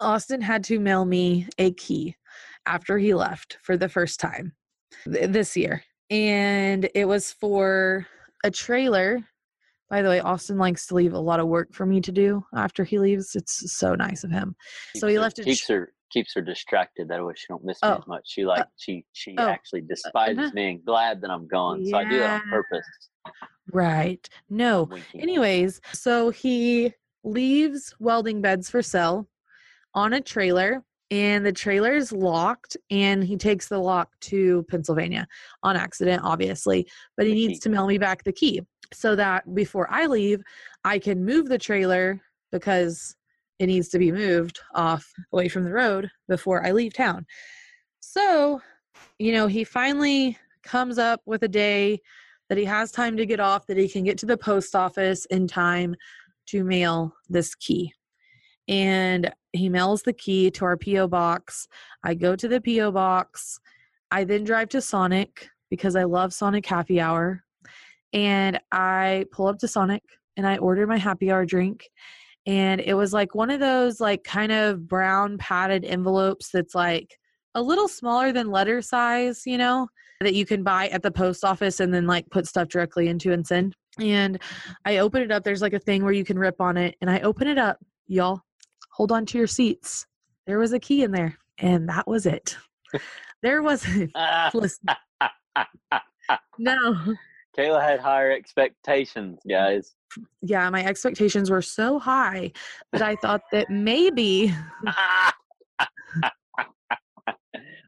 Austin 0.00 0.40
had 0.40 0.64
to 0.64 0.80
mail 0.80 1.04
me 1.04 1.46
a 1.58 1.72
key 1.72 2.16
after 2.64 2.98
he 2.98 3.14
left 3.14 3.58
for 3.62 3.76
the 3.76 3.88
first 3.88 4.18
time 4.18 4.54
th- 5.04 5.30
this 5.30 5.56
year. 5.56 5.84
And 6.10 6.88
it 6.94 7.06
was 7.06 7.32
for 7.32 8.06
a 8.42 8.50
trailer. 8.50 9.20
By 9.90 10.00
the 10.00 10.08
way, 10.08 10.20
Austin 10.20 10.56
likes 10.56 10.86
to 10.86 10.94
leave 10.94 11.12
a 11.12 11.18
lot 11.18 11.38
of 11.38 11.48
work 11.48 11.74
for 11.74 11.84
me 11.84 12.00
to 12.00 12.12
do 12.12 12.42
after 12.54 12.82
he 12.82 12.98
leaves. 12.98 13.36
It's 13.36 13.76
so 13.76 13.94
nice 13.94 14.24
of 14.24 14.30
him. 14.30 14.56
So 14.96 15.06
he 15.06 15.18
left 15.18 15.38
a 15.38 15.42
keeps 15.42 15.68
her 15.68 15.92
keeps 16.12 16.34
her 16.34 16.42
distracted. 16.42 17.08
That 17.08 17.24
way 17.24 17.32
she 17.36 17.46
don't 17.48 17.64
miss 17.64 17.78
me 17.82 17.88
Oh. 17.88 17.98
as 17.98 18.06
much. 18.06 18.22
She 18.26 18.44
like 18.44 18.66
she 18.76 19.04
she 19.12 19.34
oh. 19.38 19.48
actually 19.48 19.82
despises 19.82 20.38
uh-huh. 20.38 20.50
me 20.54 20.70
and 20.70 20.84
glad 20.84 21.20
that 21.22 21.30
I'm 21.30 21.46
gone. 21.46 21.84
So 21.86 21.96
I 21.96 22.04
do 22.08 22.18
that 22.18 22.42
on 22.42 22.48
purpose. 22.50 22.86
Right. 23.72 24.28
No, 24.50 24.88
Anyways, 25.14 25.80
so 25.92 26.30
he 26.30 26.92
leaves 27.24 27.94
welding 28.00 28.42
beds 28.42 28.68
for 28.68 28.82
sale 28.82 29.28
on 29.94 30.14
a 30.14 30.20
trailer, 30.20 30.82
and 31.10 31.46
the 31.46 31.52
trailer 31.52 31.94
is 31.94 32.12
locked, 32.12 32.76
and 32.90 33.22
he 33.22 33.36
takes 33.36 33.68
the 33.68 33.78
lock 33.78 34.08
to 34.22 34.64
Pennsylvania 34.68 35.26
on 35.62 35.76
accident, 35.76 36.22
obviously, 36.24 36.88
but 37.16 37.26
he 37.26 37.32
The 37.32 37.46
needs 37.46 37.58
key. 37.60 37.60
to 37.60 37.68
mail 37.70 37.86
me 37.86 37.98
back 37.98 38.24
the 38.24 38.32
key 38.32 38.62
so 38.92 39.14
that 39.16 39.54
before 39.54 39.86
I 39.90 40.06
leave, 40.06 40.42
I 40.84 40.98
can 40.98 41.24
move 41.24 41.48
the 41.48 41.58
trailer 41.58 42.20
because 42.50 43.14
it 43.58 43.66
needs 43.66 43.88
to 43.90 43.98
be 43.98 44.12
moved 44.12 44.60
off 44.74 45.10
away 45.32 45.48
from 45.48 45.64
the 45.64 45.72
road 45.72 46.10
before 46.28 46.64
I 46.66 46.72
leave 46.72 46.94
town. 46.94 47.26
So, 48.00 48.60
you 49.18 49.32
know, 49.32 49.46
he 49.46 49.64
finally 49.64 50.36
comes 50.62 50.98
up 50.98 51.20
with 51.26 51.42
a 51.42 51.48
day 51.48 52.00
that 52.48 52.58
he 52.58 52.64
has 52.64 52.90
time 52.90 53.16
to 53.16 53.26
get 53.26 53.40
off, 53.40 53.66
that 53.66 53.76
he 53.76 53.88
can 53.88 54.04
get 54.04 54.18
to 54.18 54.26
the 54.26 54.36
post 54.36 54.74
office 54.74 55.24
in 55.26 55.46
time 55.46 55.94
to 56.46 56.64
mail 56.64 57.14
this 57.28 57.54
key. 57.54 57.92
And 58.68 59.32
he 59.52 59.68
mails 59.68 60.02
the 60.02 60.12
key 60.12 60.50
to 60.52 60.64
our 60.64 60.76
P.O. 60.76 61.08
box. 61.08 61.66
I 62.04 62.14
go 62.14 62.36
to 62.36 62.48
the 62.48 62.60
P.O. 62.60 62.92
box. 62.92 63.58
I 64.10 64.24
then 64.24 64.44
drive 64.44 64.68
to 64.70 64.80
Sonic 64.80 65.48
because 65.70 65.96
I 65.96 66.04
love 66.04 66.32
Sonic 66.34 66.66
Happy 66.66 67.00
Hour. 67.00 67.42
And 68.12 68.60
I 68.70 69.24
pull 69.32 69.46
up 69.46 69.58
to 69.60 69.68
Sonic 69.68 70.02
and 70.36 70.46
I 70.46 70.58
order 70.58 70.86
my 70.86 70.98
happy 70.98 71.30
hour 71.30 71.46
drink. 71.46 71.88
And 72.46 72.80
it 72.80 72.94
was 72.94 73.12
like 73.12 73.34
one 73.34 73.50
of 73.50 73.60
those, 73.60 74.00
like, 74.00 74.24
kind 74.24 74.52
of 74.52 74.88
brown 74.88 75.38
padded 75.38 75.84
envelopes 75.84 76.50
that's 76.52 76.74
like 76.74 77.16
a 77.54 77.62
little 77.62 77.88
smaller 77.88 78.32
than 78.32 78.50
letter 78.50 78.82
size, 78.82 79.42
you 79.46 79.58
know? 79.58 79.88
that 80.22 80.34
you 80.34 80.46
can 80.46 80.62
buy 80.62 80.88
at 80.88 81.02
the 81.02 81.10
post 81.10 81.44
office 81.44 81.80
and 81.80 81.92
then 81.92 82.06
like 82.06 82.28
put 82.30 82.46
stuff 82.46 82.68
directly 82.68 83.08
into 83.08 83.32
and 83.32 83.46
send. 83.46 83.74
And 83.98 84.40
I 84.84 84.98
open 84.98 85.22
it 85.22 85.30
up. 85.30 85.44
There's 85.44 85.62
like 85.62 85.74
a 85.74 85.78
thing 85.78 86.02
where 86.02 86.12
you 86.12 86.24
can 86.24 86.38
rip 86.38 86.60
on 86.60 86.76
it. 86.76 86.96
And 87.00 87.10
I 87.10 87.20
open 87.20 87.46
it 87.48 87.58
up, 87.58 87.78
y'all. 88.06 88.40
Hold 88.92 89.12
on 89.12 89.26
to 89.26 89.38
your 89.38 89.46
seats. 89.46 90.06
There 90.46 90.58
was 90.58 90.72
a 90.72 90.78
key 90.78 91.02
in 91.02 91.12
there, 91.12 91.38
and 91.58 91.88
that 91.88 92.06
was 92.06 92.26
it. 92.26 92.56
there 93.42 93.62
wasn't. 93.62 94.10
Ah, 94.14 94.50
Listen. 94.54 94.88
No. 96.58 97.14
Kayla 97.56 97.82
had 97.82 98.00
higher 98.00 98.30
expectations, 98.30 99.38
guys. 99.48 99.94
Yeah, 100.40 100.68
my 100.70 100.84
expectations 100.84 101.50
were 101.50 101.62
so 101.62 101.98
high 101.98 102.52
that 102.92 103.02
I 103.02 103.16
thought 103.16 103.42
that 103.52 103.68
maybe 103.70 104.54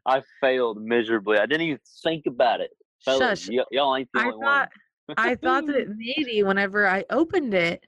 I 0.05 0.21
failed 0.39 0.81
miserably. 0.81 1.37
I 1.37 1.45
didn't 1.45 1.67
even 1.67 1.79
think 2.03 2.25
about 2.27 2.61
it. 2.61 2.71
Fellas, 3.03 3.41
Shush. 3.41 3.49
y- 3.49 3.63
y'all 3.71 3.95
ain't 3.95 4.09
the 4.13 4.19
I 4.19 4.25
only 4.25 4.45
thought 4.45 4.69
one. 5.09 5.17
I 5.17 5.35
thought 5.35 5.65
that 5.67 5.87
maybe 5.97 6.43
whenever 6.43 6.87
I 6.87 7.05
opened 7.09 7.53
it, 7.53 7.85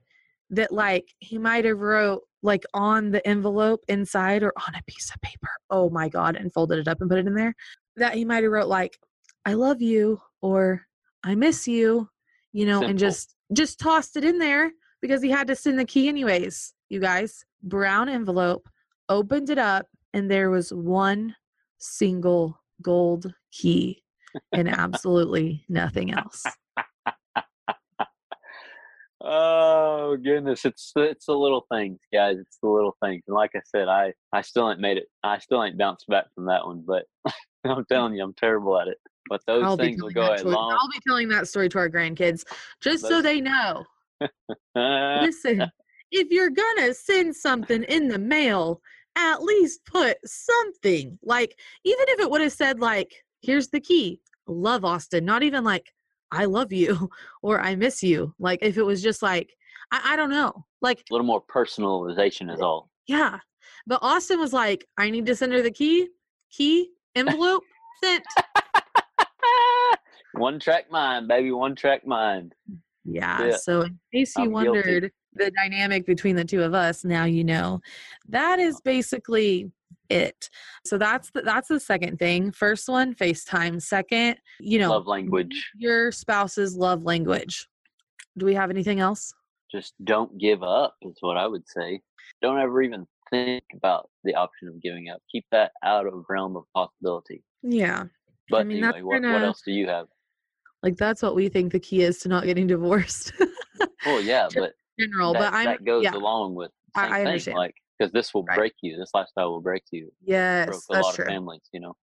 that 0.50 0.72
like 0.72 1.14
he 1.20 1.38
might 1.38 1.66
have 1.66 1.80
wrote 1.80 2.24
like 2.44 2.64
on 2.74 3.12
the 3.12 3.26
envelope 3.28 3.84
inside 3.88 4.44
or 4.44 4.54
on 4.68 4.76
a 4.76 4.84
piece 4.88 5.12
of 5.14 5.22
paper. 5.22 5.50
Oh 5.70 5.90
my 5.90 6.10
god, 6.10 6.36
and 6.36 6.54
folded 6.54 6.80
it 6.80 6.88
up 6.88 7.02
and 7.02 7.10
put 7.10 7.20
it 7.20 7.28
in 7.28 7.36
there. 7.36 7.54
That 7.98 8.16
he 8.16 8.26
might 8.26 8.44
have 8.44 8.52
wrote 8.52 8.68
like, 8.68 8.98
"I 9.46 9.54
love 9.54 9.82
you" 9.82 10.22
or 10.42 10.87
"I 11.28 11.36
miss 11.36 11.68
you," 11.68 12.10
you 12.54 12.66
know, 12.66 12.82
and 12.82 12.98
just 12.98 13.36
just 13.54 13.80
tossed 13.80 14.16
it 14.16 14.24
in 14.24 14.40
there 14.40 14.72
because 15.02 15.22
he 15.22 15.30
had 15.30 15.48
to 15.48 15.56
send 15.56 15.78
the 15.78 15.86
key 15.86 16.08
anyways. 16.08 16.74
You 16.90 17.00
guys, 17.00 17.44
brown 17.64 18.08
envelope, 18.08 18.68
opened 19.10 19.50
it 19.50 19.58
up, 19.58 19.88
and 20.14 20.32
there 20.32 20.50
was 20.50 20.72
one 20.72 21.36
single 21.80 22.62
gold 22.82 23.34
key 23.52 24.04
and 24.54 24.70
absolutely 24.74 25.66
nothing 25.70 26.14
else. 26.14 26.46
Oh 29.20 30.16
goodness, 30.16 30.64
it's 30.64 30.94
it's 30.96 31.26
the 31.26 31.34
little 31.34 31.66
things, 31.70 32.00
guys. 32.14 32.38
It's 32.40 32.60
the 32.64 32.70
little 32.70 32.96
things. 33.04 33.24
And 33.28 33.36
like 33.36 33.52
I 33.56 33.62
said, 33.66 33.90
I 33.90 34.14
I 34.32 34.42
still 34.42 34.70
ain't 34.70 34.80
made 34.80 34.98
it. 34.98 35.08
I 35.24 35.40
still 35.40 35.62
ain't 35.64 35.78
bounced 35.78 36.08
back 36.08 36.26
from 36.34 36.46
that 36.46 36.66
one. 36.66 36.84
But 36.88 37.06
I'm 37.66 37.84
mm. 37.84 37.88
telling 37.88 38.14
you, 38.14 38.24
I'm 38.24 38.34
terrible 38.36 38.80
at 38.80 38.88
it. 38.88 38.98
But 39.30 39.42
those 39.48 39.64
I'll 39.64 39.78
things 39.78 40.02
will 40.02 40.10
go 40.12 40.22
that 40.24 40.34
a 40.36 40.38
story- 40.40 40.56
long. 40.56 40.72
I'll 40.74 40.90
be 40.90 41.00
telling 41.08 41.28
that 41.30 41.48
story 41.48 41.70
to 41.70 41.78
our 41.80 41.90
grandkids 41.90 42.46
just 42.82 43.06
so 43.08 43.22
they 43.22 43.42
know. 43.42 43.86
Listen, 44.76 45.64
if 46.12 46.30
you're 46.32 46.50
gonna 46.50 46.94
send 46.94 47.36
something 47.36 47.84
in 47.84 48.08
the 48.08 48.20
mail, 48.20 48.82
at 49.16 49.42
least 49.44 49.86
put 49.86 50.18
something. 50.26 51.18
Like, 51.24 51.58
even 51.84 52.06
if 52.10 52.20
it 52.20 52.30
would 52.30 52.42
have 52.42 52.52
said, 52.54 52.80
like, 52.80 53.14
here's 53.42 53.70
the 53.70 53.80
key, 53.80 54.22
love 54.48 54.86
Austin, 54.86 55.26
not 55.26 55.44
even 55.44 55.64
like, 55.64 55.92
I 56.32 56.46
love 56.46 56.72
you 56.74 57.10
or 57.42 57.60
I 57.62 57.76
miss 57.76 58.04
you. 58.04 58.34
Like, 58.40 58.60
if 58.62 58.78
it 58.78 58.84
was 58.84 59.02
just 59.02 59.22
like, 59.22 59.50
I, 59.92 60.14
I 60.14 60.16
don't 60.16 60.30
know. 60.30 60.66
Like, 60.82 61.00
a 61.10 61.14
little 61.14 61.26
more 61.26 61.44
personalization 61.44 62.54
is 62.54 62.62
all. 62.62 62.90
yeah. 63.08 63.40
But 63.86 64.00
Austin 64.02 64.38
was 64.40 64.52
like, 64.52 64.86
I 64.98 65.10
need 65.10 65.26
to 65.28 65.36
send 65.36 65.54
her 65.54 65.62
the 65.62 65.72
key, 65.72 66.10
key, 66.52 66.90
envelope, 67.16 67.64
sent. 68.04 68.24
One 70.34 70.60
track 70.60 70.92
mind, 70.92 71.28
baby. 71.28 71.52
One 71.52 71.76
track 71.76 72.06
mind. 72.06 72.54
Yeah. 73.06 73.46
Yeah. 73.48 73.58
So 73.58 73.82
in 73.82 74.00
case 74.14 74.34
you 74.38 74.44
I'm 74.44 74.52
guilty. 74.52 74.70
wondered 74.70 75.12
the 75.34 75.52
dynamic 75.52 76.06
between 76.06 76.36
the 76.36 76.44
two 76.46 76.64
of 76.64 76.74
us, 76.74 77.04
now 77.06 77.26
you 77.26 77.44
know. 77.44 77.80
That 78.28 78.60
is 78.60 78.82
basically 78.82 79.72
it. 80.10 80.50
So 80.86 80.98
that's 80.98 81.30
the, 81.32 81.42
that's 81.42 81.68
the 81.70 81.80
second 81.80 82.18
thing. 82.18 82.52
First 82.52 82.90
one, 82.90 83.14
FaceTime. 83.16 83.82
Second, 83.82 84.38
you 84.60 84.80
know, 84.80 84.90
Love 84.90 85.08
language. 85.08 85.72
your 85.78 86.12
spouse's 86.12 86.76
love 86.76 87.04
language. 87.04 87.68
Do 88.38 88.46
we 88.46 88.54
have 88.56 88.70
anything 88.70 89.00
else? 89.00 89.34
Just 89.72 89.94
don't 90.04 90.38
give 90.40 90.64
up 90.64 90.96
is 91.02 91.18
what 91.22 91.38
I 91.38 91.46
would 91.48 91.68
say. 91.68 92.02
Don't 92.42 92.60
ever 92.60 92.82
even 92.82 93.06
think 93.30 93.64
about 93.76 94.10
the 94.24 94.34
option 94.36 94.68
of 94.70 94.82
giving 94.82 95.10
up. 95.10 95.22
Keep 95.32 95.46
that 95.52 95.72
out 95.84 96.08
of 96.08 96.24
realm 96.30 96.56
of 96.56 96.64
possibility. 96.74 97.44
Yeah. 97.64 98.06
But 98.50 98.62
I 98.62 98.64
mean, 98.64 98.84
anyway, 98.84 99.02
what, 99.02 99.22
what 99.22 99.24
kinda- 99.24 99.46
else 99.46 99.62
do 99.66 99.72
you 99.74 99.88
have? 99.88 100.08
Like 100.84 100.98
that's 100.98 101.22
what 101.22 101.36
we 101.36 101.50
think 101.50 101.72
the 101.72 101.80
key 101.80 102.02
is 102.02 102.20
to 102.20 102.30
not 102.30 102.46
getting 102.46 102.68
divorced. 102.68 103.34
Well, 104.06 104.22
yeah, 104.22 104.48
but 104.56 104.74
General, 105.00 105.34
that, 105.34 105.40
but 105.40 105.54
I'm 105.54 105.66
that 105.66 105.86
goes 105.86 106.04
yeah. 106.04 106.16
along 106.16 106.56
with 106.56 106.72
I- 106.96 107.08
I 107.08 107.12
thing. 107.20 107.28
understand. 107.28 107.58
Like, 107.58 107.76
because 107.98 108.12
this 108.12 108.34
will 108.34 108.44
Right. 108.44 108.58
break 108.58 108.74
you. 108.82 108.98
This 108.98 109.12
lifestyle 109.14 109.52
will 109.52 109.62
break 109.62 109.84
you. 109.92 110.12
Yes, 110.24 110.68
Broke 110.68 110.84
a 110.90 110.94
that's 110.94 111.06
lot 111.06 111.16
true. 111.16 111.26
of 111.26 111.30
families, 111.30 111.62
you 111.74 111.80
know. 111.80 111.96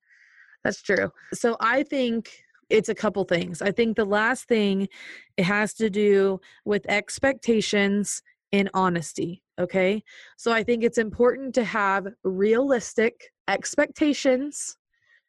That's 0.64 0.82
true. 0.82 1.10
So 1.32 1.56
I 1.60 1.82
think 1.82 2.30
it's 2.70 2.88
a 2.88 2.94
couple 2.94 3.24
things. 3.24 3.60
I 3.62 3.70
think 3.70 3.96
the 3.96 4.04
last 4.04 4.48
thing 4.48 4.88
it 5.36 5.44
has 5.44 5.74
to 5.74 5.90
do 5.90 6.40
with 6.64 6.88
expectations 6.88 8.22
and 8.52 8.70
honesty, 8.74 9.42
okay? 9.58 10.02
So 10.36 10.52
I 10.52 10.62
think 10.62 10.82
it's 10.82 10.98
important 10.98 11.54
to 11.56 11.64
have 11.64 12.06
realistic 12.22 13.30
expectations, 13.48 14.76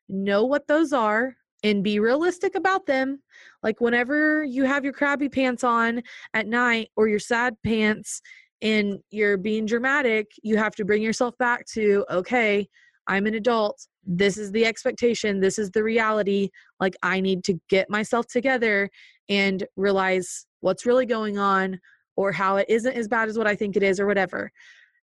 know 0.08 0.46
what 0.46 0.68
those 0.68 0.94
are 0.94 1.36
and 1.66 1.84
be 1.84 2.00
realistic 2.00 2.54
about 2.54 2.86
them. 2.86 3.20
Like 3.64 3.82
whenever 3.82 4.44
you 4.44 4.66
have 4.66 4.84
your 4.84 4.94
crabby 4.94 5.28
pants 5.28 5.64
on 5.64 6.04
at 6.36 6.46
night 6.46 6.92
or 6.96 7.08
your 7.08 7.18
sad 7.18 7.56
pants 7.64 8.22
and 8.62 9.00
you're 9.10 9.36
being 9.36 9.66
dramatic, 9.66 10.28
you 10.44 10.58
have 10.58 10.76
to 10.76 10.86
bring 10.86 11.02
yourself 11.02 11.36
back 11.40 11.66
to 11.74 12.06
okay, 12.12 12.70
I'm 13.08 13.26
an 13.26 13.34
adult. 13.34 13.88
This 14.06 14.38
is 14.38 14.52
the 14.52 14.64
expectation. 14.64 15.40
This 15.40 15.58
is 15.58 15.72
the 15.72 15.82
reality. 15.82 16.50
Like, 16.80 16.96
I 17.02 17.20
need 17.20 17.44
to 17.46 17.60
get 17.68 17.90
myself 17.90 18.28
together 18.28 18.88
and 19.28 19.66
realize 19.76 20.46
what's 20.60 20.86
really 20.86 21.08
going 21.08 21.40
on 21.40 21.80
or 22.16 22.32
how 22.32 22.58
it 22.58 22.68
isn't 22.70 22.94
as 22.94 23.08
bad 23.08 23.28
as 23.28 23.40
what 23.40 23.48
I 23.48 23.56
think 23.56 23.76
it 23.76 23.82
is 23.82 24.00
or 24.00 24.06
whatever. 24.06 24.52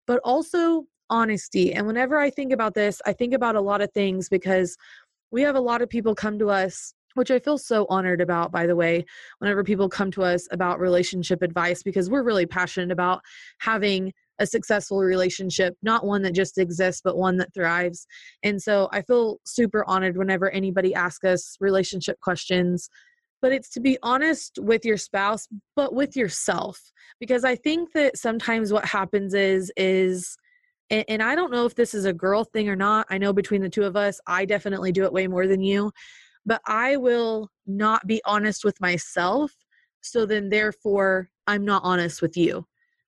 But 0.07 0.21
also 0.25 0.85
honesty. 1.09 1.73
And 1.73 1.87
whenever 1.87 2.19
I 2.19 2.29
think 2.29 2.53
about 2.53 2.75
this, 2.75 3.01
I 3.07 3.15
think 3.15 3.33
about 3.33 3.57
a 3.57 3.61
lot 3.61 3.81
of 3.81 3.91
things 3.93 4.29
because 4.29 4.77
we 5.31 5.43
have 5.43 5.57
a 5.57 5.61
lot 5.61 5.83
of 5.83 5.89
people 5.89 6.15
come 6.15 6.39
to 6.39 6.51
us, 6.51 6.95
which 7.15 7.31
I 7.31 7.39
feel 7.39 7.59
so 7.59 7.87
honored 7.89 8.21
about, 8.21 8.53
by 8.53 8.67
the 8.67 8.77
way, 8.77 9.05
whenever 9.39 9.65
people 9.65 9.89
come 9.89 10.11
to 10.13 10.23
us 10.23 10.47
about 10.51 10.81
relationship 10.81 11.43
advice 11.43 11.83
because 11.83 12.11
we're 12.11 12.23
really 12.23 12.47
passionate 12.47 12.91
about 12.91 13.21
having 13.59 14.13
a 14.39 14.47
successful 14.47 15.01
relationship, 15.01 15.77
not 15.83 16.05
one 16.05 16.23
that 16.23 16.35
just 16.35 16.59
exists, 16.59 17.03
but 17.05 17.17
one 17.17 17.37
that 17.37 17.53
thrives. 17.53 18.07
And 18.43 18.61
so 18.61 18.89
I 18.91 19.03
feel 19.03 19.39
super 19.45 19.85
honored 19.87 20.17
whenever 20.17 20.51
anybody 20.51 20.95
asks 20.95 21.25
us 21.25 21.57
relationship 21.61 22.19
questions. 22.21 22.89
But 23.43 23.53
it's 23.53 23.71
to 23.71 23.81
be 23.81 23.99
honest 24.03 24.59
with 24.59 24.85
your 24.85 24.97
spouse, 24.97 25.47
but 25.77 25.95
with 25.95 26.17
yourself. 26.17 26.81
Because 27.19 27.45
I 27.45 27.55
think 27.55 27.93
that 27.93 28.17
sometimes 28.17 28.73
what 28.73 28.87
happens 28.87 29.35
is, 29.35 29.71
is, 29.77 30.37
and, 30.91 31.05
and 31.09 31.23
I 31.23 31.35
don't 31.35 31.53
know 31.53 31.67
if 31.67 31.75
this 31.75 31.95
is 31.95 32.05
a 32.05 32.13
girl 32.13 32.45
thing 32.45 32.69
or 32.69 32.77
not. 32.77 33.07
I 33.11 33.19
know 33.19 33.33
between 33.33 33.63
the 33.63 33.71
two 33.71 33.85
of 33.85 33.97
us, 33.97 34.21
I 34.27 34.45
definitely 34.45 34.93
do 34.93 35.05
it 35.05 35.13
way 35.13 35.27
more 35.27 35.47
than 35.47 35.63
you. 35.63 35.93
But 36.47 36.61
I 36.67 36.97
will 36.97 37.51
not 37.67 38.07
be 38.07 38.21
honest 38.25 38.65
with 38.65 38.81
myself. 38.81 39.53
So 40.01 40.27
then, 40.27 40.49
therefore, 40.49 41.31
I'm 41.47 41.65
not 41.65 41.83
honest 41.85 42.23
with 42.23 42.37
you 42.37 42.67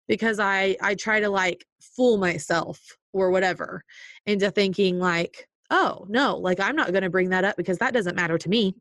because 0.09 0.39
I 0.39 0.77
I 0.83 0.95
try 0.95 1.21
to 1.21 1.29
like 1.29 1.65
fool 1.81 2.19
myself 2.19 2.81
or 3.13 3.31
whatever 3.31 3.83
into 4.27 4.51
thinking 4.51 4.99
like 4.99 5.49
oh 5.73 6.07
no 6.09 6.37
like 6.37 6.61
I'm 6.61 6.77
not 6.77 6.93
going 6.93 7.03
to 7.03 7.11
bring 7.11 7.31
that 7.31 7.45
up 7.45 7.57
because 7.57 7.79
that 7.79 7.93
doesn't 7.95 8.15
matter 8.15 8.39
to 8.39 8.49
me. 8.49 8.77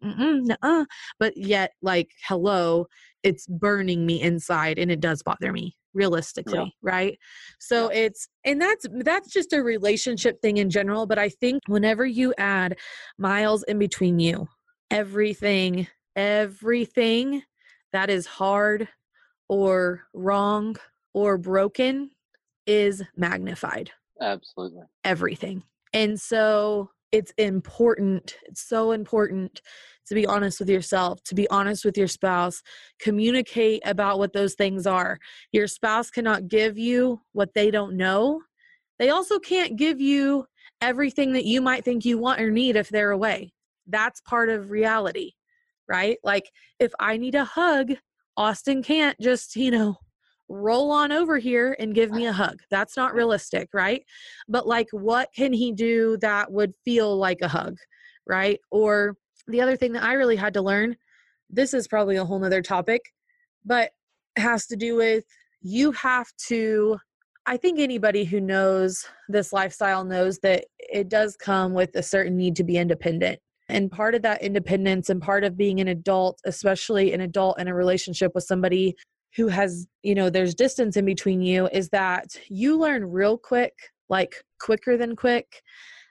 Nuh-uh. 0.45 0.85
but 1.19 1.35
yet 1.35 1.71
like 1.81 2.11
hello 2.27 2.85
it's 3.23 3.47
burning 3.47 4.05
me 4.05 4.21
inside 4.21 4.77
and 4.77 4.91
it 4.91 4.99
does 4.99 5.23
bother 5.23 5.51
me 5.51 5.75
realistically 5.93 6.73
right? 6.81 7.17
So 7.59 7.87
it's 7.87 8.27
and 8.45 8.61
that's 8.61 8.85
that's 8.99 9.31
just 9.31 9.53
a 9.53 9.63
relationship 9.63 10.41
thing 10.41 10.57
in 10.57 10.69
general 10.69 11.07
but 11.07 11.17
I 11.17 11.29
think 11.29 11.63
whenever 11.67 12.05
you 12.05 12.33
add 12.37 12.77
miles 13.17 13.63
in 13.63 13.79
between 13.79 14.19
you 14.19 14.47
everything 14.91 15.87
everything 16.15 17.43
that 17.93 18.09
is 18.09 18.25
hard 18.25 18.87
or 19.49 20.03
wrong 20.13 20.77
or 21.13 21.37
broken 21.37 22.09
is 22.65 23.03
magnified. 23.17 23.91
Absolutely. 24.21 24.83
everything 25.03 25.63
and 25.93 26.19
so 26.19 26.89
it's 27.11 27.33
important 27.37 28.37
it's 28.45 28.67
so 28.67 28.91
important 28.91 29.61
to 30.07 30.15
be 30.15 30.25
honest 30.25 30.59
with 30.59 30.69
yourself 30.69 31.21
to 31.23 31.35
be 31.35 31.49
honest 31.49 31.83
with 31.85 31.97
your 31.97 32.07
spouse 32.07 32.61
communicate 32.99 33.81
about 33.85 34.19
what 34.19 34.33
those 34.33 34.55
things 34.55 34.87
are. 34.87 35.17
Your 35.51 35.67
spouse 35.67 36.09
cannot 36.09 36.47
give 36.47 36.77
you 36.77 37.21
what 37.33 37.53
they 37.53 37.71
don't 37.71 37.97
know. 37.97 38.41
They 38.99 39.09
also 39.09 39.39
can't 39.39 39.77
give 39.77 39.99
you 39.99 40.45
everything 40.81 41.33
that 41.33 41.45
you 41.45 41.61
might 41.61 41.83
think 41.83 42.05
you 42.05 42.17
want 42.17 42.41
or 42.41 42.51
need 42.51 42.75
if 42.75 42.89
they're 42.89 43.11
away. 43.11 43.53
That's 43.87 44.21
part 44.21 44.49
of 44.49 44.71
reality 44.71 45.31
right? 45.89 46.17
Like 46.23 46.49
if 46.79 46.91
i 46.99 47.17
need 47.17 47.35
a 47.35 47.45
hug 47.45 47.91
austin 48.37 48.81
can't 48.81 49.19
just 49.19 49.55
you 49.55 49.69
know 49.69 49.97
roll 50.51 50.91
on 50.91 51.11
over 51.11 51.37
here 51.37 51.75
and 51.79 51.95
give 51.95 52.11
me 52.11 52.25
a 52.25 52.33
hug. 52.33 52.59
That's 52.69 52.97
not 52.97 53.13
realistic, 53.13 53.69
right? 53.73 54.03
But 54.47 54.67
like, 54.67 54.87
what 54.91 55.29
can 55.35 55.53
he 55.53 55.71
do 55.71 56.17
that 56.21 56.51
would 56.51 56.73
feel 56.83 57.17
like 57.17 57.39
a 57.41 57.47
hug, 57.47 57.77
right? 58.27 58.59
Or 58.71 59.15
the 59.47 59.61
other 59.61 59.75
thing 59.75 59.93
that 59.93 60.03
I 60.03 60.13
really 60.13 60.35
had 60.35 60.53
to 60.55 60.61
learn 60.61 60.95
this 61.51 61.73
is 61.73 61.87
probably 61.87 62.15
a 62.15 62.25
whole 62.25 62.39
nother 62.39 62.61
topic, 62.61 63.01
but 63.65 63.91
has 64.37 64.65
to 64.67 64.75
do 64.75 64.95
with 64.95 65.25
you 65.61 65.91
have 65.91 66.27
to. 66.47 66.97
I 67.45 67.57
think 67.57 67.79
anybody 67.79 68.23
who 68.23 68.39
knows 68.39 69.05
this 69.27 69.51
lifestyle 69.51 70.03
knows 70.03 70.39
that 70.39 70.65
it 70.79 71.09
does 71.09 71.35
come 71.35 71.73
with 71.73 71.89
a 71.95 72.03
certain 72.03 72.37
need 72.37 72.55
to 72.57 72.63
be 72.63 72.77
independent. 72.77 73.39
And 73.67 73.91
part 73.91 74.15
of 74.15 74.21
that 74.21 74.43
independence 74.43 75.09
and 75.09 75.21
part 75.21 75.43
of 75.43 75.57
being 75.57 75.79
an 75.79 75.87
adult, 75.87 76.39
especially 76.45 77.13
an 77.13 77.21
adult 77.21 77.59
in 77.59 77.67
a 77.67 77.73
relationship 77.73 78.31
with 78.35 78.43
somebody 78.43 78.95
who 79.35 79.47
has, 79.47 79.87
you 80.03 80.15
know, 80.15 80.29
there's 80.29 80.55
distance 80.55 80.97
in 80.97 81.05
between 81.05 81.41
you, 81.41 81.67
is 81.67 81.89
that 81.89 82.37
you 82.49 82.77
learn 82.77 83.05
real 83.05 83.37
quick, 83.37 83.73
like 84.09 84.43
quicker 84.59 84.97
than 84.97 85.15
quick, 85.15 85.63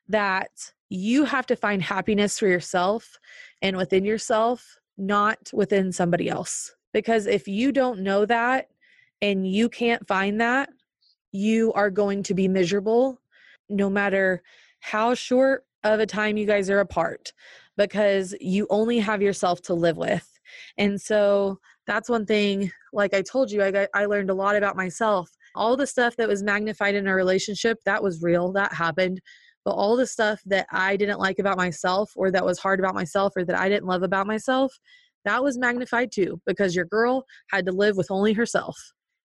that 0.08 0.50
you 0.88 1.24
have 1.24 1.46
to 1.46 1.56
find 1.56 1.82
happiness 1.82 2.38
for 2.38 2.48
yourself 2.48 3.18
and 3.62 3.76
within 3.76 4.04
yourself, 4.04 4.78
not 4.98 5.50
within 5.52 5.92
somebody 5.92 6.28
else. 6.28 6.74
Because 6.92 7.26
if 7.26 7.46
you 7.46 7.72
don't 7.72 8.00
know 8.00 8.26
that 8.26 8.68
and 9.22 9.46
you 9.46 9.68
can't 9.68 10.06
find 10.08 10.40
that, 10.40 10.70
you 11.32 11.72
are 11.74 11.90
going 11.90 12.22
to 12.24 12.34
be 12.34 12.48
miserable 12.48 13.20
no 13.68 13.88
matter 13.88 14.42
how 14.80 15.14
short 15.14 15.64
of 15.84 16.00
a 16.00 16.06
time 16.06 16.36
you 16.36 16.46
guys 16.46 16.68
are 16.68 16.80
apart 16.80 17.32
because 17.76 18.34
you 18.40 18.66
only 18.68 18.98
have 18.98 19.22
yourself 19.22 19.62
to 19.62 19.74
live 19.74 19.96
with. 19.96 20.38
And 20.76 21.00
so 21.00 21.60
that's 21.90 22.08
one 22.08 22.24
thing 22.24 22.70
like 22.92 23.12
i 23.14 23.20
told 23.20 23.50
you 23.50 23.62
i 23.64 23.70
got 23.72 23.88
i 23.94 24.04
learned 24.06 24.30
a 24.30 24.34
lot 24.34 24.54
about 24.54 24.76
myself. 24.76 25.28
All 25.56 25.76
the 25.76 25.86
stuff 25.86 26.14
that 26.16 26.28
was 26.28 26.44
magnified 26.44 26.94
in 26.94 27.08
a 27.08 27.14
relationship 27.14 27.78
that 27.84 28.00
was 28.00 28.22
real 28.22 28.52
that 28.52 28.72
happened. 28.72 29.20
But 29.64 29.72
all 29.72 29.96
the 29.96 30.06
stuff 30.06 30.40
that 30.46 30.66
i 30.70 30.96
didn't 30.96 31.18
like 31.18 31.40
about 31.40 31.56
myself 31.56 32.12
or 32.14 32.30
that 32.30 32.44
was 32.44 32.60
hard 32.60 32.78
about 32.78 32.94
myself 32.94 33.32
or 33.36 33.44
that 33.44 33.58
i 33.58 33.68
didn't 33.68 33.88
love 33.88 34.04
about 34.04 34.28
myself 34.28 34.72
that 35.24 35.42
was 35.42 35.58
magnified 35.58 36.12
too 36.12 36.40
because 36.46 36.76
your 36.76 36.86
girl 36.86 37.24
had 37.50 37.66
to 37.66 37.72
live 37.72 37.96
with 37.96 38.10
only 38.10 38.32
herself. 38.32 38.76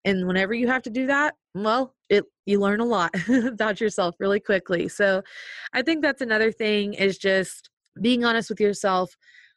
And 0.05 0.27
whenever 0.27 0.55
you 0.55 0.69
have 0.69 0.83
to 0.83 0.91
do 0.91 1.07
that 1.09 1.35
well 1.55 1.95
it 2.09 2.25
you 2.47 2.61
learn 2.61 2.81
a 2.81 2.85
lot 2.85 3.11
about 3.29 3.81
yourself 3.81 4.15
really 4.21 4.41
quickly. 4.41 4.87
So 4.89 5.23
i 5.73 5.83
think 5.83 6.01
that's 6.01 6.23
another 6.23 6.53
thing 6.53 6.95
is 6.95 7.19
just 7.19 7.71
being 8.01 8.25
honest 8.25 8.49
with 8.49 8.61
yourself, 8.61 9.15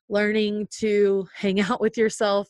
learning 0.10 0.68
to 0.80 1.28
hang 1.34 1.60
out 1.68 1.82
with 1.82 1.98
yourself, 1.98 2.48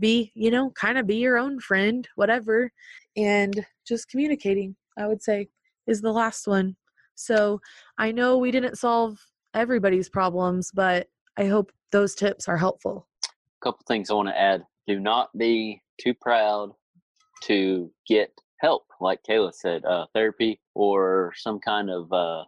be, 0.00 0.32
you 0.34 0.50
know, 0.50 0.70
kind 0.70 0.98
of 0.98 1.06
be 1.06 1.16
your 1.16 1.38
own 1.38 1.60
friend, 1.60 2.08
whatever, 2.16 2.72
and 3.16 3.64
just 3.86 4.08
communicating, 4.08 4.74
I 4.98 5.06
would 5.06 5.22
say, 5.22 5.48
is 5.86 6.00
the 6.00 6.12
last 6.12 6.46
one. 6.46 6.76
So 7.14 7.60
I 7.98 8.12
know 8.12 8.38
we 8.38 8.50
didn't 8.50 8.78
solve 8.78 9.18
everybody's 9.54 10.08
problems, 10.08 10.70
but 10.72 11.08
I 11.36 11.46
hope 11.46 11.72
those 11.92 12.14
tips 12.14 12.48
are 12.48 12.56
helpful. 12.56 13.06
A 13.24 13.64
couple 13.64 13.84
things 13.86 14.10
I 14.10 14.14
want 14.14 14.28
to 14.28 14.40
add. 14.40 14.64
Do 14.86 14.98
not 14.98 15.36
be 15.36 15.82
too 16.00 16.14
proud 16.14 16.72
to 17.44 17.90
get 18.08 18.32
help, 18.60 18.84
like 19.00 19.20
Kayla 19.28 19.52
said, 19.54 19.84
uh, 19.84 20.06
therapy 20.14 20.60
or 20.74 21.32
some 21.36 21.58
kind 21.60 21.90
of 21.90 22.12
uh, 22.12 22.44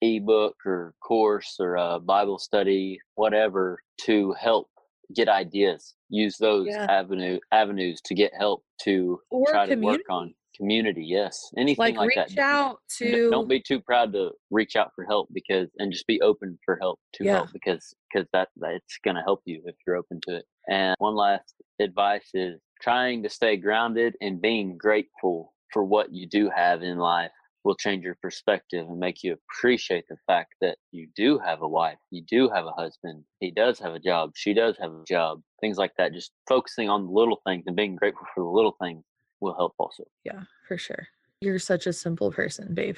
ebook 0.00 0.56
or 0.64 0.94
course 1.00 1.56
or 1.58 1.76
a 1.76 1.98
Bible 1.98 2.38
study, 2.38 2.98
whatever, 3.14 3.80
to 4.02 4.32
help 4.38 4.68
get 5.14 5.28
ideas. 5.28 5.94
Use 6.08 6.36
those 6.38 6.66
Yeah. 6.68 6.86
avenue 6.88 7.38
avenues 7.52 8.00
to 8.06 8.14
get 8.14 8.32
help 8.38 8.64
to 8.82 9.20
Or 9.30 9.50
try 9.50 9.66
to 9.66 9.76
work 9.76 10.02
on 10.10 10.34
community. 10.56 11.04
Yes, 11.04 11.38
anything 11.58 11.78
Like, 11.78 11.96
like, 11.96 12.08
reach 12.08 12.36
that. 12.36 12.38
out 12.38 12.80
to 12.98 13.30
Don't 13.30 13.48
be 13.48 13.60
too 13.60 13.80
proud 13.80 14.12
to 14.14 14.32
reach 14.50 14.74
out 14.76 14.92
for 14.94 15.04
help 15.04 15.28
because 15.32 15.68
and 15.78 15.92
just 15.92 16.06
be 16.06 16.20
open 16.22 16.58
for 16.64 16.76
help 16.80 16.98
to 17.14 17.24
Yeah. 17.24 17.36
help 17.36 17.48
because 17.52 17.94
because 18.12 18.26
that 18.32 18.48
that's 18.56 18.98
going 19.04 19.16
to 19.16 19.22
help 19.22 19.42
you 19.44 19.62
if 19.66 19.76
you're 19.86 19.96
open 19.96 20.20
to 20.28 20.36
it. 20.36 20.46
And 20.68 20.94
one 20.98 21.14
last 21.14 21.54
advice 21.80 22.30
is 22.34 22.60
trying 22.80 23.22
to 23.22 23.28
stay 23.28 23.56
grounded 23.56 24.16
and 24.20 24.40
being 24.40 24.76
grateful 24.78 25.54
for 25.72 25.84
what 25.84 26.12
you 26.12 26.26
do 26.26 26.48
have 26.54 26.82
in 26.82 26.98
life 26.98 27.32
will 27.66 27.74
change 27.74 28.04
your 28.04 28.16
perspective 28.22 28.86
and 28.88 28.98
make 28.98 29.24
you 29.24 29.34
appreciate 29.34 30.04
the 30.08 30.16
fact 30.26 30.54
that 30.60 30.78
you 30.92 31.08
do 31.16 31.36
have 31.44 31.62
a 31.62 31.68
wife, 31.68 31.98
you 32.10 32.22
do 32.30 32.48
have 32.48 32.64
a 32.64 32.70
husband, 32.70 33.24
he 33.40 33.50
does 33.50 33.78
have 33.80 33.92
a 33.92 33.98
job, 33.98 34.30
she 34.36 34.54
does 34.54 34.76
have 34.80 34.92
a 34.92 35.02
job, 35.06 35.42
things 35.60 35.76
like 35.76 35.90
that. 35.98 36.12
Just 36.12 36.30
focusing 36.48 36.88
on 36.88 37.06
the 37.06 37.10
little 37.12 37.40
things 37.44 37.64
and 37.66 37.74
being 37.74 37.96
grateful 37.96 38.26
for 38.34 38.44
the 38.44 38.48
little 38.50 38.76
things 38.80 39.04
will 39.40 39.54
help 39.56 39.74
also. 39.78 40.04
Yeah, 40.24 40.42
for 40.68 40.78
sure. 40.78 41.08
You're 41.40 41.58
such 41.58 41.86
a 41.88 41.92
simple 41.92 42.30
person, 42.30 42.72
babe. 42.72 42.96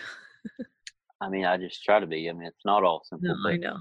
I 1.20 1.30
mean, 1.30 1.46
I 1.46 1.56
just 1.56 1.82
try 1.82 1.98
to 1.98 2.06
be. 2.06 2.28
I 2.28 2.32
mean, 2.32 2.46
it's 2.46 2.64
not 2.64 2.84
all 2.84 3.02
simple, 3.04 3.28
No, 3.28 3.36
but 3.42 3.54
I 3.54 3.56
know. 3.56 3.78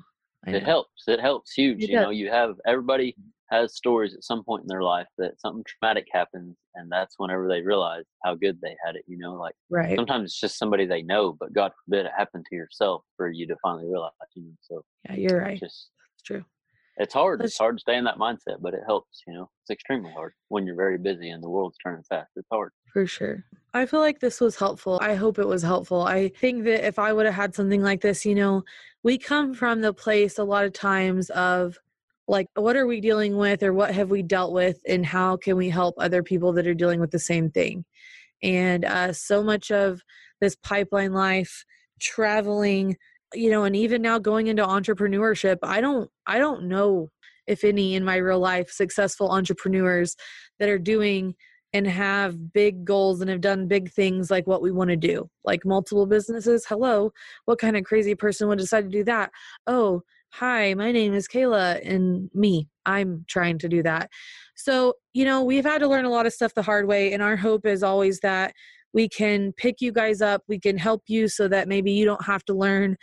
I 0.47 0.51
it 0.51 0.59
know. 0.61 0.65
helps. 0.65 1.03
It 1.07 1.19
helps 1.19 1.53
huge. 1.53 1.83
It 1.83 1.89
you 1.89 1.95
know, 1.97 2.09
you 2.09 2.31
have 2.31 2.55
everybody 2.65 3.15
has 3.49 3.75
stories 3.75 4.13
at 4.13 4.23
some 4.23 4.43
point 4.43 4.63
in 4.63 4.67
their 4.67 4.83
life 4.83 5.07
that 5.17 5.39
something 5.39 5.63
traumatic 5.65 6.05
happens, 6.11 6.55
and 6.75 6.91
that's 6.91 7.15
whenever 7.17 7.47
they 7.47 7.61
realize 7.61 8.03
how 8.23 8.35
good 8.35 8.59
they 8.61 8.75
had 8.85 8.95
it. 8.95 9.03
You 9.07 9.17
know, 9.17 9.33
like 9.35 9.55
Right. 9.69 9.95
sometimes 9.95 10.25
it's 10.25 10.39
just 10.39 10.57
somebody 10.57 10.85
they 10.85 11.01
know, 11.01 11.33
but 11.39 11.53
God 11.53 11.71
forbid 11.85 12.05
it 12.05 12.11
happened 12.17 12.45
to 12.49 12.55
yourself 12.55 13.03
for 13.15 13.29
you 13.29 13.47
to 13.47 13.55
finally 13.61 13.85
realize. 13.87 14.11
You 14.35 14.43
know, 14.43 14.51
so 14.61 14.85
Yeah, 15.05 15.15
you're 15.15 15.37
it's 15.39 15.47
right. 15.47 15.59
just 15.59 15.91
It's 16.15 16.23
true. 16.23 16.43
it's 16.97 17.13
hard. 17.13 17.39
Let's- 17.39 17.51
It's 17.53 17.59
hard 17.59 17.77
to 17.77 17.81
stay 17.81 17.97
in 17.97 18.03
that 18.05 18.17
mindset, 18.17 18.61
but 18.61 18.73
it 18.73 18.81
helps. 18.87 19.23
You 19.27 19.33
know, 19.33 19.49
it's 19.63 19.69
extremely 19.71 20.11
hard 20.11 20.33
when 20.49 20.65
you're 20.65 20.75
very 20.75 20.97
busy 20.97 21.29
and 21.29 21.41
the 21.43 21.49
world's 21.49 21.77
turning 21.77 22.03
fast. 22.03 22.31
It's 22.35 22.47
hard. 22.51 22.71
For 22.91 23.05
sure. 23.05 23.45
I 23.73 23.85
feel 23.85 23.99
like 23.99 24.19
this 24.19 24.41
was 24.41 24.55
helpful. 24.55 24.97
I 25.01 25.13
hope 25.15 25.37
it 25.37 25.45
was 25.47 25.61
helpful. 25.61 26.01
I 26.01 26.29
think 26.29 26.63
that 26.63 26.85
if 26.87 26.97
I 26.97 27.13
would 27.13 27.25
have 27.27 27.35
had 27.35 27.53
something 27.53 27.81
like 27.83 28.01
this, 28.01 28.25
you 28.25 28.33
know, 28.33 28.63
we 29.03 29.17
come 29.19 29.53
from 29.53 29.81
the 29.81 29.93
place 29.93 30.37
a 30.39 30.43
lot 30.43 30.65
of 30.65 30.73
times 30.73 31.29
of 31.29 31.77
like, 32.27 32.47
what 32.55 32.75
are 32.75 32.85
we 32.85 32.99
dealing 32.99 33.37
with 33.37 33.63
or 33.63 33.73
what 33.73 33.93
have 33.93 34.09
we 34.09 34.21
dealt 34.21 34.53
with 34.53 34.79
and 34.87 35.05
how 35.05 35.37
can 35.37 35.55
we 35.55 35.69
help 35.69 35.95
other 35.97 36.23
people 36.23 36.53
that 36.53 36.67
are 36.67 36.73
dealing 36.73 36.99
with 36.99 37.11
the 37.11 37.19
same 37.19 37.49
thing? 37.49 37.85
And 38.43 38.85
uh, 38.85 39.13
so 39.13 39.43
much 39.43 39.71
of 39.71 40.01
this 40.41 40.55
pipeline 40.55 41.13
life, 41.13 41.63
traveling, 41.99 42.97
you 43.33 43.49
know, 43.49 43.63
and 43.63 43.75
even 43.75 44.01
now 44.01 44.19
going 44.19 44.47
into 44.47 44.65
entrepreneurship, 44.65 45.57
I 45.63 45.81
don't, 45.81 46.09
I 46.27 46.37
don't 46.37 46.67
know 46.67 47.09
if 47.47 47.63
any 47.63 47.95
in 47.95 48.03
my 48.03 48.17
real 48.17 48.39
life 48.39 48.69
successful 48.69 49.31
entrepreneurs 49.31 50.15
that 50.59 50.69
are 50.69 50.77
doing 50.77 51.33
and 51.73 51.87
have 51.87 52.53
big 52.53 52.85
goals 52.85 53.21
and 53.21 53.29
have 53.29 53.41
done 53.41 53.67
big 53.67 53.91
things 53.91 54.31
like 54.31 54.47
what 54.47 54.61
we 54.61 54.71
want 54.71 54.89
to 54.89 54.95
do 54.95 55.29
like 55.43 55.65
multiple 55.65 56.05
businesses 56.05 56.65
hello 56.65 57.11
what 57.45 57.59
kind 57.59 57.75
of 57.75 57.83
crazy 57.83 58.15
person 58.15 58.47
would 58.47 58.57
decide 58.57 58.83
to 58.83 58.89
do 58.89 59.03
that 59.03 59.31
oh 59.67 60.01
hi 60.39 60.75
my 60.75 60.91
name 60.91 61.15
is 61.15 61.27
kayla 61.27 61.83
and 61.83 62.29
me 62.31 62.67
i'm 62.85 63.25
trying 63.27 63.57
to 63.57 63.67
do 63.67 63.81
that 63.81 64.07
so 64.55 64.93
you 65.13 65.25
know 65.25 65.43
we've 65.43 65.65
had 65.65 65.79
to 65.79 65.87
learn 65.87 66.05
a 66.05 66.11
lot 66.11 66.27
of 66.27 66.33
stuff 66.33 66.53
the 66.53 66.61
hard 66.61 66.87
way 66.87 67.11
and 67.11 67.23
our 67.23 67.35
hope 67.35 67.65
is 67.65 67.81
always 67.81 68.19
that 68.19 68.53
we 68.93 69.09
can 69.09 69.51
pick 69.53 69.81
you 69.81 69.91
guys 69.91 70.21
up 70.21 70.43
we 70.47 70.59
can 70.59 70.77
help 70.77 71.01
you 71.07 71.27
so 71.27 71.47
that 71.47 71.67
maybe 71.67 71.91
you 71.91 72.05
don't 72.05 72.23
have 72.23 72.45
to 72.45 72.53
learn 72.53 72.95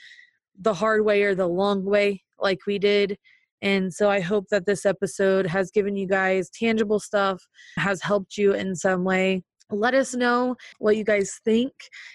the 0.61 0.75
hard 0.75 1.05
way 1.05 1.25
or 1.25 1.35
the 1.35 1.49
long 1.49 1.85
way 1.85 2.23
like 2.39 2.61
we 2.69 2.79
did 2.79 3.19
and 3.63 3.95
so 3.95 4.11
I 4.11 4.21
hope 4.21 4.49
that 4.51 4.67
this 4.67 4.85
episode 4.85 5.47
has 5.47 5.71
given 5.71 5.97
you 5.97 6.07
guys 6.07 6.51
tangible 6.51 7.01
stuff, 7.01 7.43
has 7.79 8.03
helped 8.03 8.37
you 8.37 8.53
in 8.53 8.77
some 8.77 9.05
way. 9.05 9.43
Let 9.75 9.95
us 9.95 10.15
know 10.15 10.57
what 10.79 10.97
you 10.97 11.05
guys 11.05 11.41
think 11.45 11.73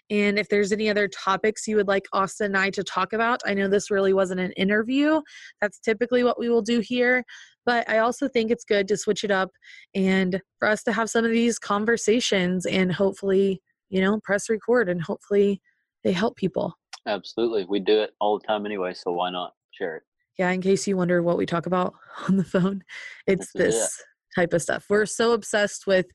and 0.09 0.39
if 0.39 0.49
there's 0.49 0.71
any 0.71 0.89
other 0.89 1.07
topics 1.07 1.67
you 1.67 1.75
would 1.75 1.87
like 1.87 2.05
Austin 2.13 2.47
and 2.47 2.57
I 2.57 2.69
to 2.71 2.83
talk 2.83 3.13
about. 3.13 3.41
I 3.45 3.53
know 3.53 3.67
this 3.67 3.91
really 3.91 4.13
wasn't 4.13 4.39
an 4.39 4.51
interview. 4.53 5.21
That's 5.61 5.79
typically 5.79 6.23
what 6.23 6.39
we 6.39 6.49
will 6.49 6.61
do 6.61 6.79
here. 6.79 7.23
But 7.65 7.87
I 7.89 7.99
also 7.99 8.27
think 8.27 8.49
it's 8.49 8.63
good 8.63 8.87
to 8.87 8.97
switch 8.97 9.23
it 9.23 9.31
up 9.31 9.51
and 9.93 10.41
for 10.57 10.67
us 10.67 10.83
to 10.83 10.91
have 10.91 11.09
some 11.09 11.25
of 11.25 11.31
these 11.31 11.59
conversations 11.59 12.65
and 12.65 12.91
hopefully, 12.91 13.61
you 13.89 14.01
know, 14.01 14.19
press 14.23 14.49
record 14.49 14.89
and 14.89 15.01
hopefully 15.01 15.61
they 16.03 16.11
help 16.11 16.35
people. 16.37 16.73
Absolutely, 17.05 17.65
we 17.65 17.79
do 17.79 18.01
it 18.01 18.11
all 18.19 18.39
the 18.39 18.47
time 18.47 18.65
anyway. 18.65 18.93
So 18.93 19.11
why 19.11 19.29
not 19.29 19.53
share 19.71 19.97
it? 19.97 20.03
Yeah, 20.37 20.49
in 20.51 20.61
case 20.61 20.87
you 20.87 20.95
wonder 20.95 21.21
what 21.21 21.37
we 21.37 21.45
talk 21.45 21.65
about 21.65 21.93
on 22.27 22.37
the 22.37 22.43
phone, 22.43 22.83
it's 23.27 23.51
This 23.53 23.75
this 23.75 24.03
type 24.35 24.53
of 24.53 24.61
stuff. 24.61 24.85
We're 24.89 25.05
so 25.05 25.33
obsessed 25.33 25.87
with 25.87 26.07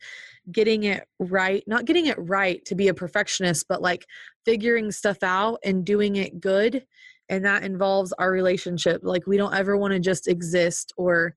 getting 0.53 0.85
it 0.85 1.07
right, 1.19 1.63
not 1.67 1.85
getting 1.85 2.07
it 2.07 2.17
right 2.19 2.65
to 2.67 2.75
be 2.75 2.89
a 2.89 2.95
perfectionist, 2.95 3.67
but 3.69 3.83
like 3.83 4.07
figuring 4.45 4.91
stuff 4.93 5.19
out 5.23 5.59
and 5.65 5.85
doing 5.85 6.17
it 6.17 6.41
good. 6.41 6.85
And 7.29 7.45
that 7.45 7.63
involves 7.63 8.13
our 8.19 8.31
relationship. 8.31 9.01
Like, 9.03 9.27
we 9.27 9.39
don't 9.39 9.55
ever 9.55 9.77
want 9.77 9.95
to 9.95 10.01
just 10.01 10.29
exist 10.29 10.93
or 10.99 11.35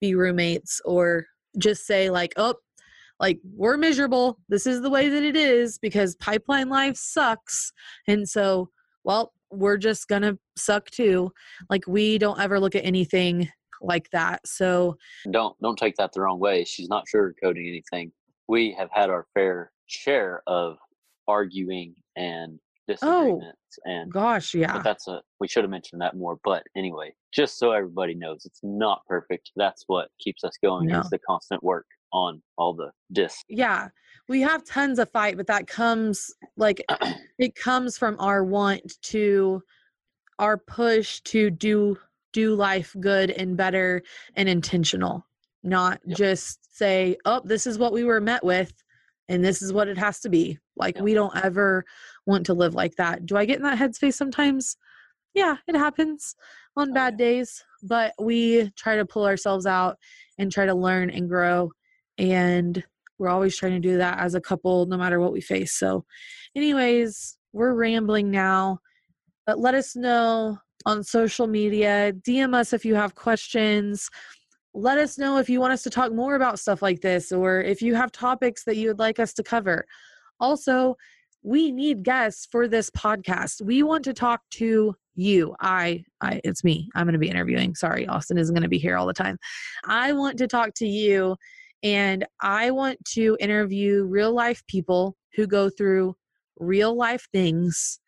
be 0.00 0.14
roommates 0.14 0.80
or 0.84 1.26
just 1.58 1.86
say, 1.86 2.10
like, 2.10 2.34
oh, 2.36 2.54
like 3.18 3.38
we're 3.54 3.76
miserable. 3.76 4.38
This 4.48 4.66
is 4.66 4.82
the 4.82 4.90
way 4.90 5.08
that 5.08 5.22
it 5.22 5.36
is 5.36 5.78
because 5.78 6.16
pipeline 6.16 6.68
life 6.68 6.96
sucks. 6.96 7.72
And 8.06 8.28
so, 8.28 8.70
well, 9.04 9.32
we're 9.50 9.76
just 9.76 10.08
going 10.08 10.22
to 10.22 10.38
suck 10.56 10.90
too 10.90 11.30
like 11.68 11.86
we 11.86 12.18
don't 12.18 12.40
ever 12.40 12.60
look 12.60 12.74
at 12.74 12.84
anything 12.84 13.50
like 13.80 14.10
that 14.10 14.46
so 14.46 14.96
don't 15.30 15.56
don't 15.60 15.78
take 15.78 15.96
that 15.96 16.12
the 16.12 16.20
wrong 16.20 16.38
way. 16.38 16.64
She's 16.64 16.88
not 16.88 17.04
sugarcoating 17.12 17.68
anything. 17.68 18.12
We 18.48 18.74
have 18.78 18.88
had 18.92 19.10
our 19.10 19.26
fair 19.34 19.72
share 19.86 20.42
of 20.46 20.76
arguing 21.28 21.94
and 22.16 22.58
oh, 23.02 23.22
disagreements, 23.22 23.78
and 23.84 24.12
gosh 24.12 24.54
yeah 24.54 24.72
but 24.74 24.84
that's 24.84 25.06
a 25.08 25.20
we 25.38 25.48
should 25.48 25.64
have 25.64 25.70
mentioned 25.70 26.00
that 26.02 26.16
more. 26.16 26.38
But 26.44 26.62
anyway, 26.76 27.14
just 27.32 27.58
so 27.58 27.72
everybody 27.72 28.14
knows, 28.14 28.44
it's 28.44 28.60
not 28.62 29.02
perfect. 29.06 29.52
That's 29.56 29.84
what 29.86 30.08
keeps 30.18 30.44
us 30.44 30.56
going. 30.62 30.88
No. 30.88 31.00
Is 31.00 31.10
the 31.10 31.18
constant 31.18 31.62
work 31.62 31.86
on 32.12 32.42
all 32.58 32.74
the 32.74 32.90
dis. 33.12 33.36
yeah 33.48 33.88
we 34.28 34.40
have 34.40 34.64
tons 34.64 34.98
of 34.98 35.08
fight 35.10 35.36
but 35.36 35.46
that 35.46 35.68
comes 35.68 36.34
like 36.56 36.82
it 37.38 37.54
comes 37.54 37.96
from 37.96 38.16
our 38.18 38.44
want 38.44 39.00
to 39.00 39.62
our 40.40 40.56
push 40.56 41.20
to 41.20 41.50
do 41.50 41.96
do 42.32 42.54
life 42.54 42.94
good 43.00 43.30
and 43.30 43.56
better 43.56 44.02
and 44.36 44.48
intentional 44.48 45.26
not 45.62 46.00
Yep. 46.06 46.16
just 46.18 46.76
say 46.76 47.16
oh 47.24 47.40
this 47.44 47.66
is 47.66 47.78
what 47.78 47.92
we 47.92 48.04
were 48.04 48.20
met 48.20 48.44
with 48.44 48.72
and 49.28 49.44
this 49.44 49.62
is 49.62 49.72
what 49.72 49.86
it 49.86 49.96
has 49.96 50.18
to 50.20 50.28
be. 50.28 50.58
Like 50.76 50.96
Yep. 50.96 51.04
we 51.04 51.14
don't 51.14 51.36
ever 51.44 51.84
want 52.26 52.46
to 52.46 52.54
live 52.54 52.74
like 52.74 52.96
that. 52.96 53.26
Do 53.26 53.36
i 53.36 53.44
get 53.44 53.58
in 53.58 53.62
that 53.62 53.78
headspace 53.78 54.14
sometimes? 54.14 54.76
Yeah 55.34 55.56
it 55.68 55.76
happens 55.76 56.34
on 56.76 56.90
Oh, 56.90 56.94
bad 56.94 57.16
days 57.16 57.62
but 57.82 58.14
we 58.20 58.70
try 58.76 58.96
to 58.96 59.04
pull 59.06 59.24
ourselves 59.26 59.66
out 59.66 59.98
and 60.38 60.50
try 60.50 60.66
to 60.66 60.74
learn 60.74 61.10
and 61.10 61.28
grow 61.28 61.70
and 62.18 62.82
we're 63.18 63.28
always 63.28 63.56
trying 63.56 63.72
to 63.72 63.80
do 63.88 63.98
that 63.98 64.18
as 64.18 64.34
a 64.34 64.40
couple 64.40 64.86
no 64.86 64.96
matter 64.96 65.20
what 65.20 65.32
we 65.32 65.40
face. 65.42 65.72
So 65.72 66.04
anyways 66.56 67.36
we're 67.52 67.74
rambling 67.74 68.30
now 68.30 68.80
but 69.46 69.58
let 69.58 69.74
us 69.74 69.94
know 69.94 70.58
on 70.86 71.02
social 71.02 71.46
media 71.46 72.12
dm 72.26 72.54
us 72.54 72.72
if 72.72 72.84
you 72.84 72.94
have 72.94 73.14
questions. 73.14 74.08
Let 74.72 74.98
us 74.98 75.18
know 75.18 75.38
if 75.38 75.50
you 75.50 75.60
want 75.60 75.72
us 75.72 75.82
to 75.82 75.90
talk 75.90 76.12
more 76.12 76.36
about 76.36 76.60
stuff 76.60 76.80
like 76.80 77.00
this 77.00 77.32
or 77.32 77.60
if 77.60 77.82
you 77.82 77.94
have 77.96 78.12
topics 78.12 78.64
that 78.64 78.76
you 78.76 78.88
would 78.88 79.00
like 79.00 79.18
us 79.18 79.32
to 79.34 79.42
cover. 79.42 79.84
Also 80.38 80.96
we 81.42 81.72
need 81.72 82.02
guests 82.02 82.46
for 82.50 82.68
this 82.68 82.90
podcast. 82.90 83.62
We 83.62 83.82
want 83.82 84.04
to 84.04 84.12
talk 84.12 84.42
to 84.52 84.94
you. 85.16 85.54
I 85.60 86.04
i 86.20 86.40
it's 86.44 86.62
me. 86.64 86.88
I'm 86.94 87.06
going 87.06 87.14
to 87.14 87.18
be 87.18 87.30
interviewing. 87.30 87.74
Sorry 87.74 88.06
austin 88.06 88.38
isn't 88.38 88.54
going 88.54 88.62
to 88.62 88.68
be 88.68 88.78
here 88.78 88.96
all 88.96 89.06
the 89.06 89.12
time. 89.12 89.38
I 89.84 90.12
want 90.12 90.38
to 90.38 90.46
talk 90.46 90.74
to 90.76 90.86
you 90.86 91.36
and 91.82 92.26
I 92.40 92.70
want 92.70 92.98
to 93.12 93.36
interview 93.40 94.04
real 94.04 94.32
life 94.32 94.62
people 94.66 95.16
who 95.34 95.46
go 95.46 95.70
through 95.70 96.14
real 96.58 96.94
life 96.94 97.26
things. 97.32 97.98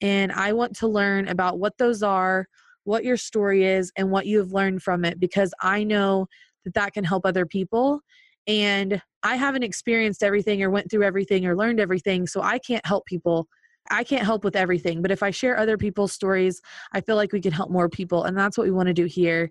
And 0.00 0.32
I 0.32 0.52
want 0.52 0.76
to 0.76 0.88
learn 0.88 1.28
about 1.28 1.58
what 1.58 1.76
those 1.78 2.02
are, 2.02 2.46
what 2.84 3.04
your 3.04 3.16
story 3.16 3.64
is 3.64 3.92
and 3.96 4.10
what 4.10 4.26
you've 4.26 4.52
learned 4.52 4.82
from 4.82 5.04
it 5.04 5.20
because 5.20 5.52
I 5.60 5.84
know 5.84 6.26
that 6.64 6.74
that 6.74 6.92
can 6.92 7.04
help 7.04 7.26
other 7.26 7.46
people. 7.46 8.00
And 8.46 9.02
I 9.22 9.36
haven't 9.36 9.62
experienced 9.62 10.22
everything 10.22 10.62
or 10.62 10.70
went 10.70 10.90
through 10.90 11.02
everything 11.02 11.46
or 11.46 11.56
learned 11.56 11.80
everything, 11.80 12.26
so 12.26 12.40
I 12.40 12.58
can't 12.58 12.86
help 12.86 13.04
people. 13.06 13.46
I 13.90 14.04
can't 14.04 14.24
help 14.24 14.44
with 14.44 14.56
everything, 14.56 15.02
but 15.02 15.10
if 15.10 15.22
I 15.22 15.30
share 15.30 15.58
other 15.58 15.78
people's 15.78 16.12
stories, 16.12 16.60
I 16.92 17.00
feel 17.00 17.16
like 17.16 17.32
we 17.32 17.40
can 17.40 17.52
help 17.52 17.70
more 17.70 17.88
people. 17.88 18.24
And 18.24 18.36
that's 18.36 18.56
what 18.56 18.64
we 18.64 18.70
want 18.70 18.88
to 18.88 18.94
do 18.94 19.06
here. 19.06 19.50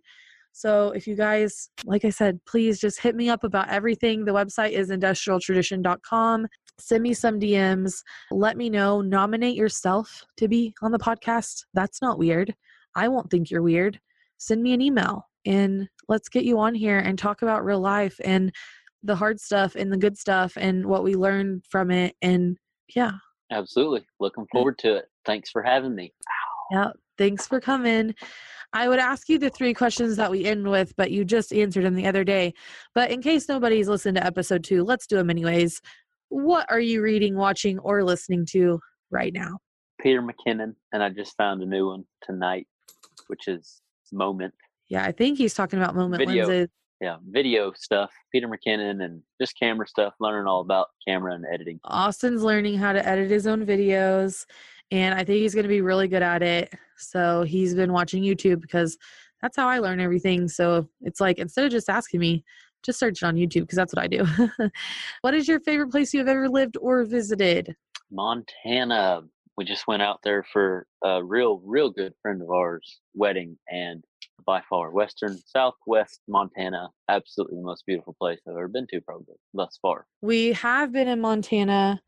So 0.51 0.89
if 0.89 1.05
you 1.05 1.15
guys, 1.15 1.69
like 1.85 2.05
I 2.05 2.09
said, 2.09 2.39
please 2.45 2.79
just 2.79 2.99
hit 2.99 3.15
me 3.15 3.29
up 3.29 3.43
about 3.43 3.69
everything. 3.69 4.25
The 4.25 4.33
website 4.33 4.71
is 4.71 4.89
industrialtradition.com. 4.89 6.47
Send 6.79 7.03
me 7.03 7.13
some 7.13 7.39
DMs. 7.39 8.03
Let 8.31 8.57
me 8.57 8.69
know. 8.69 9.01
Nominate 9.01 9.55
yourself 9.55 10.23
to 10.37 10.47
be 10.47 10.73
on 10.81 10.91
the 10.91 10.99
podcast. 10.99 11.63
That's 11.73 12.01
not 12.01 12.19
weird. 12.19 12.53
I 12.95 13.07
won't 13.07 13.29
think 13.29 13.49
you're 13.49 13.63
weird. 13.63 13.99
Send 14.37 14.61
me 14.61 14.73
an 14.73 14.81
email 14.81 15.27
and 15.45 15.87
let's 16.07 16.29
get 16.29 16.43
you 16.43 16.59
on 16.59 16.75
here 16.75 16.99
and 16.99 17.17
talk 17.17 17.41
about 17.41 17.65
real 17.65 17.79
life 17.79 18.19
and 18.23 18.51
the 19.03 19.15
hard 19.15 19.39
stuff 19.39 19.75
and 19.75 19.91
the 19.91 19.97
good 19.97 20.17
stuff 20.17 20.53
and 20.57 20.85
what 20.85 21.03
we 21.03 21.15
learned 21.15 21.63
from 21.69 21.91
it. 21.91 22.15
And 22.21 22.57
yeah. 22.95 23.13
Absolutely. 23.51 24.05
Looking 24.19 24.45
forward 24.51 24.77
to 24.79 24.97
it. 24.97 25.05
Thanks 25.25 25.49
for 25.49 25.63
having 25.63 25.95
me. 25.95 26.13
Yeah. 26.71 26.91
Thanks 27.17 27.47
for 27.47 27.59
coming. 27.59 28.13
I 28.73 28.89
would 28.89 28.99
ask 28.99 29.29
you 29.29 29.39
the 29.39 29.49
three 29.49 29.73
questions 29.73 30.17
that 30.17 30.29
we 30.29 30.45
end 30.45 30.67
with, 30.67 30.93
but 30.97 31.09
you 31.09 31.23
just 31.23 31.53
answered 31.53 31.85
them 31.85 31.95
the 31.95 32.07
other 32.07 32.23
day. 32.23 32.53
But 32.93 33.11
in 33.11 33.21
case 33.21 33.47
nobody's 33.47 33.87
listened 33.87 34.17
to 34.17 34.25
episode 34.25 34.63
two, 34.63 34.83
let's 34.83 35.07
do 35.07 35.15
them 35.15 35.29
anyways. 35.29 35.81
What 36.29 36.65
are 36.69 36.79
you 36.79 37.01
reading, 37.01 37.35
watching, 37.35 37.79
or 37.79 38.03
listening 38.03 38.45
to 38.51 38.79
right 39.11 39.33
now? 39.33 39.57
Peter 40.01 40.21
McKinnon, 40.21 40.75
and 40.93 41.03
I 41.03 41.09
just 41.09 41.35
found 41.37 41.61
a 41.61 41.65
new 41.65 41.87
one 41.87 42.03
tonight, 42.21 42.67
which 43.27 43.47
is 43.47 43.81
Moment. 44.11 44.53
Yeah, 44.89 45.03
I 45.03 45.11
think 45.11 45.37
he's 45.37 45.53
talking 45.53 45.79
about 45.79 45.95
moment 45.95 46.25
Video. 46.25 46.47
lenses. 46.47 46.69
Yeah, 47.01 47.17
video 47.29 47.73
stuff. 47.75 48.09
Peter 48.31 48.47
McKinnon 48.47 49.03
and 49.03 49.21
just 49.39 49.57
camera 49.59 49.87
stuff, 49.87 50.13
learning 50.19 50.47
all 50.47 50.61
about 50.61 50.87
camera 51.07 51.35
and 51.35 51.45
editing. 51.53 51.79
Austin's 51.83 52.41
learning 52.41 52.77
how 52.77 52.93
to 52.93 53.07
edit 53.07 53.29
his 53.29 53.45
own 53.45 53.65
videos, 53.65 54.45
and 54.91 55.13
I 55.13 55.23
think 55.23 55.39
he's 55.39 55.53
going 55.53 55.65
to 55.65 55.69
be 55.69 55.81
really 55.81 56.07
good 56.07 56.23
at 56.23 56.41
it. 56.41 56.73
So 56.97 57.43
he's 57.43 57.75
been 57.75 57.93
watching 57.93 58.23
YouTube 58.23 58.61
because 58.61 58.97
that's 59.41 59.57
how 59.57 59.67
I 59.67 59.79
learn 59.79 59.99
everything. 59.99 60.47
So 60.47 60.89
it's 61.01 61.21
like 61.21 61.37
instead 61.37 61.65
of 61.65 61.71
just 61.71 61.89
asking 61.89 62.19
me, 62.19 62.43
just 62.87 62.99
search 62.99 63.21
it 63.21 63.25
on 63.25 63.35
YouTube 63.35 63.61
because 63.61 63.75
that's 63.75 63.93
what 63.93 64.01
I 64.01 64.07
do. 64.07 64.25
what 65.21 65.35
is 65.35 65.47
your 65.47 65.59
favorite 65.59 65.91
place 65.91 66.13
you 66.13 66.19
have 66.19 66.27
ever 66.27 66.49
lived 66.49 66.77
or 66.81 67.03
visited? 67.03 67.75
Montana. 68.09 69.21
We 69.57 69.65
just 69.65 69.87
went 69.87 70.03
out 70.03 70.19
there 70.23 70.45
for 70.53 70.85
a 71.03 71.23
real, 71.23 71.61
real 71.65 71.89
good 71.89 72.13
friend 72.21 72.41
of 72.41 72.49
ours' 72.49 72.99
wedding, 73.15 73.57
and 73.69 74.03
by 74.45 74.61
far, 74.69 74.91
western, 74.91 75.37
southwest 75.45 76.21
Montana, 76.27 76.89
absolutely 77.09 77.57
the 77.57 77.63
most 77.63 77.83
beautiful 77.85 78.15
place 78.19 78.39
I've 78.47 78.53
ever 78.53 78.67
been 78.67 78.87
to, 78.91 79.01
probably 79.01 79.35
thus 79.53 79.79
far. 79.81 80.05
We 80.21 80.53
have 80.53 80.91
been 80.91 81.07
in 81.07 81.19
Montana 81.19 82.01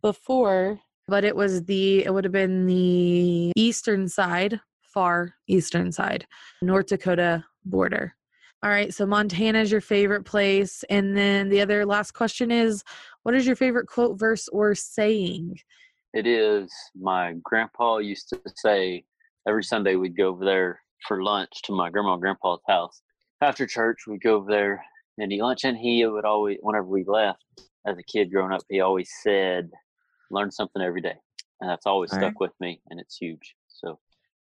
before, 0.00 0.80
but 1.06 1.24
it 1.24 1.36
was 1.36 1.64
the 1.64 2.04
it 2.04 2.12
would 2.12 2.24
have 2.24 2.32
been 2.32 2.66
the 2.66 3.52
eastern 3.54 4.08
side, 4.08 4.60
far 4.82 5.34
eastern 5.46 5.92
side, 5.92 6.26
North 6.62 6.86
Dakota 6.86 7.44
border. 7.66 8.14
All 8.64 8.70
right, 8.70 8.94
so 8.94 9.04
Montana 9.04 9.60
is 9.60 9.70
your 9.70 9.82
favorite 9.82 10.24
place, 10.24 10.84
and 10.88 11.14
then 11.14 11.50
the 11.50 11.60
other 11.60 11.84
last 11.84 12.12
question 12.12 12.50
is, 12.50 12.82
what 13.22 13.34
is 13.34 13.46
your 13.46 13.56
favorite 13.56 13.88
quote, 13.88 14.18
verse, 14.18 14.48
or 14.48 14.74
saying? 14.74 15.60
It 16.14 16.26
is 16.26 16.72
my 16.98 17.34
grandpa 17.42 17.98
used 17.98 18.30
to 18.30 18.40
say 18.56 19.04
every 19.46 19.64
Sunday 19.64 19.96
we'd 19.96 20.16
go 20.16 20.28
over 20.28 20.46
there 20.46 20.80
for 21.06 21.22
lunch 21.22 21.60
to 21.64 21.72
my 21.72 21.90
grandma 21.90 22.14
and 22.14 22.22
grandpa's 22.22 22.62
house. 22.66 23.02
After 23.42 23.66
church, 23.66 24.06
we'd 24.06 24.22
go 24.22 24.36
over 24.36 24.50
there 24.50 24.82
and 25.18 25.30
eat 25.30 25.42
lunch, 25.42 25.64
and 25.64 25.76
he 25.76 26.06
would 26.06 26.24
always, 26.24 26.56
whenever 26.62 26.86
we 26.86 27.04
left 27.06 27.44
as 27.86 27.98
a 27.98 28.02
kid 28.02 28.32
growing 28.32 28.54
up, 28.54 28.62
he 28.70 28.80
always 28.80 29.10
said, 29.22 29.68
learn 30.30 30.50
something 30.50 30.80
every 30.80 31.02
day. 31.02 31.16
And 31.60 31.68
that's 31.68 31.84
always 31.84 32.12
All 32.12 32.18
stuck 32.18 32.40
right. 32.40 32.40
with 32.40 32.52
me, 32.60 32.80
and 32.88 32.98
it's 32.98 33.18
huge. 33.18 33.56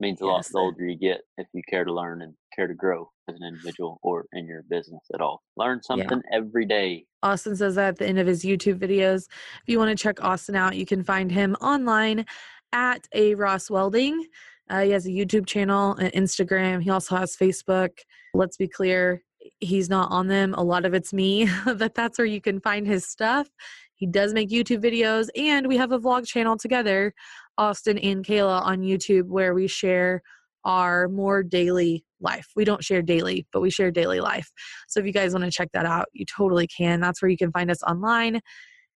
Means 0.00 0.20
a 0.22 0.26
lot 0.26 0.38
Yes, 0.38 0.48
the 0.48 0.58
older 0.58 0.86
you 0.86 0.98
get 0.98 1.20
if 1.36 1.46
you 1.52 1.62
care 1.68 1.84
to 1.84 1.92
learn 1.92 2.22
and 2.22 2.34
care 2.56 2.66
to 2.66 2.74
grow 2.74 3.10
as 3.28 3.36
an 3.36 3.46
individual 3.46 3.98
or 4.02 4.24
in 4.32 4.46
your 4.46 4.62
business 4.70 5.02
at 5.14 5.20
all. 5.20 5.42
Learn 5.56 5.82
something 5.82 6.22
every 6.32 6.64
day. 6.64 7.04
Austin 7.22 7.54
says 7.54 7.74
that 7.74 7.88
at 7.88 7.98
the 7.98 8.06
end 8.06 8.18
of 8.18 8.26
his 8.26 8.42
YouTube 8.42 8.78
videos. 8.78 9.26
If 9.28 9.68
you 9.68 9.78
want 9.78 9.96
to 9.96 10.02
check 10.02 10.24
Austin 10.24 10.56
out, 10.56 10.74
you 10.74 10.86
can 10.86 11.04
find 11.04 11.30
him 11.30 11.54
online 11.60 12.24
at 12.72 13.06
a 13.14 13.34
Ross 13.34 13.68
Welding. 13.68 14.24
Uh, 14.70 14.82
he 14.82 14.90
has 14.90 15.04
a 15.04 15.10
YouTube 15.10 15.46
channel 15.46 15.94
and 15.96 16.12
Instagram. 16.12 16.82
He 16.82 16.90
also 16.90 17.16
has 17.16 17.36
Facebook. 17.36 17.90
Let's 18.32 18.56
be 18.56 18.68
clear, 18.68 19.22
he's 19.60 19.88
not 19.88 20.10
on 20.10 20.28
them. 20.28 20.54
A 20.54 20.62
lot 20.62 20.84
of 20.84 20.94
it's 20.94 21.12
me, 21.12 21.48
but 21.64 21.94
that's 21.94 22.18
where 22.18 22.26
you 22.26 22.40
can 22.40 22.60
find 22.60 22.86
his 22.86 23.06
stuff. 23.06 23.48
He 23.94 24.06
does 24.06 24.32
make 24.32 24.48
YouTube 24.48 24.82
videos, 24.82 25.28
and 25.36 25.66
we 25.66 25.76
have 25.76 25.92
a 25.92 25.98
vlog 25.98 26.26
channel 26.26 26.56
together, 26.56 27.12
Austin 27.60 27.98
and 27.98 28.24
Kayla, 28.24 28.62
on 28.62 28.80
YouTube, 28.80 29.26
where 29.26 29.52
we 29.52 29.68
share 29.68 30.22
our 30.64 31.08
more 31.08 31.42
daily 31.42 32.04
life. 32.20 32.48
We 32.56 32.64
don't 32.64 32.82
share 32.82 33.02
daily, 33.02 33.46
but 33.52 33.60
we 33.60 33.70
share 33.70 33.90
daily 33.90 34.20
life. 34.20 34.50
So 34.88 34.98
if 34.98 35.06
you 35.06 35.12
guys 35.12 35.32
want 35.32 35.44
to 35.44 35.50
check 35.50 35.68
that 35.74 35.84
out, 35.84 36.06
you 36.14 36.24
totally 36.24 36.66
can. 36.66 37.00
That's 37.00 37.20
where 37.20 37.30
you 37.30 37.36
can 37.36 37.52
find 37.52 37.70
us 37.70 37.82
online, 37.82 38.40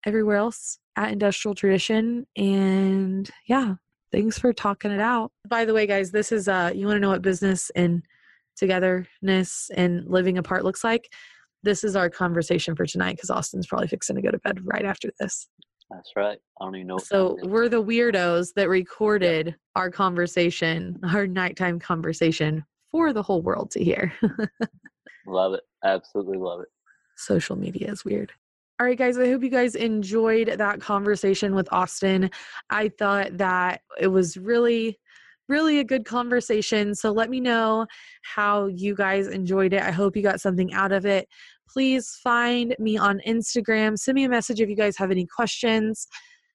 everywhere 0.05 0.37
else 0.37 0.79
at 0.97 1.11
Industrial 1.11 1.55
Tradition. 1.55 2.27
And 2.37 3.31
yeah, 3.47 3.75
thanks 4.13 4.39
for 4.39 4.53
talking 4.53 4.91
it 4.91 5.01
out. 5.01 5.33
By 5.49 5.65
the 5.65 5.75
way, 5.75 5.87
guys, 5.87 6.11
this 6.11 6.31
is 6.31 6.47
uh 6.47 6.71
you 6.75 6.87
want 6.87 6.97
to 6.97 7.01
know 7.01 7.11
what 7.11 7.23
business 7.23 7.71
and 7.75 8.03
togetherness 8.57 9.71
and 9.75 10.05
living 10.07 10.37
apart 10.37 10.65
looks 10.65 10.85
like? 10.85 11.11
This 11.63 11.83
is 11.83 11.97
our 11.97 12.11
conversation 12.11 12.77
for 12.77 12.87
tonight 12.87 13.17
because 13.17 13.31
Austin's 13.31 13.67
probably 13.67 13.89
fixing 13.89 14.17
to 14.17 14.23
go 14.23 14.31
to 14.31 14.39
bed 14.39 14.61
right 14.65 14.85
after 14.85 15.11
this. 15.19 15.49
That's 15.91 16.13
right. 16.15 16.39
I 16.61 16.65
don't 16.65 16.77
even 16.77 16.87
know. 16.87 16.99
So 16.99 17.31
time 17.31 17.39
it 17.39 17.47
is. 17.47 17.53
we're 17.53 17.69
the 17.69 17.83
weirdos 17.83 18.55
that 18.55 18.69
recorded 18.69 19.57
our 19.75 19.91
conversation, 19.91 20.99
our 21.13 21.27
nighttime 21.27 21.79
conversation 21.79 22.65
for 22.91 23.13
the 23.13 23.23
whole 23.23 23.43
world 23.43 23.71
to 23.73 23.85
hear. 23.85 24.13
love 25.27 25.55
it. 25.55 25.63
Absolutely 25.85 26.39
love 26.39 26.61
it. 26.61 26.69
social 27.17 27.57
media 27.57 27.91
is 27.91 28.05
weird. 28.05 28.33
All 28.81 28.87
right, 28.87 28.97
guys, 28.97 29.19
I 29.19 29.29
hope 29.29 29.43
you 29.43 29.51
guys 29.51 29.75
enjoyed 29.75 30.49
that 30.49 30.81
conversation 30.81 31.55
with 31.55 31.69
Austin. 31.71 32.31
I 32.71 32.89
thought 32.89 33.37
that 33.37 33.83
it 33.99 34.07
was 34.07 34.39
really, 34.39 34.99
really 35.51 35.81
a 35.81 35.85
good 35.85 36.07
conversation. 36.07 36.95
So 36.95 37.13
let 37.13 37.29
me 37.29 37.41
know 37.41 37.87
how 38.23 38.69
you 38.69 38.95
guys 38.95 39.29
enjoyed 39.29 39.75
it. 39.75 39.83
I 39.83 39.91
hope 39.91 40.17
you 40.17 40.23
got 40.23 40.41
something 40.41 40.73
out 40.73 40.93
of 40.93 41.05
it. 41.05 41.29
Please 41.73 42.19
find 42.23 42.75
me 42.79 42.97
on 42.97 43.21
Instagram. 43.27 43.99
Send 43.99 44.17
me 44.17 44.25
a 44.25 44.29
message 44.29 44.61
if 44.61 44.69
you 44.69 44.77
guys 44.77 44.97
have 44.97 45.11
any 45.11 45.27
questions 45.27 46.09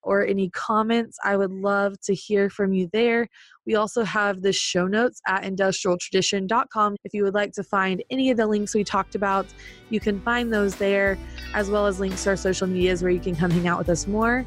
or 0.06 0.26
any 0.26 0.50
comments. 0.52 1.18
I 1.24 1.36
would 1.36 1.52
love 1.52 2.00
to 2.02 2.14
hear 2.14 2.50
from 2.50 2.74
you 2.74 2.90
there. 2.94 3.28
We 3.66 3.76
also 3.76 4.04
have 4.04 4.42
the 4.42 4.54
show 4.54 4.88
notes 4.88 5.20
at 5.28 5.44
industrialtradition.com. 5.44 6.98
If 7.04 7.14
you 7.14 7.24
would 7.24 7.34
like 7.34 7.54
to 7.54 7.64
find 7.64 8.04
any 8.12 8.30
of 8.30 8.38
the 8.38 8.46
links 8.46 8.76
we 8.76 8.84
talked 8.84 9.16
about, 9.16 9.48
you 9.90 10.00
can 10.00 10.22
find 10.22 10.54
those 10.54 10.76
there, 10.76 11.18
as 11.54 11.70
well 11.70 11.88
as 11.88 12.00
links 12.00 12.24
to 12.26 12.32
our 12.32 12.36
social 12.36 12.68
medias 12.68 13.02
where 13.02 13.12
you 13.12 13.20
can 13.20 13.36
come 13.36 13.50
hang 13.50 13.68
out 13.68 13.80
with 13.80 13.90
us 13.90 14.06
more. 14.08 14.46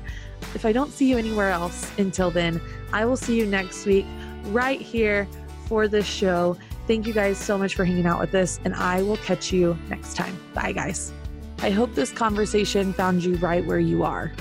If 0.54 0.64
I 0.64 0.72
don't 0.72 0.92
see 0.92 1.10
you 1.10 1.18
anywhere 1.18 1.50
else 1.50 1.90
until 1.98 2.30
then, 2.30 2.60
I 2.92 3.04
will 3.04 3.16
see 3.16 3.36
you 3.36 3.44
next 3.44 3.84
week 3.84 4.06
right 4.46 4.80
here 4.80 5.26
for 5.66 5.88
this 5.88 6.06
show. 6.06 6.56
Thank 6.88 7.06
you 7.06 7.12
guys 7.12 7.36
so 7.36 7.58
much 7.58 7.74
for 7.74 7.84
hanging 7.84 8.06
out 8.06 8.18
with 8.18 8.34
us, 8.34 8.58
and 8.64 8.74
I 8.74 9.02
will 9.02 9.18
catch 9.18 9.52
you 9.52 9.78
next 9.90 10.16
time. 10.16 10.34
Bye, 10.54 10.72
guys. 10.72 11.12
I 11.60 11.68
hope 11.68 11.94
this 11.94 12.10
conversation 12.10 12.94
found 12.94 13.22
you 13.22 13.36
right 13.36 13.62
where 13.66 13.78
you 13.78 14.04
are. 14.04 14.32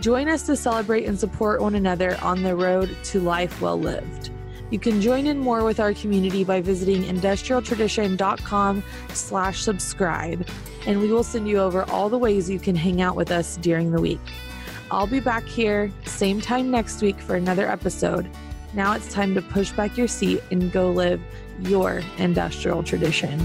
Join 0.00 0.28
us 0.28 0.44
to 0.46 0.54
celebrate 0.54 1.06
and 1.06 1.18
support 1.18 1.60
one 1.60 1.74
another 1.74 2.16
on 2.22 2.44
the 2.44 2.54
road 2.54 2.96
to 3.04 3.20
life 3.20 3.60
well 3.60 3.80
lived. 3.80 4.30
You 4.70 4.78
can 4.78 5.00
join 5.00 5.26
in 5.26 5.38
more 5.38 5.64
with 5.64 5.80
our 5.80 5.92
community 5.92 6.44
by 6.44 6.60
visiting 6.60 7.02
industrialtradition.com 7.02 8.84
slash 9.12 9.62
subscribe, 9.62 10.48
and 10.86 11.00
we 11.00 11.10
will 11.10 11.24
send 11.24 11.48
you 11.48 11.58
over 11.58 11.82
all 11.90 12.08
the 12.08 12.16
ways 12.16 12.48
you 12.48 12.60
can 12.60 12.76
hang 12.76 13.02
out 13.02 13.16
with 13.16 13.32
us 13.32 13.56
during 13.56 13.90
the 13.90 14.00
week. 14.00 14.20
I'll 14.92 15.08
be 15.08 15.18
back 15.18 15.44
here, 15.46 15.90
same 16.04 16.40
time 16.40 16.70
next 16.70 17.02
week 17.02 17.18
for 17.18 17.34
another 17.34 17.68
episode. 17.68 18.30
Now 18.72 18.94
it's 18.94 19.12
time 19.12 19.34
to 19.34 19.42
push 19.42 19.72
back 19.72 19.98
your 19.98 20.08
seat 20.08 20.42
and 20.50 20.72
go 20.72 20.90
live 20.90 21.20
your 21.68 22.02
industrial 22.18 22.82
tradition. 22.82 23.38